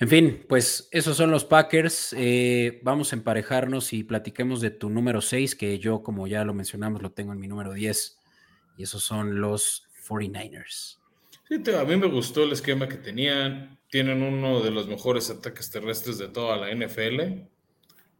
[0.00, 2.14] En fin, pues esos son los Packers.
[2.16, 6.52] Eh, vamos a emparejarnos y platiquemos de tu número 6, que yo, como ya lo
[6.52, 8.18] mencionamos, lo tengo en mi número 10.
[8.76, 10.98] Y esos son los 49ers.
[11.48, 13.78] Sí, a mí me gustó el esquema que tenían.
[13.90, 17.46] Tienen uno de los mejores ataques terrestres de toda la NFL.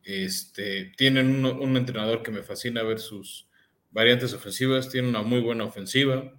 [0.04, 3.46] Este, tienen un, entrenador que me fascina ver sus
[3.90, 4.88] variantes ofensivas.
[4.88, 6.32] Tienen una muy buena ofensiva.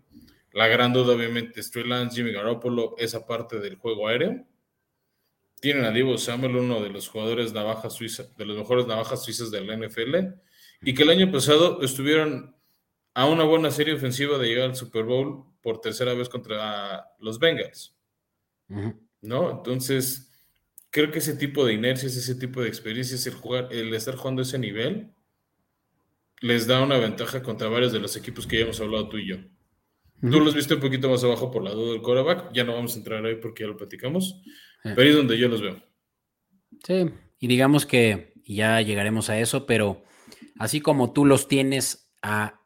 [0.51, 4.45] La gran duda, obviamente, es Trey Lance, Jimmy Garoppolo, esa parte del juego aéreo.
[5.61, 9.51] Tienen a Divo Samuel, uno de los jugadores navajas suiza, de los mejores navajas suizas
[9.51, 10.15] de la NFL,
[10.81, 12.55] y que el año pasado estuvieron
[13.13, 17.37] a una buena serie ofensiva de llegar al Super Bowl por tercera vez contra los
[17.37, 17.95] Bengals.
[19.21, 19.51] ¿No?
[19.51, 20.31] Entonces,
[20.89, 24.41] creo que ese tipo de inercias, ese tipo de experiencias, el, jugar, el estar jugando
[24.41, 25.11] a ese nivel,
[26.41, 29.27] les da una ventaja contra varios de los equipos que ya hemos hablado tú y
[29.27, 29.37] yo.
[30.21, 32.95] Tú los viste un poquito más abajo por la duda del quarterback, ya no vamos
[32.95, 34.41] a entrar ahí porque ya lo platicamos,
[34.83, 35.81] pero ahí es donde yo los veo.
[36.83, 37.09] Sí,
[37.39, 40.03] y digamos que ya llegaremos a eso, pero
[40.57, 42.59] así como tú los tienes a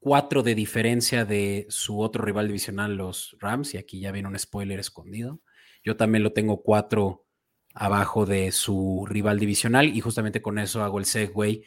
[0.00, 4.38] cuatro de diferencia de su otro rival divisional, los Rams, y aquí ya viene un
[4.38, 5.40] spoiler escondido.
[5.84, 7.26] Yo también lo tengo cuatro
[7.74, 11.64] abajo de su rival divisional y justamente con eso hago el segue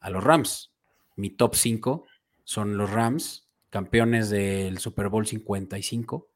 [0.00, 0.72] a los Rams.
[1.16, 2.06] Mi top 5
[2.44, 3.45] son los Rams,
[3.76, 6.32] campeones del Super Bowl 55,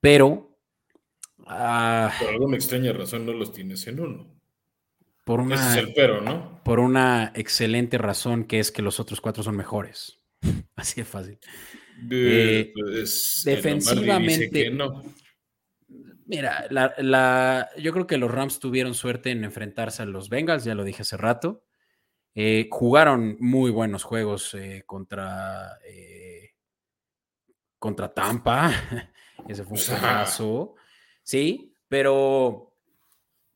[0.00, 0.58] pero...
[1.46, 4.34] Ah, Por alguna extraña razón no los tienes en uno.
[5.22, 6.60] Por una, Ese es el pero, ¿no?
[6.64, 10.20] Por una excelente razón que es que los otros cuatro son mejores.
[10.74, 11.38] Así de fácil.
[12.10, 14.70] Eh, pues, defensivamente.
[14.70, 15.00] No.
[16.26, 20.74] Mira, la, yo creo que los Rams tuvieron suerte en enfrentarse a los Bengals, ya
[20.74, 21.62] lo dije hace rato.
[22.34, 25.78] Eh, jugaron muy buenos juegos eh, contra,
[27.78, 28.72] contra Tampa.
[29.48, 30.74] Ese fue un juegazo.
[31.22, 32.74] Sí, pero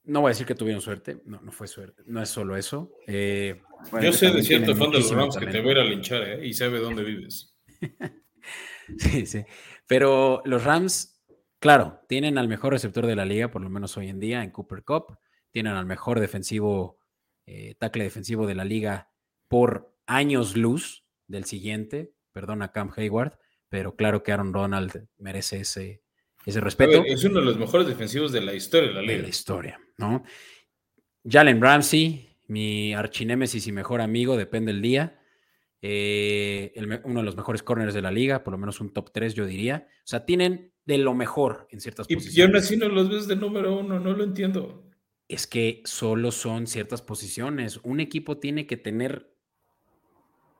[0.08, 2.92] no voy a decir que tuvieron suerte, no, no fue suerte, no es solo eso.
[3.06, 3.60] Eh,
[4.00, 6.22] Yo sé de cierto fan de los Rams que te voy a ir a linchar
[6.22, 6.46] ¿eh?
[6.46, 7.54] y sabe dónde vives.
[8.98, 9.44] sí, sí.
[9.86, 11.22] Pero los Rams,
[11.58, 14.50] claro, tienen al mejor receptor de la liga, por lo menos hoy en día, en
[14.50, 15.18] Cooper Cup.
[15.50, 16.97] Tienen al mejor defensivo,
[17.50, 19.10] eh, tackle defensivo de la liga
[19.48, 23.38] por años luz del siguiente, perdón a Cam Hayward,
[23.70, 26.02] pero claro que Aaron Donald merece ese,
[26.44, 27.02] ese respeto.
[27.06, 29.14] es uno de los mejores defensivos de la historia de la liga.
[29.14, 30.24] De la historia, ¿no?
[31.24, 35.18] Jalen Ramsey, mi archinémesis y mejor amigo, depende del día.
[35.80, 39.32] Eh, uno de los mejores corners de la liga, por lo menos un top 3,
[39.34, 39.88] yo diría.
[40.00, 42.36] O sea, tienen de lo mejor en ciertas posiciones.
[42.36, 44.87] Y aún así no los ves de número uno, no lo entiendo.
[45.28, 47.80] Es que solo son ciertas posiciones.
[47.82, 49.30] Un equipo tiene que tener.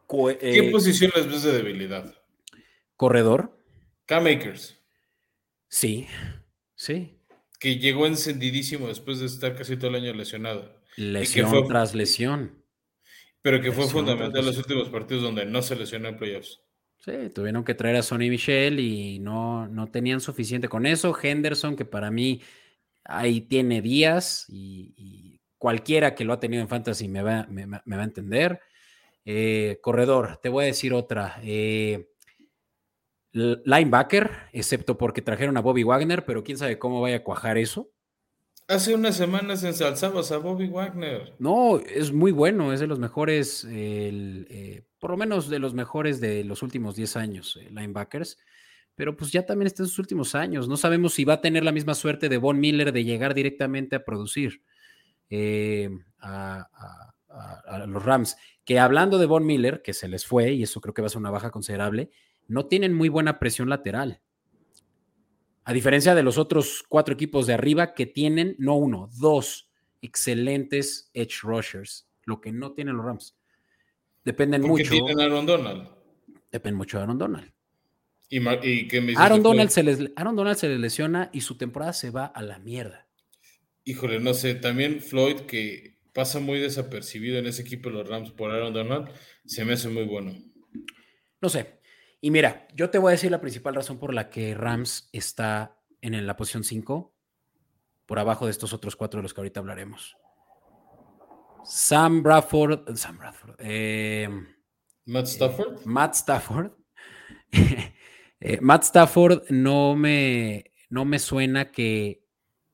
[0.09, 2.15] ¿Qué eh, posición les ves de debilidad?
[2.97, 3.59] Corredor.
[4.07, 4.81] K-Makers.
[5.69, 6.07] Sí,
[6.75, 7.19] sí.
[7.59, 10.81] Que llegó encendidísimo después de estar casi todo el año lesionado.
[10.97, 12.65] Lesión tras lesión.
[13.43, 16.61] Pero que fue fundamental en los últimos partidos donde no se lesionó en playoffs.
[16.99, 21.17] Sí, tuvieron que traer a Sonny Michel y no, no tenían suficiente con eso.
[21.21, 22.43] Henderson, que para mí
[23.09, 27.83] ahí tiene días y, cualquiera que lo ha tenido en Fantasy me va, me, va
[27.85, 28.61] a entender.
[29.25, 31.41] Eh, corredor, te voy a decir otra.
[31.43, 32.11] Eh,
[33.33, 37.91] linebacker, excepto porque trajeron a Bobby Wagner, pero quién sabe cómo vaya a cuajar eso.
[38.69, 41.35] Hace unas semanas ensalzabas a Bobby Wagner.
[41.41, 46.21] No, es muy bueno, es de los mejores, eh, por lo menos de los mejores
[46.21, 48.39] de los últimos 10 años, linebackers.
[48.99, 50.67] Pero pues ya también está en sus últimos años.
[50.67, 53.95] No sabemos si va a tener la misma suerte de Von Miller de llegar directamente
[53.95, 54.61] a producir
[55.31, 55.89] eh,
[56.19, 56.67] a,
[57.29, 58.37] a, los Rams.
[58.65, 61.11] Que hablando de Von Miller, que se les fue, y eso creo que va a
[61.11, 62.11] ser una baja considerable,
[62.49, 64.21] no tienen muy buena presión lateral.
[65.63, 69.71] A diferencia de los otros cuatro equipos de arriba que tienen, no uno, dos
[70.03, 73.39] excelentes edge rushers, lo que no tienen los Rams.
[74.25, 74.91] Dependen Porque mucho.
[74.91, 75.89] tienen Aaron Donald.
[76.51, 77.53] Dependen mucho de Aaron Donald.
[78.31, 82.11] ¿Y, me Aaron, Donald se les, Aaron Donald se les lesiona y su temporada se
[82.11, 83.07] va a la mierda.
[83.85, 84.55] Híjole, no sé.
[84.55, 89.09] También Floyd, que pasa muy desapercibido en ese equipo de los Rams por Aaron Donald,
[89.47, 90.37] se me hace muy bueno.
[91.41, 91.81] No sé.
[92.21, 95.79] Y mira, yo te voy a decir la principal razón por la que Rams está
[96.03, 97.15] en la posición 5,
[98.05, 100.17] por abajo de estos otros cuatro de los que ahorita hablaremos.
[101.65, 104.49] Sam Bradford, Sam Bradford, em,
[105.07, 105.85] Matt Stafford.
[105.85, 106.73] Matt Stafford.
[108.41, 112.23] Eh, Matt Stafford no me, no me suena que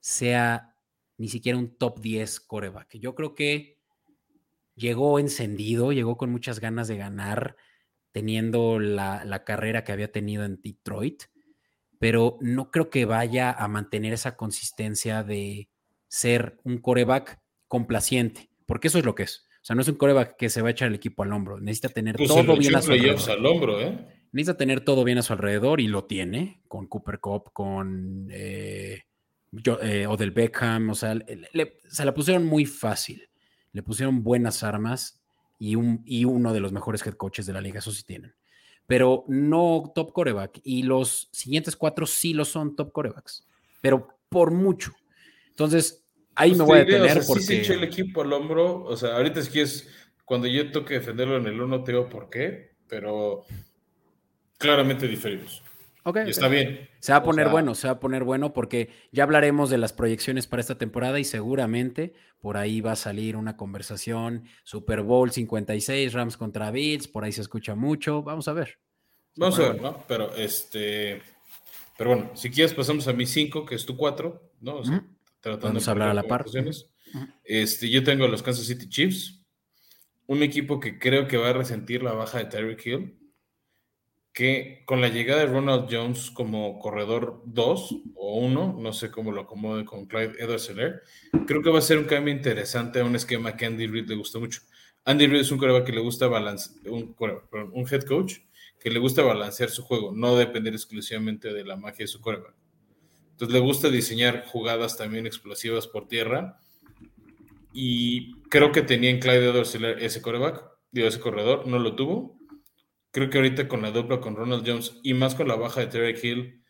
[0.01, 0.75] sea
[1.17, 2.99] ni siquiera un top 10 coreback.
[2.99, 3.79] Yo creo que
[4.75, 7.57] llegó encendido, llegó con muchas ganas de ganar
[8.13, 11.25] teniendo la, carrera que había tenido en Detroit,
[11.99, 15.69] pero no creo que vaya a mantener esa consistencia de
[16.07, 19.47] ser un coreback complaciente, porque eso es lo que es.
[19.63, 21.59] O sea, no es un coreback que se va a echar el equipo al hombro,
[21.59, 24.14] necesita tener Pues todo bien al hombro, ¿eh?
[24.35, 29.03] Necesita tener todo bien a su alrededor y lo tiene con Cooper Cup, con eh,
[29.53, 33.29] yo- eh, Odell Beckham, o sea, le- le- se la pusieron muy fácil,
[33.73, 35.21] le pusieron buenas armas
[35.59, 38.35] y, un, y uno de los mejores head coaches de la liga, eso sí tienen.
[38.89, 40.61] Pero no top coreback.
[40.65, 43.47] Y los siguientes cuatro sí lo son top corebacks,
[43.81, 44.93] pero por mucho.
[45.51, 46.05] Entonces,
[46.35, 48.03] ahí Pues me voy a diré, o detener sea, sí se echó el porque...
[48.03, 48.83] equipo al hombro.
[48.83, 49.89] O sea, ahorita es que es
[50.25, 53.45] cuando yo toque defenderlo en el 1, te digo por qué, pero
[54.59, 55.63] claramente diferimos.
[56.07, 56.89] Ok, Y está bien.
[57.01, 59.71] Se va a O poner sea, bueno, se va a poner bueno porque ya hablaremos
[59.71, 64.45] de las proyecciones para esta temporada y seguramente por ahí va a salir una conversación.
[64.65, 68.23] Super Bowl 56, Rams contra Bills, por ahí se escucha mucho.
[68.23, 68.79] Vamos a ver.
[69.37, 69.91] Vamos a ver, bueno.
[69.93, 70.05] ¿no?
[70.07, 71.23] Pero este.
[71.97, 74.77] Pero bueno, si quieres pasamos a mi 5, que es tu 4, ¿no?
[74.77, 75.07] O sea, Ujú.
[75.41, 76.45] tratando Podemos de hablar a la par.
[77.45, 79.41] Este, yo tengo a los Kansas City Chiefs,
[80.27, 83.19] un equipo que creo que va a resentir la baja de Tyreek Hill,
[84.35, 89.31] que con la llegada de Ronald Jones como corredor 2 o 1, no sé cómo
[89.31, 91.03] lo acomode con Clyde Edwards-Helaire,
[91.47, 94.17] creo que va a ser un cambio interesante a un esquema que Andy Reid le
[94.17, 94.63] gusta mucho.
[95.05, 97.15] Andy Reid es un coreback que le gusta balancear, un,
[97.73, 98.39] un head coach
[98.81, 102.55] que le gusta balancear su juego, no depender exclusivamente de la magia de su coreback.
[103.31, 106.59] Entonces le gusta diseñar jugadas también explosivas por tierra.
[107.73, 112.37] Y creo que tenía en Clyde edwards ese coreback, digo, ese corredor, no lo tuvo.
[113.15, 115.87] Creo que ahorita con la dupla con Ronald Jones y más con la baja de
[115.87, 116.65] Terry Hill,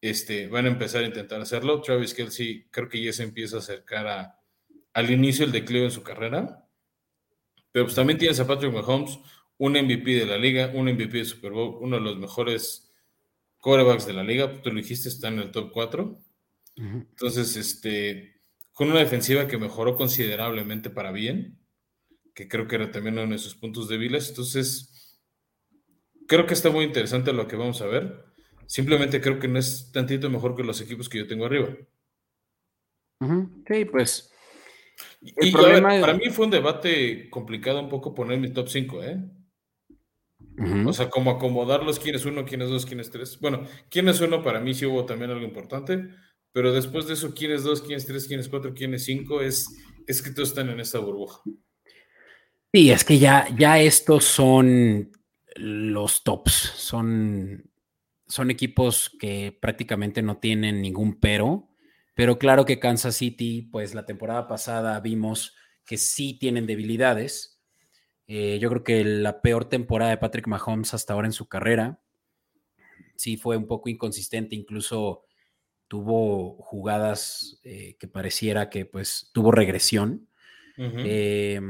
[0.00, 1.82] este, van a empezar a intentar hacerlo.
[1.82, 4.40] Travis Kelsey creo que ya se empieza a acercar a,
[4.94, 6.66] al inicio del declive en su carrera.
[7.72, 9.18] Pero pues también tienes a Patrick Mahomes,
[9.58, 12.90] un MVP de la liga, un MVP de Super Bowl, uno de los mejores
[13.58, 14.62] quarterbacks de la liga.
[14.62, 16.04] Tú lo dijiste, está en el top 4.
[16.04, 17.06] Ujú.
[17.10, 18.40] Entonces, este,
[18.72, 21.58] con una defensiva que mejoró considerablemente para bien,
[22.34, 24.30] que creo que era también uno de sus puntos débiles.
[24.30, 24.91] Entonces,
[26.26, 28.24] creo que está muy interesante lo que vamos a ver.
[28.66, 31.68] Simplemente creo que no es tantito mejor que los equipos que yo tengo arriba.
[33.68, 34.32] Sí, pues.
[35.20, 38.14] Y, El y, a problema ver, es- para mí fue un debate complicado un poco
[38.14, 39.18] poner mi top 5, ¿eh?
[40.86, 43.38] O sea, como acomodarlos, quién es uno, quién es dos, quién es tres.
[43.40, 46.08] Bueno, quién es uno para mí sí hubo también algo importante,
[46.52, 49.04] pero después de eso, quién es dos, quién es tres, quién es cuatro, quién es
[49.04, 49.66] cinco, es,
[50.06, 51.40] es que todos están en esta burbuja.
[52.74, 55.10] Sí, es que ya, ya estos son
[55.56, 56.52] los tops.
[56.52, 57.70] Son,
[58.26, 61.68] son equipos que prácticamente no tienen ningún pero.
[62.14, 67.60] Pero claro que Kansas City, pues la temporada pasada vimos que sí tienen debilidades.
[68.26, 72.00] Eh, yo creo que la peor temporada de Patrick Mahomes hasta ahora en su carrera.
[73.16, 75.24] Sí fue un poco inconsistente, incluso
[75.88, 80.28] tuvo jugadas eh, que pareciera que pues tuvo regresión
[80.76, 81.60] eh,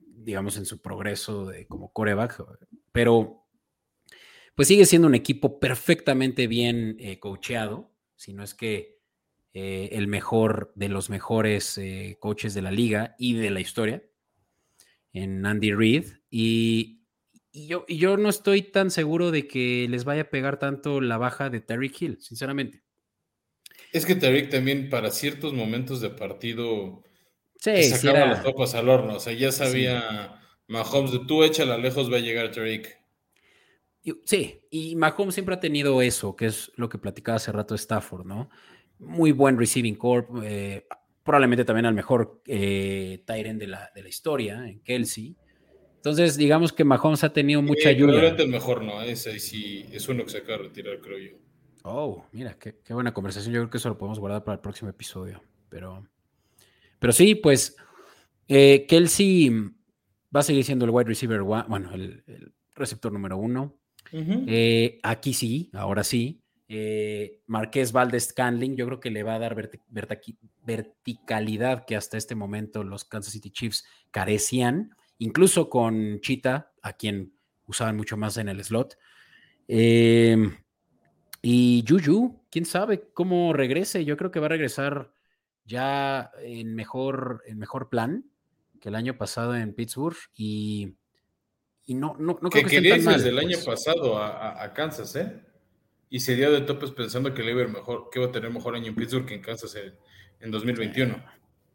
[0.00, 2.42] digamos, en su progreso de, como coreback,
[2.92, 3.46] pero
[4.54, 8.98] pues sigue siendo un equipo perfectamente bien eh, coacheado, si no es que
[9.54, 14.02] eh, el mejor de los mejores eh, coaches de la liga y de la historia,
[15.12, 17.02] en Andy Reid, y,
[17.50, 21.00] y yo, y yo no estoy tan seguro de que les vaya a pegar tanto
[21.00, 22.82] la baja de Terry Hill, sinceramente.
[23.92, 27.02] Es que Tariq también para ciertos momentos de partido
[27.56, 29.16] Sí, sacaba era- las papas al horno.
[29.16, 30.39] O sea, ya sabía
[30.70, 32.86] Mahomes de tú échala lejos, va a llegar Tariq.
[34.24, 38.24] Sí, y Mahomes siempre ha tenido eso, que es lo que platicaba hace rato Stafford,
[38.24, 38.48] ¿no?
[38.98, 40.86] Muy buen receiving corp, eh,
[41.24, 45.36] probablemente también al mejor eh, end de la, de la historia, en Kelsey.
[45.96, 48.12] Entonces, digamos que Mahomes ha tenido mucha Eh, ayuda.
[48.12, 51.36] probablemente el mejor no, ese sí es uno que se acaba de retirar, creo yo.
[51.82, 53.52] Oh, mira, qué, qué buena conversación.
[53.52, 55.42] Yo creo que eso lo podemos guardar para el próximo episodio.
[55.68, 56.06] Pero,
[56.98, 57.76] pero sí, pues
[58.48, 59.50] eh, Kelsey
[60.34, 63.76] va a seguir siendo el wide receiver, one- bueno, el, el receptor número uno.
[64.12, 66.42] Eh, aquí sí, ahora sí.
[66.68, 69.80] Eh, Marqués Valdez Canling, yo creo que le va a dar verti-
[70.62, 77.34] verticalidad que hasta este momento los Kansas City Chiefs carecían, incluso con Chita, a quien
[77.66, 78.96] usaban mucho más en el slot.
[79.66, 80.36] Eh,
[81.42, 84.04] y Juju, quién sabe cómo regrese.
[84.04, 85.12] Yo creo que va a regresar
[85.64, 88.24] ya en mejor, en mejor plan
[88.80, 90.16] que el año pasado en Pittsburgh.
[90.34, 90.94] Y,
[91.86, 93.66] y no, no, no que creo que quería estén tan mal, desde el año pues.
[93.66, 95.40] pasado a, a- a Kansas, ¿eh?
[96.08, 98.50] Y se dio de topes pensando que le iba a mejor, que iba a tener
[98.50, 99.94] mejor año en Pittsburgh que en Kansas en,
[100.40, 101.22] en 2021.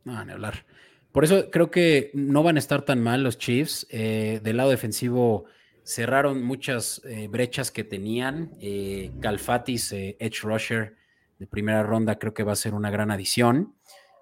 [0.04, 0.66] No, ni hablar.
[1.14, 3.88] Por eso creo que no van a estar tan mal los Chiefs.
[3.90, 5.46] Eh, del lado defensivo,
[5.84, 8.52] cerraron muchas eh, brechas que tenían.
[8.60, 10.96] Eh, Calfatis, eh, Edge Rusher
[11.40, 13.76] de primera ronda, creo que va a ser una gran adición.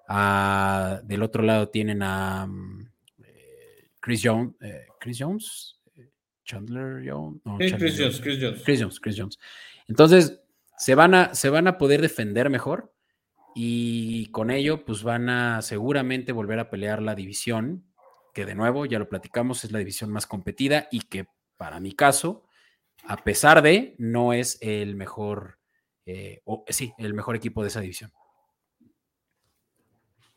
[0.08, 2.48] Ah, del otro lado tienen a
[4.00, 4.54] Chris Jones.
[5.00, 5.80] Chris Jones.
[6.44, 7.40] Chandler Jones.
[7.56, 8.62] Chris Jones, Chris Jones.
[8.62, 9.38] Chris Jones, Chris Jones.
[9.88, 10.40] Entonces,
[10.76, 12.92] se van, a, se van a poder defender mejor
[13.54, 17.84] y con ello, pues van a seguramente volver a pelear la división,
[18.34, 21.26] que de nuevo, ya lo platicamos, es la división más competida y que
[21.56, 22.44] para mi caso,
[23.06, 25.60] a pesar de, no es el mejor,
[26.04, 28.12] eh, o, sí, el mejor equipo de esa división.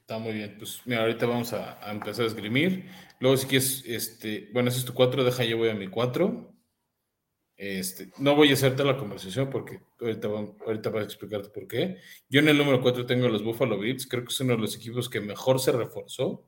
[0.08, 0.56] Está muy bien.
[0.58, 2.86] Pues mira, ahorita vamos a, empezar a esgrimir.
[3.20, 6.50] Luego, si quieres, este, bueno, ese es tu 4, deja yo voy a mi 4.
[7.58, 10.30] Este, no voy a hacerte la conversación porque ahorita,
[10.66, 11.98] ahorita voy a explicarte por qué.
[12.30, 14.08] Yo en el número 4 tengo los Buffalo Bills.
[14.08, 16.48] Creo que es uno de los equipos que mejor se reforzó.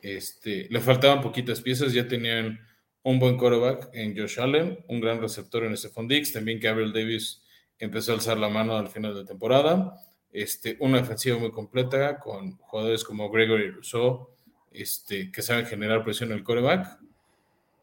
[0.00, 2.58] Este, le faltaban poquitas piezas, ya tenían
[3.02, 7.42] un buen quarterback en Josh Allen, un gran receptor en Stephon Dix, también Gabriel Davis
[7.78, 10.00] empezó a alzar la mano al final de temporada,
[10.34, 14.30] este, una defensiva muy completa con jugadores como Gregory Rousseau,
[14.72, 16.98] este, que saben generar presión en el quarterback.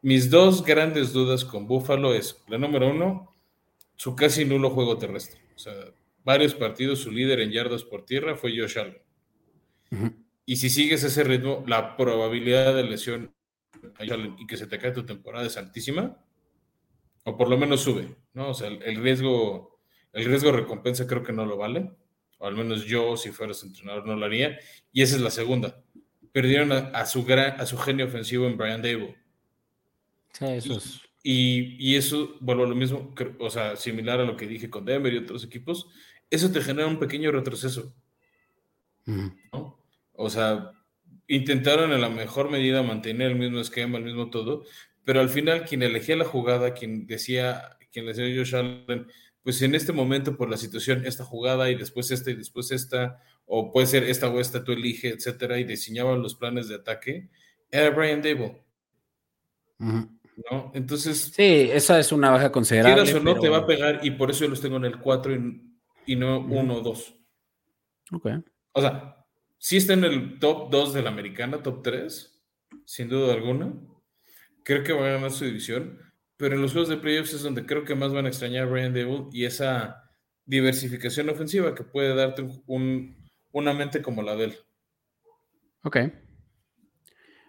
[0.02, 3.34] Mis dos grandes dudas con Buffalo es, la número uno,
[3.96, 5.40] su casi nulo juego terrestre.
[5.56, 5.72] O sea,
[6.24, 9.02] varios partidos, su líder en yardas por tierra fue Josh Allen.
[10.44, 13.34] Y si sigues ese ritmo, la probabilidad de lesión
[14.38, 16.22] y que se te cae tu temporada es altísima,
[17.24, 18.50] o por lo menos sube, ¿no?
[18.50, 19.80] O sea, el, riesgo,
[20.12, 21.92] el riesgo recompensa creo que no lo vale,
[22.42, 24.58] o al menos yo, si fueras entrenador, no lo haría.
[24.92, 25.80] Y esa es la segunda.
[26.32, 29.16] Perdieron a, su, gran, a su genio ofensivo en Brian Dable.
[30.32, 31.00] Sí, eso es.
[31.22, 34.84] Y, y, eso, vuelvo a lo mismo, o sea, similar a lo que dije con
[34.84, 35.86] Denver y otros equipos,
[36.30, 37.94] eso te genera un pequeño retroceso.
[39.06, 39.78] ¿no?
[40.14, 40.72] O sea,
[41.28, 44.64] intentaron en la mejor medida mantener el mismo esquema, el mismo todo,
[45.04, 49.06] pero al final quien elegía la jugada, quien decía, quien le decía Josh Allen,
[49.42, 53.20] pues en este momento por la situación, esta jugada y después esta y después esta,
[53.46, 57.28] o puede ser esta o esta, tú elige, etcétera, y diseñaban los planes de ataque,
[57.70, 58.62] era Brian Dable.
[59.78, 60.70] ¿No?
[60.74, 61.32] Entonces.
[61.34, 63.02] Sí, esa es una baja considerable.
[63.02, 64.98] Quieras o no, te va a pegar y por eso yo los tengo en el
[64.98, 65.34] 4
[66.06, 67.14] y, no 1 o 2.
[68.12, 68.28] Ok.
[68.72, 69.26] O sea,
[69.58, 72.42] sí está en el top 2 de la americana, top 3,
[72.84, 73.74] sin duda alguna.
[74.62, 75.98] Creo que va a ganar su división,
[76.42, 78.66] pero en los juegos de playoffs es donde creo que más van a extrañar a
[78.66, 80.10] Brian Dable y esa
[80.44, 83.16] diversificación ofensiva que puede darte un,
[83.52, 84.54] una mente como la de él.
[85.84, 85.98] Ok.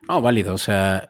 [0.07, 1.09] No, válido, o sea,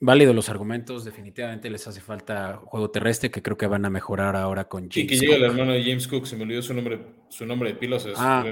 [0.00, 4.34] válido los argumentos, definitivamente les hace falta juego terrestre que creo que van a mejorar
[4.34, 4.96] ahora con James.
[4.96, 7.68] Y que llega el hermano de James Cook, se me olvidó su nombre, su nombre
[7.68, 8.44] de pilas, es ah.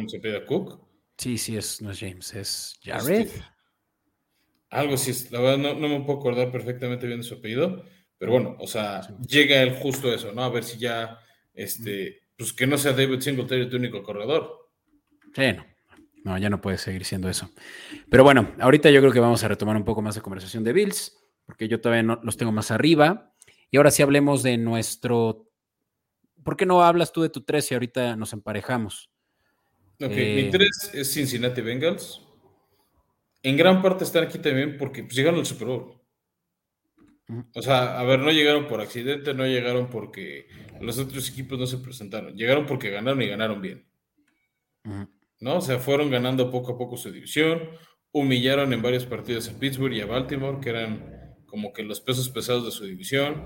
[0.46, 0.80] Cook.
[1.18, 3.30] Sí, sí, es, no es James, es Jared.
[4.70, 7.84] algo sí, la verdad no, me puedo acordar perfectamente bien de su apellido,
[8.20, 10.44] pero bueno, o sea, llega él justo eso, ¿no?
[10.44, 11.18] A ver si ya,
[11.54, 14.68] este, pues que no sea David Singletary tu único corredor.
[15.34, 15.64] Sí, no.
[16.22, 17.50] No, ya no puede seguir siendo eso.
[18.10, 20.74] Pero bueno, ahorita yo creo que vamos a retomar un poco más de conversación de
[20.74, 21.16] Bills,
[21.46, 23.32] porque yo todavía no, los tengo más arriba.
[23.70, 25.48] Y ahora sí hablemos de nuestro...
[26.44, 29.10] ¿Por qué no hablas tú de tu 3 y ahorita nos emparejamos?
[29.98, 32.20] Ok, mi 3 eh, es Cincinnati Bengals.
[33.42, 35.99] En gran parte están aquí también porque pues, llegaron al Super Bowl.
[37.54, 40.48] O sea, a ver, no llegaron por accidente, no llegaron porque
[40.80, 42.36] los otros equipos no se presentaron.
[42.36, 43.86] Llegaron porque ganaron y ganaron bien.
[45.38, 45.56] ¿No?
[45.56, 47.70] O sea, fueron ganando poco a poco su división,
[48.12, 52.28] humillaron en varios partidos a Pittsburgh y a Baltimore, que eran como que los pesos
[52.28, 53.44] pesados de su división.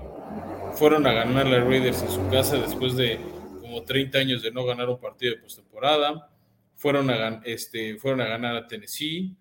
[0.73, 3.19] Fueron a ganar a Raiders en su casa después de
[3.61, 6.31] como 30 años de no ganar un partido de postemporada
[6.75, 9.35] fueron a, este, fueron a ganar a Tennessee,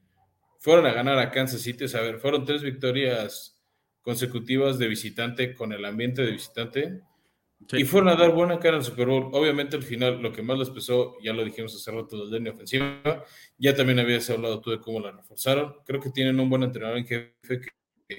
[0.60, 3.53] fueron a ganar a Kansas City, a ver, fueron tres victorias
[4.04, 7.00] consecutivas de visitante con el ambiente de visitante
[7.72, 9.30] y fueron a dar buena cara al Super Bowl.
[9.32, 12.52] Obviamente al final lo que más les pesó, ya lo dijimos hace rato, la línea
[12.52, 13.24] ofensiva,
[13.58, 15.74] ya también habías hablado tú de cómo la reforzaron.
[15.84, 18.18] Creo que tienen un buen entrenador en jefe que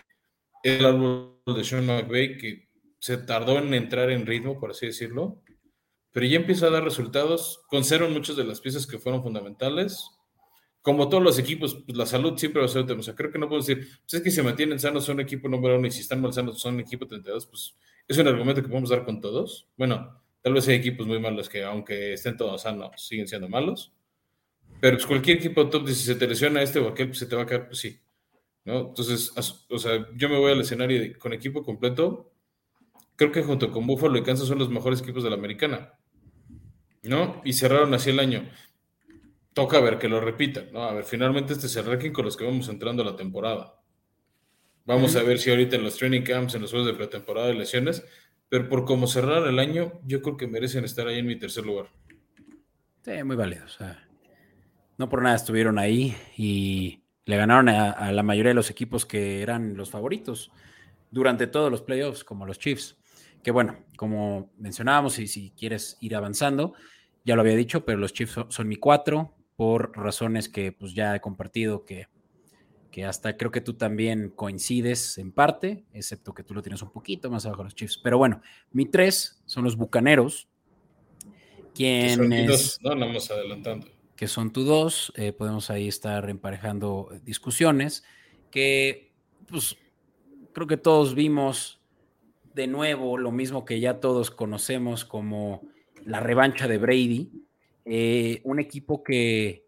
[0.63, 2.67] es el árbol de Sean McVay, que
[2.99, 5.41] se tardó en entrar en ritmo, por así decirlo
[6.15, 7.65] pero ya empieza a dar resultados.
[7.67, 10.11] Conservan muchas de las piezas que fueron fundamentales.
[10.85, 12.99] Como todos los equipos, pues la salud siempre va a ser un tema.
[12.99, 15.49] O sea, creo que no puedo decir, pues es que si mantienen sanos son equipo
[15.49, 17.75] número uno y si están mal sanos son equipo 32, pues
[18.07, 19.67] es un argumento que podemos dar con todos.
[19.77, 23.93] Bueno, tal vez hay equipos muy malos que aunque estén todos sanos siguen siendo malos.
[24.79, 27.35] Pero pues cualquier equipo top, si se te lesiona este o aquel, pues se te
[27.35, 27.99] va a caer, pues sí.
[28.63, 28.89] ¿no?
[28.89, 29.31] Entonces,
[29.69, 32.31] o sea, yo me voy al escenario con equipo completo.
[33.15, 35.93] Creo que junto con Buffalo y Kansas son los mejores equipos de la americana.
[37.07, 37.41] ¿no?
[37.43, 38.47] Y cerraron así el año.
[39.55, 40.83] Toca ver que lo repitan, ¿no?
[40.83, 43.79] A ver, finalmente este es el ranking con los que vamos entrando a la temporada.
[44.83, 47.53] Vamos a ver si ahorita en los training camps, en los juegos de pretemporada de
[47.53, 48.03] lesiones,
[48.49, 51.65] pero por cómo cerrar el año, yo creo que merecen estar ahí en mi tercer
[51.65, 51.87] lugar.
[53.05, 53.63] Sí, muy válido.
[54.97, 59.41] no por nada estuvieron ahí y le ganaron a, la mayoría de los equipos que
[59.41, 60.51] eran los favoritos
[61.11, 62.97] durante todos los playoffs, como los Chiefs.
[63.41, 66.73] Que bueno, como mencionábamos, y si quieres ir avanzando,
[67.23, 71.15] ya lo había dicho, pero los Chiefs son, mi cuatro por razones que pues ya
[71.15, 72.07] he compartido que,
[72.91, 76.91] que hasta creo que tú también coincides en parte, excepto que tú lo tienes un
[76.91, 77.99] poquito más abajo los Chiefs.
[78.03, 78.41] Pero bueno,
[78.71, 80.47] mi tres son los Bucaneros,
[81.73, 82.79] quienes...
[82.81, 83.87] No, no vamos adelantando.
[84.15, 88.03] que son tu dos, eh, podemos ahí estar emparejando discusiones,
[88.49, 89.13] que
[89.47, 89.77] pues
[90.53, 91.81] creo que todos vimos
[92.53, 95.67] de nuevo lo mismo que ya todos conocemos como
[96.05, 97.29] la revancha de Brady,
[97.85, 99.67] eh, un equipo que,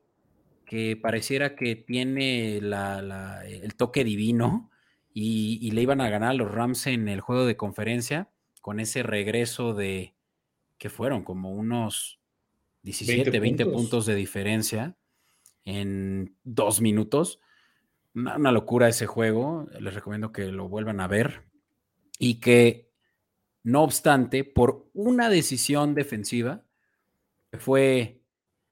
[0.65, 4.69] que, pareciera que tiene el toque divino
[5.13, 8.29] y, y, le iban a ganar a los Rams en el juego de conferencia
[8.61, 10.13] con ese regreso de
[10.77, 12.19] que fueron como unos
[12.83, 14.05] 17, 20, puntos.
[14.05, 14.95] de diferencia
[15.65, 17.41] en dos minutos.
[18.15, 19.67] Una, locura ese juego.
[19.79, 21.43] Les recomiendo que lo vuelvan a ver.
[22.17, 22.89] Y que,
[23.63, 26.63] no obstante, por una decisión defensiva,
[27.57, 28.21] fue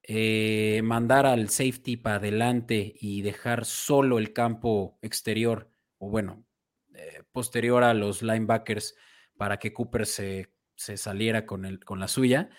[0.04, 6.46] eh, mandar al safety para adelante y dejar solo el campo exterior, o bueno,
[6.94, 8.96] eh, posterior a los linebackers
[9.38, 12.50] para que Cooper se, se saliera con, el, con la suya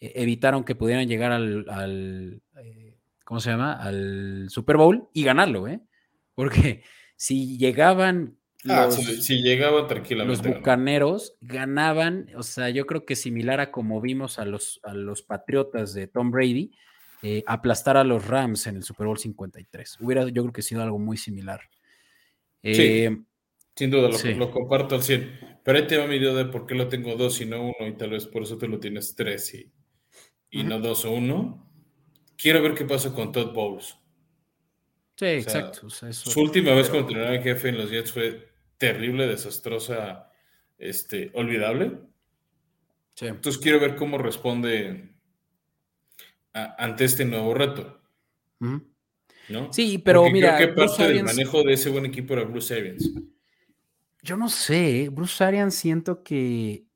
[0.00, 3.74] e-, evitaron que pudieran llegar al, eh, ¿cómo se llama?
[3.74, 5.80] Al Super Bowl y ganarlo, ¿eh?
[6.34, 6.82] Porque
[7.16, 8.38] si llegaban
[8.68, 10.48] ah, los, llegaban tranquilamente.
[10.48, 14.94] Los bucaneros ganaban, o sea, yo creo que similar a como vimos a los, a
[14.94, 16.72] los Patriotas de Tom Brady,
[17.22, 19.98] eh, aplastar a los Rams en el Super Bowl 53.
[20.00, 21.60] Hubiera, yo creo que sido algo muy similar.
[22.62, 23.18] sí, eh,
[23.76, 25.58] sin duda, lo, comparto al 100.
[25.64, 27.88] Pero ahí te va mi idea de por qué lo tengo dos y no uno,
[27.88, 29.72] y tal vez por eso te lo tienes tres y
[30.54, 31.70] y no 2 o 1.
[32.36, 33.96] Quiero ver qué pasa con Todd Bowles.
[35.16, 35.88] Sí, exacto.
[35.90, 40.30] su última vez como entrenador en jefe en los Jets fue terrible, desastrosa,
[40.78, 41.98] este, olvidable.
[43.20, 45.14] Entonces quiero ver cómo responde
[46.52, 48.00] ante este nuevo reto.
[48.58, 49.72] ¿no?
[49.72, 50.56] Sí, pero mira.
[50.56, 53.10] Creo que parte del manejo de ese buen equipo era Bruce Arians.
[54.22, 56.86] Yo no sé, Bruce Arians siento que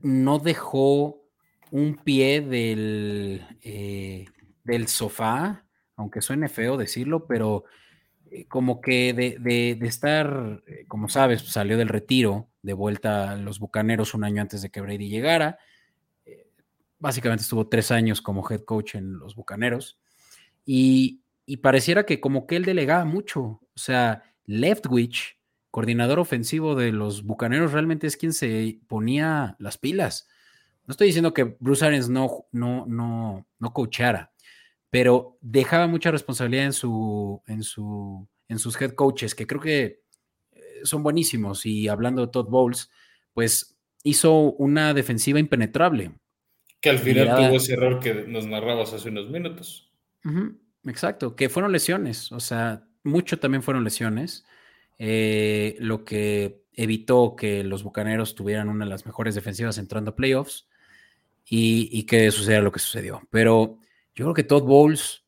[0.00, 1.28] no dejó
[1.70, 4.26] un pie del, eh,
[4.64, 5.64] del sofá,
[5.94, 7.64] aunque suene feo decirlo, pero
[8.48, 14.14] como que de, estar, eh, como sabes, salió del retiro, de vuelta a los Bucaneros
[14.14, 15.58] un año antes de que Brady llegara.
[16.98, 19.98] básicamente estuvo tres años como head coach en los Bucaneros.
[20.64, 23.40] Y, y pareciera que como que él delegaba mucho.
[23.40, 25.38] O sea, Leftwich,
[25.70, 30.28] coordinador ofensivo de los Bucaneros, realmente es quien se ponía las pilas.
[30.86, 34.32] No estoy diciendo que Bruce Arians no, no, no, no coachara,
[34.90, 40.02] pero dejaba mucha responsabilidad en, su, en, su, en sus head coaches, que creo que
[40.52, 41.64] eh, son buenísimos.
[41.64, 42.90] Y hablando de Todd Bowles,
[43.32, 46.12] pues hizo una defensiva impenetrable.
[46.80, 49.92] Que al final tuvo ese error que nos narrabas hace unos minutos.
[50.84, 54.44] exacto, que fueron lesiones, o sea, mucho también fueron lesiones,
[54.98, 60.16] eh, lo que evitó que los Bucaneros tuvieran una de las mejores defensivas entrando a
[60.16, 60.68] playoffs
[61.44, 63.22] y, que sucediera lo que sucedió.
[63.30, 63.78] Pero
[64.20, 65.24] yo creo que Todd Bowles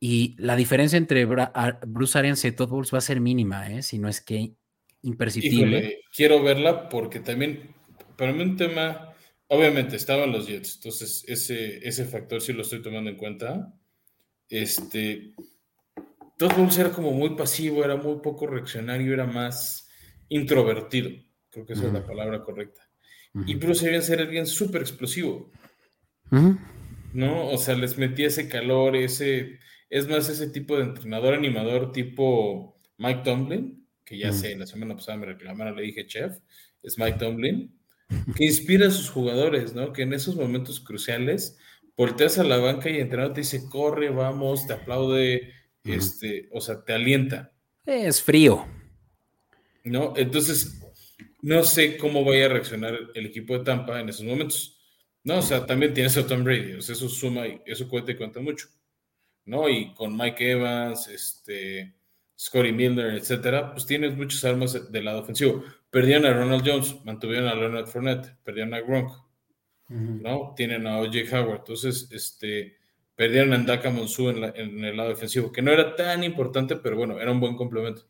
[0.00, 3.84] y la diferencia entre Bruce Arians y Todd Bowles va a ser mínima, ¿eh?
[3.84, 4.52] si no es que
[5.02, 6.00] imperceptible.
[6.12, 7.72] quiero verla porque también,
[8.16, 9.14] para mí un tema,
[9.46, 13.72] obviamente estaban los Jets, entonces ese, ese factor sí lo estoy tomando en cuenta.
[14.48, 15.34] Este,
[16.36, 19.88] Todd Bowles era como muy pasivo, era muy poco reaccionario, era más
[20.28, 21.10] introvertido,
[21.48, 22.82] creo que esa es la palabra correcta.
[23.46, 25.52] Y Bruce debía ser alguien súper explosivo.
[27.12, 27.48] ¿No?
[27.48, 29.58] O sea, les metía ese calor, ese.
[29.90, 34.94] Es más, ese tipo de entrenador animador tipo Mike Tomlin, que ya sé, la semana
[34.94, 36.36] pasada me reclamaron, le dije chef,
[36.82, 37.74] es Mike Tomlin,
[38.36, 39.92] que inspira a sus jugadores, ¿no?
[39.92, 41.56] Que en esos momentos cruciales
[41.96, 45.52] volteas a la banca y el entrenador te dice, corre, vamos, te aplaude,
[45.84, 47.52] este, o sea, te alienta.
[47.84, 48.66] Es frío.
[49.84, 50.12] ¿No?
[50.16, 50.80] Entonces,
[51.42, 54.77] no sé cómo vaya a reaccionar el equipo de Tampa en esos momentos.
[55.28, 58.12] No, o sea, también tienes a Tom Brady, o sea, eso suma y eso cuenta
[58.12, 58.68] y cuenta mucho.
[59.44, 59.68] ¿No?
[59.68, 61.94] Y con Mike Evans, este,
[62.38, 65.62] Scotty Miller, etcétera, pues tienes muchas armas del lado ofensivo.
[65.90, 69.12] Perdieron a Ronald Jones, mantuvieron a Leonard Fournette, perdieron a Gronk,
[69.88, 70.54] ¿no?
[70.56, 71.18] Tienen a O.J.
[71.38, 72.78] Howard, entonces, este,
[73.14, 76.96] perdieron a Ndaka Monsu en, en, el lado defensivo, que no era tan importante, pero
[76.96, 78.06] bueno, era un buen complemento.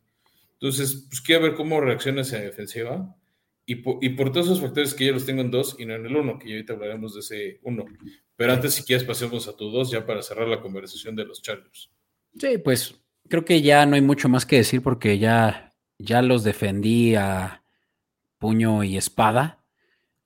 [0.52, 3.17] Entonces, pues quiero ver cómo reacciona esa defensiva.
[3.70, 5.94] Y por, y por, todos esos factores que yo los tengo en dos y no
[5.94, 7.84] en el uno, que ahorita hablaremos de ese uno.
[8.34, 11.42] Pero antes, si quieres, pasemos a tu dos ya para cerrar la conversación de los
[11.42, 11.90] Chargers.
[12.38, 16.44] Sí, pues creo que ya no hay mucho más que decir porque ya, ya los
[16.44, 17.62] defendí a
[18.38, 19.62] puño y espada.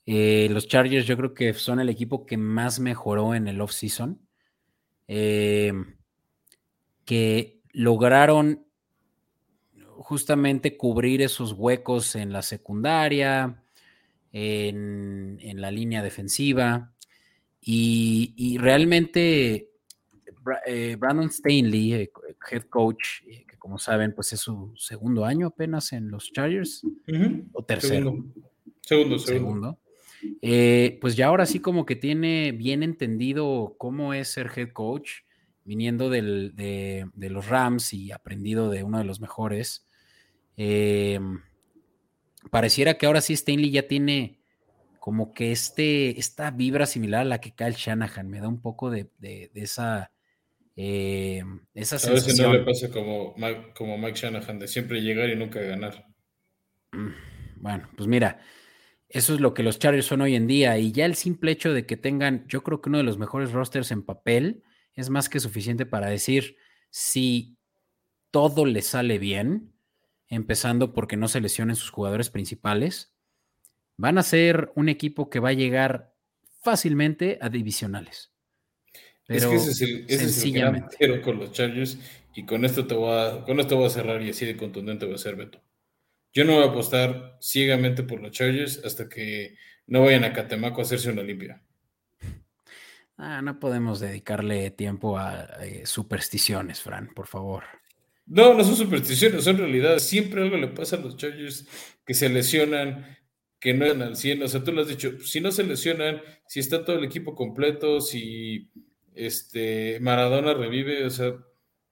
[0.07, 4.25] Eh, los Chargers yo creo que son el equipo que más mejoró en el off-season.
[5.09, 5.73] Eh,
[7.05, 8.67] que lograron
[10.03, 13.63] justamente cubrir esos huecos en la secundaria,
[14.33, 16.93] en, la línea defensiva.
[17.61, 19.71] Y, realmente
[20.67, 22.11] eh, Brandon Stanley, eh,
[22.51, 26.83] head coach, eh, que como saben, pues es su segundo año apenas en los Chargers,
[27.53, 28.17] o tercero.
[28.81, 29.79] Segundo, segundo.
[31.01, 35.21] pues ya ahora sí como que tiene bien entendido cómo es ser head coach,
[35.65, 36.21] viniendo de,
[37.15, 39.87] de, los Rams y aprendido de uno de los mejores.
[40.57, 41.41] Em,
[42.51, 44.43] pareciera que ahora sí Stanley ya tiene
[45.03, 48.31] como que este, esta vibra similar a la que Kyle Shanahan.
[48.31, 49.11] Me da un poco de,
[49.55, 50.13] esa,
[50.77, 51.43] eh,
[51.75, 53.35] esa a ver si no le pasa como,
[53.75, 56.07] como Mike Shanahan, de siempre llegar y nunca ganar.
[56.93, 57.11] Mm,
[57.57, 58.41] bueno, pues mira,
[59.09, 60.79] eso es lo que los Chargers son hoy en día.
[60.79, 63.51] Y ya el simple hecho de que tengan, yo creo que uno de los mejores
[63.51, 64.63] rosters en papel
[64.95, 66.57] es más que suficiente para decir
[66.91, 67.57] si
[68.31, 69.72] todo le sale bien
[70.33, 73.13] empezando porque no se lesionen sus jugadores principales,
[73.99, 76.15] van a ser un equipo que va a llegar
[76.63, 78.33] fácilmente a divisionales.
[79.29, 81.99] es que ese es el, ese con los Chargers
[82.35, 85.05] y con esto, te voy a, con esto voy a cerrar y así de contundente
[85.05, 85.61] voy a ser Beto.
[86.33, 89.57] Yo no voy a apostar ciegamente por los Chargers hasta que
[89.87, 91.63] no vayan a Catemaco a hacerse una limpia.
[93.19, 97.65] Ah, no podemos dedicarle tiempo a eh, supersticiones, Fran, por favor.
[98.27, 100.05] No, no son supersticiones, son realidades.
[100.05, 101.67] Siempre algo le pasa a los Chargers
[102.05, 103.19] que se lesionan,
[103.59, 104.43] que no eran al 100.
[104.43, 107.35] O sea, tú lo has dicho, si no se lesionan, si está todo el equipo
[107.35, 108.71] completo, si
[109.15, 111.35] este, Maradona revive, o sea,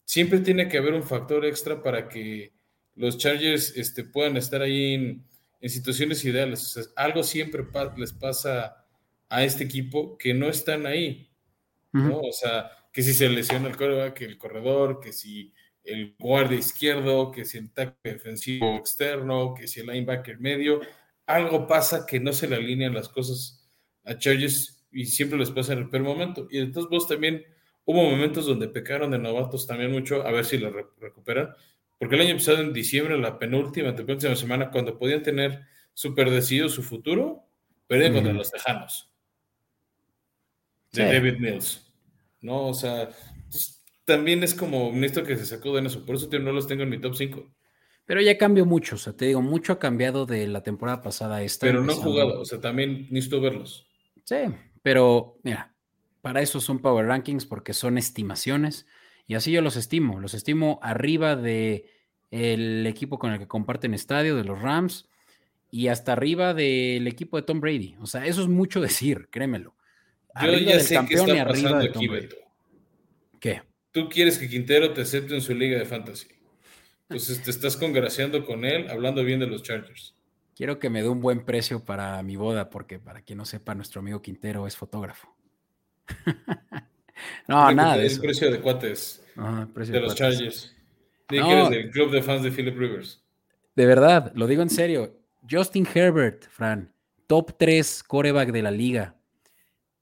[0.04, 2.52] siempre tiene que haber un factor extra para que
[2.94, 5.26] los Chargers este, puedan estar ahí en,
[5.68, 6.64] situaciones ideales.
[6.64, 7.62] O sea, algo siempre
[7.98, 8.86] les pasa
[9.28, 11.30] a este equipo que no están ahí.
[11.92, 12.20] ¿no?
[12.20, 15.52] O sea, que si se lesiona el que el corredor, que si
[15.84, 20.80] el guardia izquierdo, que si el tackle defensivo externo, que si el linebacker medio,
[21.26, 23.68] algo pasa que no se le alinean las cosas
[24.04, 26.48] a Chargers y siempre les pasa en el peor momento.
[26.50, 27.44] Y entonces vos también
[27.84, 31.54] hubo momentos donde pecaron de novatos también mucho, a ver si lo recuperan,
[31.98, 35.62] porque el año pasado en diciembre, la penúltima, penúltima semana, cuando podían tener
[35.92, 37.44] súper decidido su futuro,
[37.86, 39.10] perdían contra los Tejanos
[40.92, 41.86] de David Mills.
[42.40, 42.68] ¿No?
[42.68, 43.10] O sea,
[44.10, 46.04] también es como un esto que se sacó de eso.
[46.04, 47.50] Por eso no los tengo en mi top 5.
[48.06, 51.36] Pero ya cambió mucho, o sea, te digo, mucho ha cambiado de la temporada pasada
[51.36, 51.64] a esta.
[51.64, 53.86] Pero no he jugado, o sea, también necesito verlos.
[54.24, 54.36] Sí,
[54.82, 55.74] pero mira,
[56.20, 58.86] para eso son Power Rankings porque son estimaciones
[59.28, 60.18] y así yo los estimo.
[60.18, 61.86] Los estimo arriba de
[62.32, 65.08] el equipo con el que comparten estadio, de los Rams,
[65.70, 67.96] y hasta arriba del equipo de Tom Brady.
[68.00, 69.76] O sea, eso es mucho decir, créemelo.
[70.34, 72.28] Arriba del campeón y arriba de Tom Brady.
[73.38, 73.62] ¿Qué?
[73.92, 76.28] Tú quieres que Quintero te acepte en su liga de fantasy.
[77.02, 80.14] Entonces te estás congraciando con él, hablando bien de los Chargers.
[80.54, 83.74] Quiero que me dé un buen precio para mi boda, porque para quien no sepa,
[83.74, 85.34] nuestro amigo Quintero es fotógrafo.
[87.48, 88.20] no, nada de eso.
[88.20, 90.74] precio de cuates de, los Chargers.
[91.28, 93.22] Dile que eres del club de fans de Philip Rivers.
[93.74, 95.18] De verdad, lo digo en serio.
[95.48, 96.92] Justin Herbert, Fran,
[97.26, 99.16] top 3 coreback de la liga.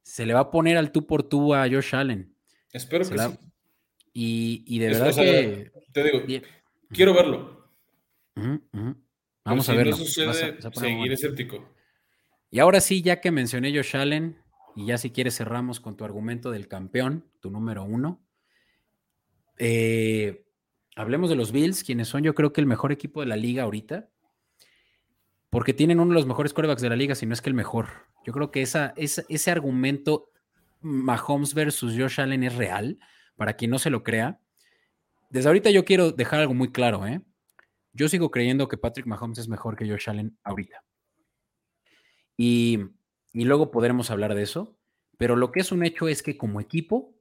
[0.03, 2.35] Se le va a poner al tú por tú a Josh Allen.
[2.73, 3.39] Espero que sí.
[4.21, 5.71] Y, de verdad que.
[5.93, 6.43] Te digo,
[6.91, 7.71] quiero verlo.
[9.45, 9.93] Vamos a verlo.
[9.93, 11.73] No sucede, seguiré escéptico.
[12.51, 14.37] Y ahora sí, ya que mencioné Josh Allen,
[14.75, 18.21] y ya si quieres cerramos con tu argumento del campeón, tu número uno.
[19.57, 20.45] Eh,
[20.97, 23.63] hablemos de los Bills, quienes son yo creo que el mejor equipo de la liga
[23.63, 24.09] ahorita,
[25.49, 27.55] porque tienen uno de los mejores corebacks de la liga, si no es que el
[27.55, 27.89] mejor.
[28.27, 30.33] Yo creo que esa, ese argumento
[30.81, 32.99] Mahomes versus Josh Allen es real
[33.39, 34.41] para quien no se lo crea,
[35.31, 37.23] desde ahorita yo quiero dejar algo muy claro, ¿eh?
[37.93, 40.85] Yo sigo creyendo que Patrick Mahomes es mejor que Josh Allen ahorita.
[42.37, 42.79] Y,
[43.33, 44.77] luego podremos hablar de eso,
[45.17, 47.15] pero lo que es un hecho es que como equipo,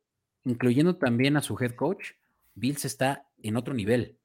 [0.44, 2.12] incluyendo también a su head coach,
[2.56, 4.18] Bills está en otro nivel.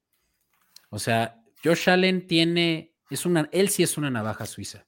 [0.89, 4.87] O sea, Josh Allen tiene, es una, él sí es una navaja suiza.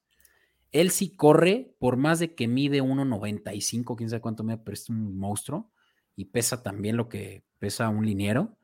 [0.72, 4.90] Él sí corre, por más de que mide 1.95, quién sabe cuánto me pero es
[4.90, 5.72] un monstruo
[6.16, 8.58] y pesa también lo que pesa un liniero.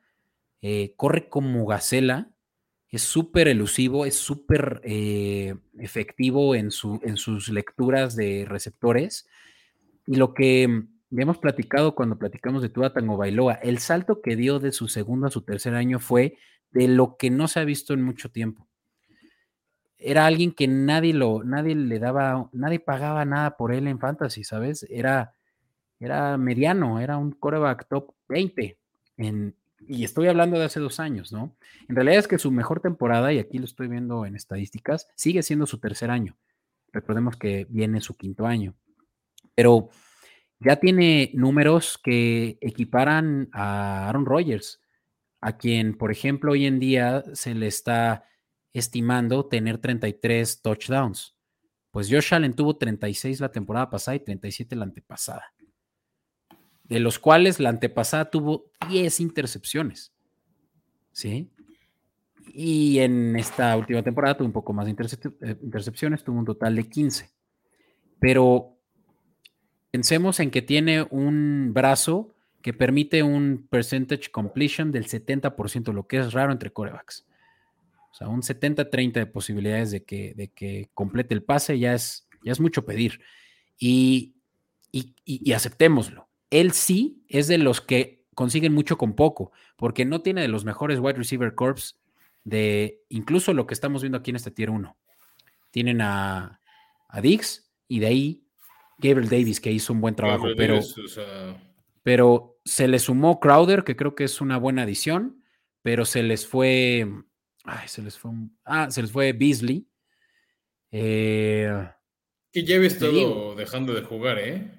[0.62, 2.32] Eh, corre como gacela,
[2.90, 9.28] es súper elusivo, es súper eh, efectivo en, su, en sus lecturas de receptores.
[10.06, 14.36] Y lo que ya hemos platicado cuando platicamos de Tua Tango Bailoa, el salto que
[14.36, 16.38] dio de su segundo a su tercer año fue
[16.72, 18.68] de lo que no se ha visto en mucho tiempo.
[19.98, 24.44] Era alguien que nadie lo, nadie le daba, nadie pagaba nada por él en fantasy,
[24.44, 24.86] ¿sabes?
[24.90, 25.36] Era,
[26.02, 28.78] era mediano, era un coreback top 20
[29.18, 29.56] en,
[29.88, 31.56] y estoy hablando de hace dos años, ¿no?
[31.88, 35.44] En realidad es que su mejor temporada, y aquí lo estoy viendo en estadísticas, sigue
[35.44, 36.38] siendo su tercer año.
[36.92, 38.76] Recordemos que viene su quinto año.
[39.54, 39.90] Pero
[40.60, 44.82] ya tiene números que equiparan a Aaron Rodgers,
[45.40, 48.26] a quien, por ejemplo, hoy en día se le está
[48.74, 51.36] estimando tener 33 touchdowns.
[51.92, 55.54] Pues Josh Allen tuvo 36 la temporada pasada y 37 la antepasada
[56.92, 60.12] de los cuales la antepasada tuvo 10 intercepciones.
[61.14, 61.50] ¿Sí?
[62.54, 66.76] Y en esta última temporada tuvo un poco más de eh, intercepciones, tuvo un total
[66.76, 67.30] de 15.
[68.20, 68.78] Pero
[69.90, 76.18] pensemos en que tiene un brazo que permite un percentage completion del 70%, lo que
[76.18, 77.26] es raro entre corebacks.
[78.12, 82.28] O sea, un 70-30 de posibilidades de que, de que complete el pase ya es,
[82.44, 83.22] ya es mucho pedir.
[83.80, 84.36] y,
[84.92, 90.42] y aceptémoslo él sí es de los que consiguen mucho con poco, porque no tiene
[90.42, 92.00] de los mejores wide receiver corps
[92.44, 94.96] de incluso lo que estamos viendo aquí en este tier 1.
[95.72, 96.60] Tienen a,
[97.08, 98.48] a Dix y de ahí
[99.02, 100.80] Gabriel Davis, que hizo un buen trabajo, pero,
[102.04, 105.44] pero se le sumó Crowder, que creo que es una buena adición,
[105.82, 107.08] pero se les fue.
[107.64, 108.32] Ay, se les fue.
[108.64, 109.88] Ah, se les fue Beasley.
[110.92, 111.90] Eh,
[112.52, 114.72] que ya había estado dejando de jugar, ¿eh?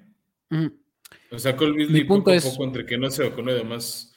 [1.31, 4.15] O sea, Cole Beasley poco a poco entre que no se vacunó y demás.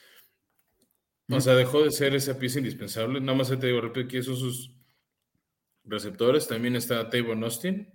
[1.29, 3.21] O sea, dejó de ser esa pieza indispensable.
[3.21, 4.71] Nada más te digo rápido que esos sus
[5.85, 6.47] receptores.
[6.47, 7.89] También está Tavon Austin,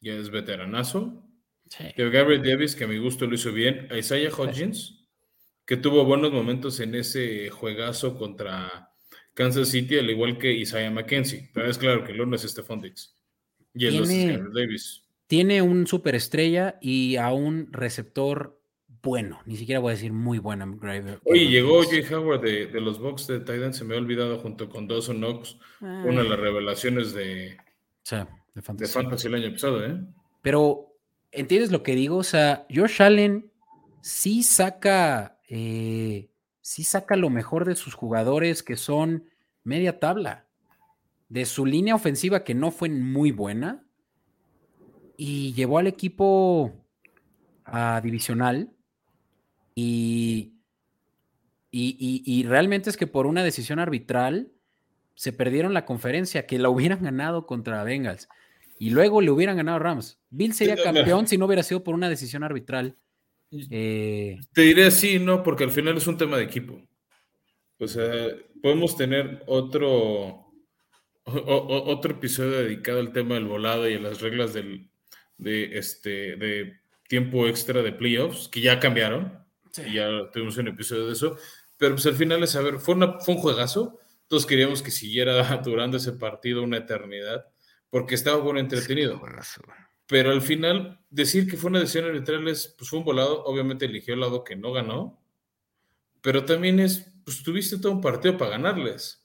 [0.00, 1.24] ya es veteranazo.
[1.68, 1.84] Sí.
[1.96, 3.88] Gabriel Davis, que a mi gusto lo hizo bien.
[3.96, 5.06] Isaiah Hodgins,
[5.66, 8.94] que tuvo buenos momentos en ese juegazo contra
[9.34, 11.50] Kansas City, al igual que Isaiah McKenzie.
[11.52, 13.14] Pero es claro que el uno es Stephon Dix.
[13.74, 18.58] Y el otro es Gabriel Davis tiene un superestrella y a un receptor
[19.00, 20.66] bueno, ni siquiera voy a decir muy buena.
[21.24, 24.88] Oye, llegó Jay Howard de, los Bucks de Titan, se me ha olvidado junto con
[24.88, 27.56] Dawson Knox, una de las revelaciones de,
[28.54, 29.28] de, fantasy.
[29.28, 30.00] el año pasado, ¿eh?
[30.42, 30.96] Pero,
[31.30, 32.16] ¿entiendes lo que digo?
[32.16, 33.52] O sea, Josh Allen
[34.00, 36.30] sí saca, eh,
[36.60, 39.30] sí saca lo mejor de sus jugadores que son
[39.62, 40.46] media tabla.
[41.28, 43.87] De su línea ofensiva que no fue muy buena,
[45.20, 46.72] y llevó al equipo
[47.64, 48.70] a divisional
[49.74, 50.54] y,
[51.70, 54.52] y, realmente es que por una decisión arbitral
[55.14, 58.28] se perdieron la conferencia que la hubieran ganado contra Bengals
[58.78, 60.20] y luego le hubieran ganado a Rams.
[60.30, 62.96] Bill sería campeón si no hubiera sido por una decisión arbitral.
[63.50, 66.80] Eh, Te diré así, no, porque al final es un tema de equipo.
[67.78, 68.28] O sea,
[68.62, 70.52] podemos tener otro,
[71.24, 74.87] otro episodio dedicado al tema del volado y a las reglas del,
[75.38, 79.44] de, este, de tiempo extra de playoffs, que ya cambiaron,
[79.86, 81.36] y ya tuvimos un episodio de eso,
[81.76, 85.56] pero pues al final es, a ver, fue, fue un juegazo, todos queríamos que siguiera
[85.64, 87.46] durando ese partido una eternidad,
[87.90, 89.20] porque estaba bueno entretenido.
[90.06, 93.86] pero al final, decir que fue una decisión arbitral es, pues fue un volado, obviamente
[93.86, 95.18] eligió el lado que no ganó,
[96.20, 99.24] pero también es, pues tuviste todo un partido para ganarles.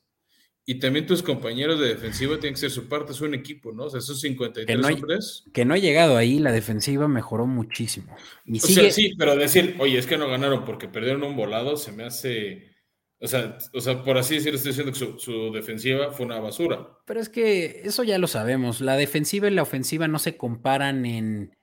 [0.65, 3.85] Y también tus compañeros de defensiva tienen que ser su parte, es un equipo, ¿no?
[3.85, 5.43] O sea, esos 53 que no hombres.
[5.53, 8.15] Que no ha llegado ahí, la defensiva mejoró muchísimo.
[8.45, 11.75] Y o sea, sí, pero decir, oye, es que no ganaron porque perdieron un volado,
[11.75, 12.71] se me hace.
[13.19, 16.87] O sea, o sea por así decirlo, estoy diciendo que su, defensiva fue una basura.
[17.05, 18.79] Pero es que eso ya lo sabemos.
[18.79, 21.57] La defensiva y la ofensiva no se comparan en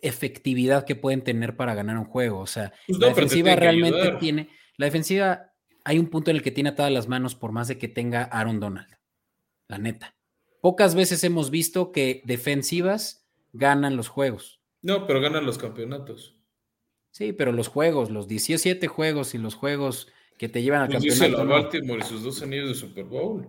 [0.00, 2.40] efectividad que pueden tener para ganar un juego.
[2.40, 4.48] O sea, pues la defensiva realmente tiene.
[4.78, 5.47] La defensiva
[5.88, 8.24] hay un punto en el que tiene atadas las manos por más de que tenga
[8.24, 8.98] Aaron Donald.
[9.68, 10.14] La neta.
[10.60, 14.60] Pocas veces hemos visto que defensivas ganan los juegos.
[14.82, 16.36] No, pero ganan los campeonatos.
[17.10, 21.04] Sí, pero los juegos, los 17 juegos y los juegos que te llevan al pues
[21.04, 21.24] campeonato.
[21.24, 23.48] Dice la Baltimore y sus dos anillos de Super Bowl.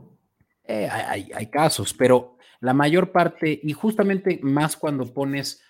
[0.64, 5.62] Eh, hay, hay, casos, pero la mayor parte, y justamente más cuando pones.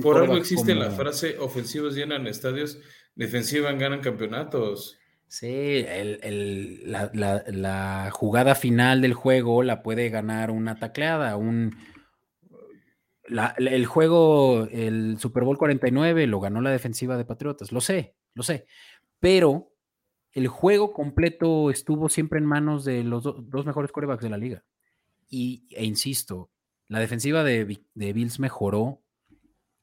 [0.00, 2.78] por algo existe la frase: ofensivos llenan estadios,
[3.16, 4.96] defensivas ganan campeonatos.
[5.28, 5.84] Sí,
[6.84, 11.76] la, jugada final del juego la puede ganar una tacleada, un...
[13.58, 18.42] el juego, el Super Bowl 49 lo ganó la defensiva de Patriotas, lo sé, lo
[18.42, 18.66] sé,
[19.20, 19.74] pero
[20.32, 24.64] el juego completo estuvo siempre en manos de los dos mejores corebacks de la liga.
[25.28, 26.50] Y, e insisto,
[26.86, 29.02] la defensiva de, de, Bills mejoró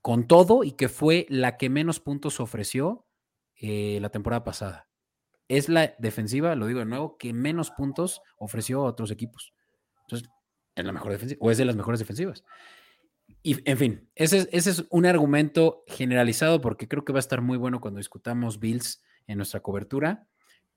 [0.01, 3.05] con todo y que fue la que menos puntos ofreció
[3.57, 4.87] eh, la temporada pasada.
[5.47, 9.53] Es la defensiva, lo digo de nuevo, que menos puntos ofreció a otros equipos.
[10.01, 10.29] Entonces,
[10.75, 12.43] es la mejor defensiva, o es de las mejores defensivas.
[13.41, 17.41] Y, en fin, ese, ese es un argumento generalizado porque creo que va a estar
[17.41, 20.27] muy bueno cuando discutamos Bills en nuestra cobertura,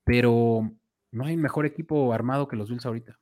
[0.03, 0.71] pero
[1.11, 3.19] no hay mejor equipo armado que los Bills ahorita.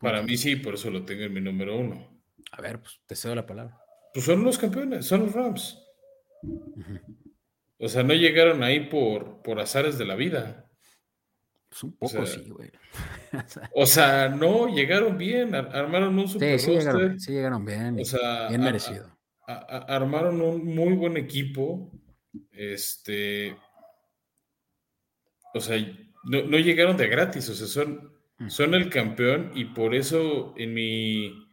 [0.00, 2.06] Para mí sí, por eso lo tengo en mi número uno.
[2.52, 3.78] A ver, pues te cedo la palabra.
[4.12, 5.78] Pues son los campeones, son los Rams.
[7.78, 10.68] O sea, no llegaron ahí por, por azares de la vida.
[11.68, 12.70] Pues un poco sí, güey.
[13.74, 18.04] o sea, no, llegaron bien, armaron un super sí, sí llegaron, sí llegaron bien, o
[18.04, 19.16] sea, bien merecido.
[19.46, 21.92] armaron un muy buen equipo.
[22.52, 23.56] Este.
[25.54, 25.76] O sea,
[26.24, 28.48] no, no llegaron de gratis, o sea, son Mm.
[28.50, 31.48] son el campeón y por eso en mi,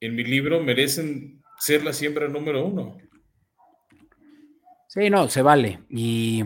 [0.00, 2.96] en mi libro merecen ser la siembra número uno.
[4.94, 5.80] Sí, no, se vale.
[5.88, 6.44] Y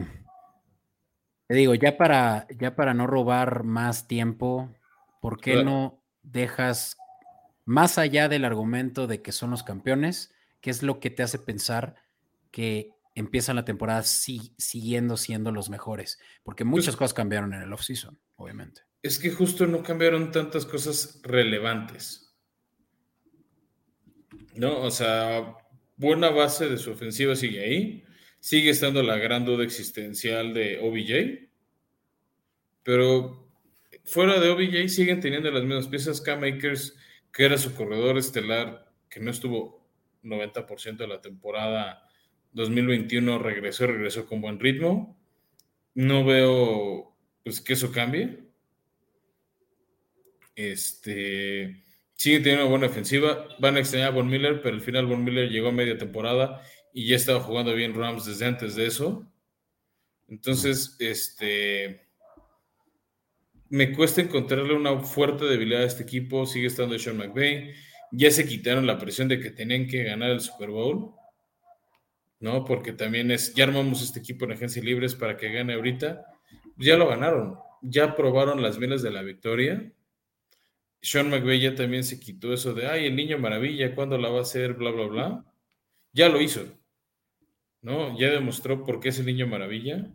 [1.47, 4.75] te digo, ya para, ya para no robar más tiempo,
[5.21, 6.97] ¿por qué no dejas
[7.67, 10.35] más allá del argumento de que son los campeones?
[10.63, 11.97] ¿Qué es lo que te hace pensar
[12.51, 16.19] que empiezan la temporada siguiendo siendo los mejores?
[16.43, 20.67] Porque muchas pues cosas cambiaron en el offseason, obviamente es que justo no cambiaron tantas
[20.67, 22.35] cosas relevantes.
[24.55, 24.81] ¿No?
[24.81, 25.57] O sea,
[25.97, 28.05] buena base de su ofensiva sigue ahí.
[28.41, 31.49] Sigue estando la gran duda existencial de OBJ.
[32.83, 33.49] Pero
[34.05, 36.21] fuera de OBJ siguen teniendo las mismas piezas.
[36.21, 36.97] K-Makers,
[37.33, 39.87] que era su corredor estelar, que no estuvo
[40.23, 42.09] 90% de la temporada
[42.53, 45.19] 2021, regresó, regresó con buen ritmo.
[45.95, 48.39] No veo pues que eso cambie.
[50.55, 51.85] Este,
[52.15, 53.47] sigue teniendo una buena ofensiva.
[53.59, 56.63] Van a extrañar a Von Miller, pero al final Von Miller llegó a media temporada
[56.99, 59.25] y ya estaba jugando bien Rams desde antes de eso.
[60.27, 62.09] Entonces, este,
[63.69, 66.45] me cuesta encontrarle una fuerte debilidad a este equipo.
[66.45, 67.73] Sigue estando Sean McVay.
[68.11, 71.15] Ya se quitaron la presión de que tenían que ganar el Super Bowl.
[72.41, 72.65] ¿No?
[72.65, 76.27] Porque también es, ya armamos este equipo en agencias libres para que gane ahorita.
[76.79, 77.61] Ya lo ganaron.
[77.81, 79.93] Ya probaron las miles de la victoria
[81.01, 84.39] sean McVay ya también se quitó eso de, ay, el niño maravilla, ¿cuándo la va
[84.41, 84.75] a hacer?
[84.75, 85.45] Bla, bla, bla.
[86.13, 86.78] Ya lo hizo.
[87.81, 88.19] ¿No?
[88.19, 90.13] Ya demostró por qué es el niño maravilla.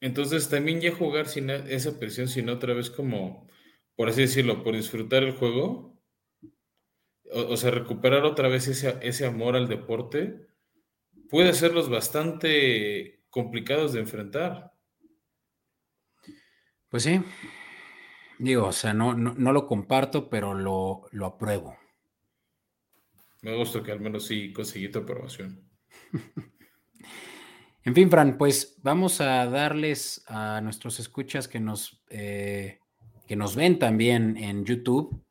[0.00, 3.48] Entonces también ya jugar sin esa presión, sino otra vez como,
[3.94, 6.00] por así decirlo, por disfrutar el juego.
[7.32, 10.46] O, sea, recuperar otra vez ese, ese amor al deporte
[11.28, 14.72] puede hacerlos bastante complicados de enfrentar.
[16.88, 17.20] Pues sí,
[18.38, 21.78] Digo, o sea, no, no, lo comparto, pero lo, lo, apruebo.
[23.40, 25.65] Me gusta que al menos sí conseguí tu aprobación.
[27.84, 32.78] En fin, Fran, pues vamos a darles a nuestros escuchas que nos, eh,
[33.26, 35.22] que nos ven también en YouTube.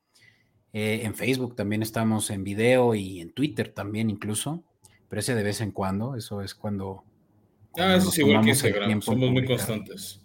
[0.74, 4.64] Eh, en Facebook también estamos en video y en Twitter también incluso,
[5.08, 7.04] pero ese de vez en cuando, eso es cuando...
[7.78, 10.22] ah, eso es igual que Instagram, somos muy constantes.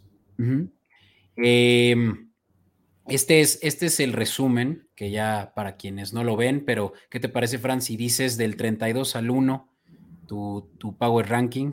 [3.11, 7.19] Este es, este es el resumen, que ya para quienes no lo ven, pero ¿qué
[7.19, 9.70] te parece, Fran, si dices del 32 al 1
[10.79, 11.73] tu, Power Ranking?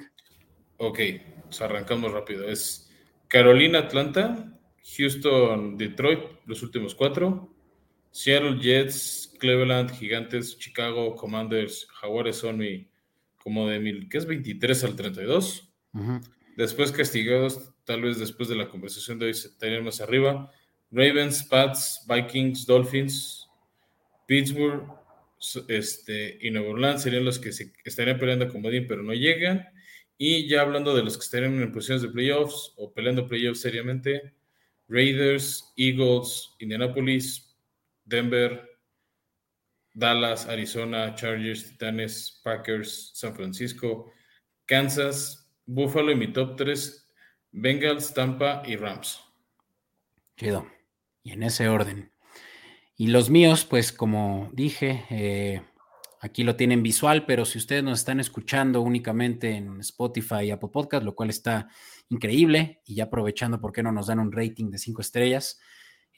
[0.77, 0.99] Ok,
[1.43, 2.47] pues arrancamos rápido.
[2.47, 2.89] Es
[3.27, 4.59] Carolina, Atlanta,
[4.97, 7.53] Houston, Detroit, los últimos cuatro,
[8.11, 12.89] Seattle Jets, Cleveland, Gigantes, Chicago, Commanders, Jaguares son mi,
[13.37, 15.73] como de mil, ¿qué es 23 al 32?
[16.55, 20.51] Después castigados, tal vez después de la conversación de hoy estarían más arriba.
[20.89, 23.47] Ravens, Pats, Vikings, Dolphins,
[24.25, 24.87] Pittsburgh
[25.67, 29.67] este, y Nueva Orleans serían los que se estarían peleando con Bodin, pero no llegan.
[30.17, 34.33] Y ya hablando de los que estarían en posiciones de playoffs o peleando playoffs seriamente,
[34.87, 37.55] Raiders, Eagles, Indianapolis,
[38.05, 38.67] Denver,
[39.93, 44.11] Dallas, Arizona, Chargers, Titanes, Packers, San Francisco,
[44.65, 47.13] Kansas, Buffalo y mi top 3,
[47.51, 49.19] Bengals, Tampa y Rams.
[50.37, 50.67] Chido
[51.27, 52.09] y en ese orden.
[52.97, 55.61] Y los míos, pues como dije, eh,
[56.19, 60.69] aquí lo tienen visual, pero si ustedes nos están escuchando únicamente en Spotify y Apple
[60.73, 61.69] Podcast, lo cual está
[62.09, 65.59] increíble, y ya aprovechando, ¿por qué no nos dan un rating de cinco estrellas?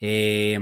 [0.00, 0.58] Eh,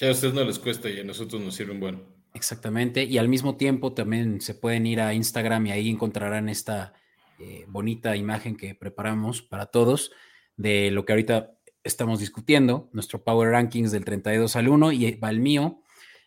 [0.00, 2.00] a ustedes no les cuesta y a nosotros nos sirven bueno.
[2.32, 6.92] Exactamente, y al mismo tiempo también se pueden ir a Instagram y ahí encontrarán esta
[7.40, 10.12] eh, bonita imagen que preparamos para todos
[10.56, 15.30] de lo que ahorita estamos discutiendo, nuestro Power Rankings del 32 al 1 y va
[15.30, 15.82] el mío.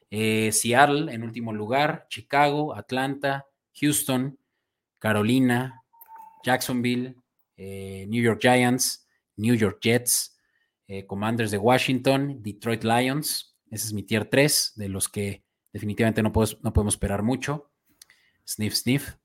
[0.09, 3.47] Eh, Seattle en último lugar, Chicago, Atlanta,
[3.79, 4.37] Houston,
[4.99, 5.81] Carolina,
[6.43, 7.15] Jacksonville,
[7.57, 9.07] eh, New York Giants,
[9.37, 10.37] New York Jets,
[10.87, 13.57] eh, Commanders de Washington, Detroit Lions.
[13.69, 16.31] Ese es mi tier 3, de los que definitivamente no,
[16.61, 17.71] no podemos esperar mucho.
[18.47, 19.15] Sniff, sniff.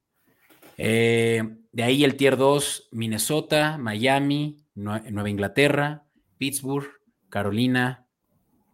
[0.77, 6.08] de ahí el tier 2, Minnesota, Miami, Nueva Inglaterra,
[6.39, 6.89] Pittsburgh,
[7.29, 8.07] Carolina,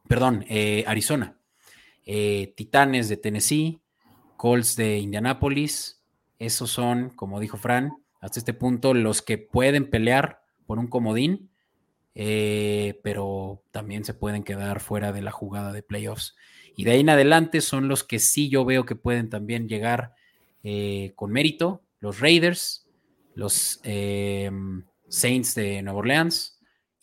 [0.09, 1.39] perdón, eh, Arizona,
[2.05, 3.81] eh, Titanes de Tennessee,
[4.37, 6.03] Colts de Indianápolis.
[6.39, 11.51] Esos son, como dijo Fran, hasta este punto los que pueden pelear por un comodín,
[12.15, 16.37] eh, pero también se pueden quedar fuera de la jugada de playoffs.
[16.77, 20.15] Y de ahí en adelante son los que sí yo veo que pueden también llegar
[21.15, 22.89] con mérito, los Raiders,
[23.35, 26.54] los Saints de Nueva Orleans,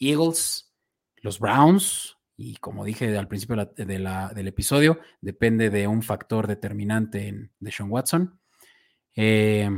[0.02, 0.74] Eagles,
[1.18, 7.52] los Browns, y como dije al principio del episodio, depende de un factor determinante en,
[7.60, 8.40] de Sean Watson.
[9.16, 9.70] Eh,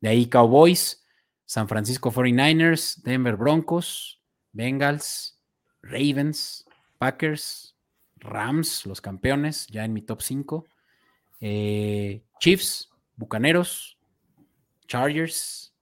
[0.00, 1.04] de ahí Cowboys,
[1.44, 4.22] San Francisco 49ers, Denver Broncos,
[4.52, 5.40] Bengals,
[5.82, 6.64] Ravens,
[6.98, 7.76] Packers,
[8.16, 10.64] Rams, los campeones, ya en mi top 5.
[11.40, 13.98] Eh, Chiefs, Bucaneros,
[14.86, 15.74] Chargers,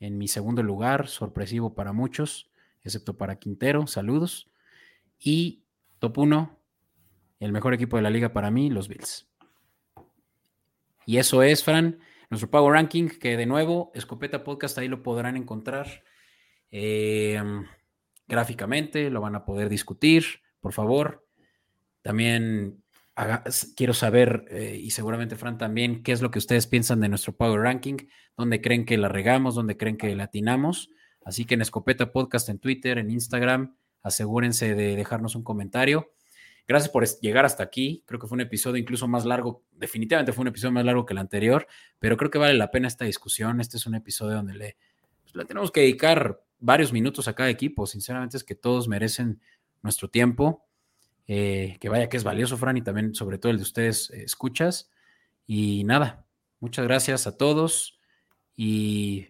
[0.00, 2.47] en mi segundo lugar, sorpresivo para muchos
[2.88, 4.50] excepto para Quintero, saludos.
[5.18, 5.62] Y
[5.98, 6.58] top 1,
[7.40, 9.28] el mejor equipo de la liga para mí, los Bills.
[11.06, 12.00] Y eso es, Fran,
[12.30, 16.04] nuestro Power Ranking, que de nuevo, Escopeta Podcast, ahí lo podrán encontrar
[16.70, 17.42] eh,
[18.26, 20.24] gráficamente, lo van a poder discutir,
[20.60, 21.26] por favor.
[22.02, 22.82] También
[23.74, 27.36] quiero saber, eh, y seguramente Fran también, qué es lo que ustedes piensan de nuestro
[27.36, 27.96] Power Ranking,
[28.36, 30.90] dónde creen que la regamos, dónde creen que la atinamos.
[31.24, 36.12] Así que en Escopeta Podcast en Twitter, en Instagram, asegúrense de dejarnos un comentario.
[36.66, 38.04] Gracias por llegar hasta aquí.
[38.06, 39.64] Creo que fue un episodio incluso más largo.
[39.72, 41.66] Definitivamente fue un episodio más largo que el anterior,
[41.98, 43.60] pero creo que vale la pena esta discusión.
[43.60, 44.76] Este es un episodio donde le,
[45.32, 47.86] pues, tenemos que dedicar varios minutos a cada equipo.
[47.86, 49.40] Sinceramente es que todos merecen
[49.82, 50.66] nuestro tiempo.
[51.26, 54.24] Eh, que vaya que es valioso, Fran, y también sobre todo el de ustedes eh,
[54.24, 54.90] escuchas.
[55.46, 56.26] Y nada,
[56.60, 57.98] muchas gracias a todos.
[58.56, 59.28] Y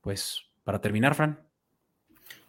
[0.00, 1.40] pues para terminar, Fran.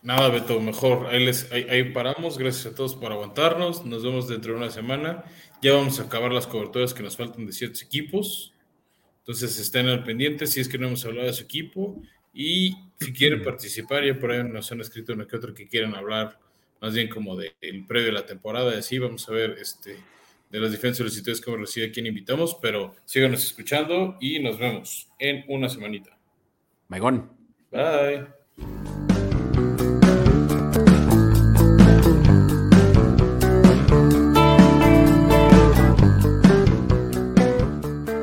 [0.02, 1.08] Nada, Beto, mejor.
[1.08, 2.38] Ahí, les, ahí, paramos.
[2.38, 3.86] Gracias a todos por aguantarnos.
[3.86, 5.24] Nos vemos dentro de una semana.
[5.62, 8.54] Ya vamos a acabar las coberturas que nos faltan de ciertos equipos.
[9.20, 12.04] Entonces estén al pendiente si es que no hemos hablado de su equipo.
[12.34, 15.96] Y si quieren participar, ya por ahí nos han escrito una que otra que quieran
[15.96, 16.38] hablar,
[16.82, 18.78] más bien como del previo de la temporada.
[18.78, 19.96] Así vamos a ver este,
[20.50, 22.58] de las diferentes solicitudes que hemos recibido a quién invitamos.
[22.62, 26.18] Pero síganos escuchando y nos vemos en una semanita.
[26.90, 27.39] Maigón.
[27.72, 28.26] Bye.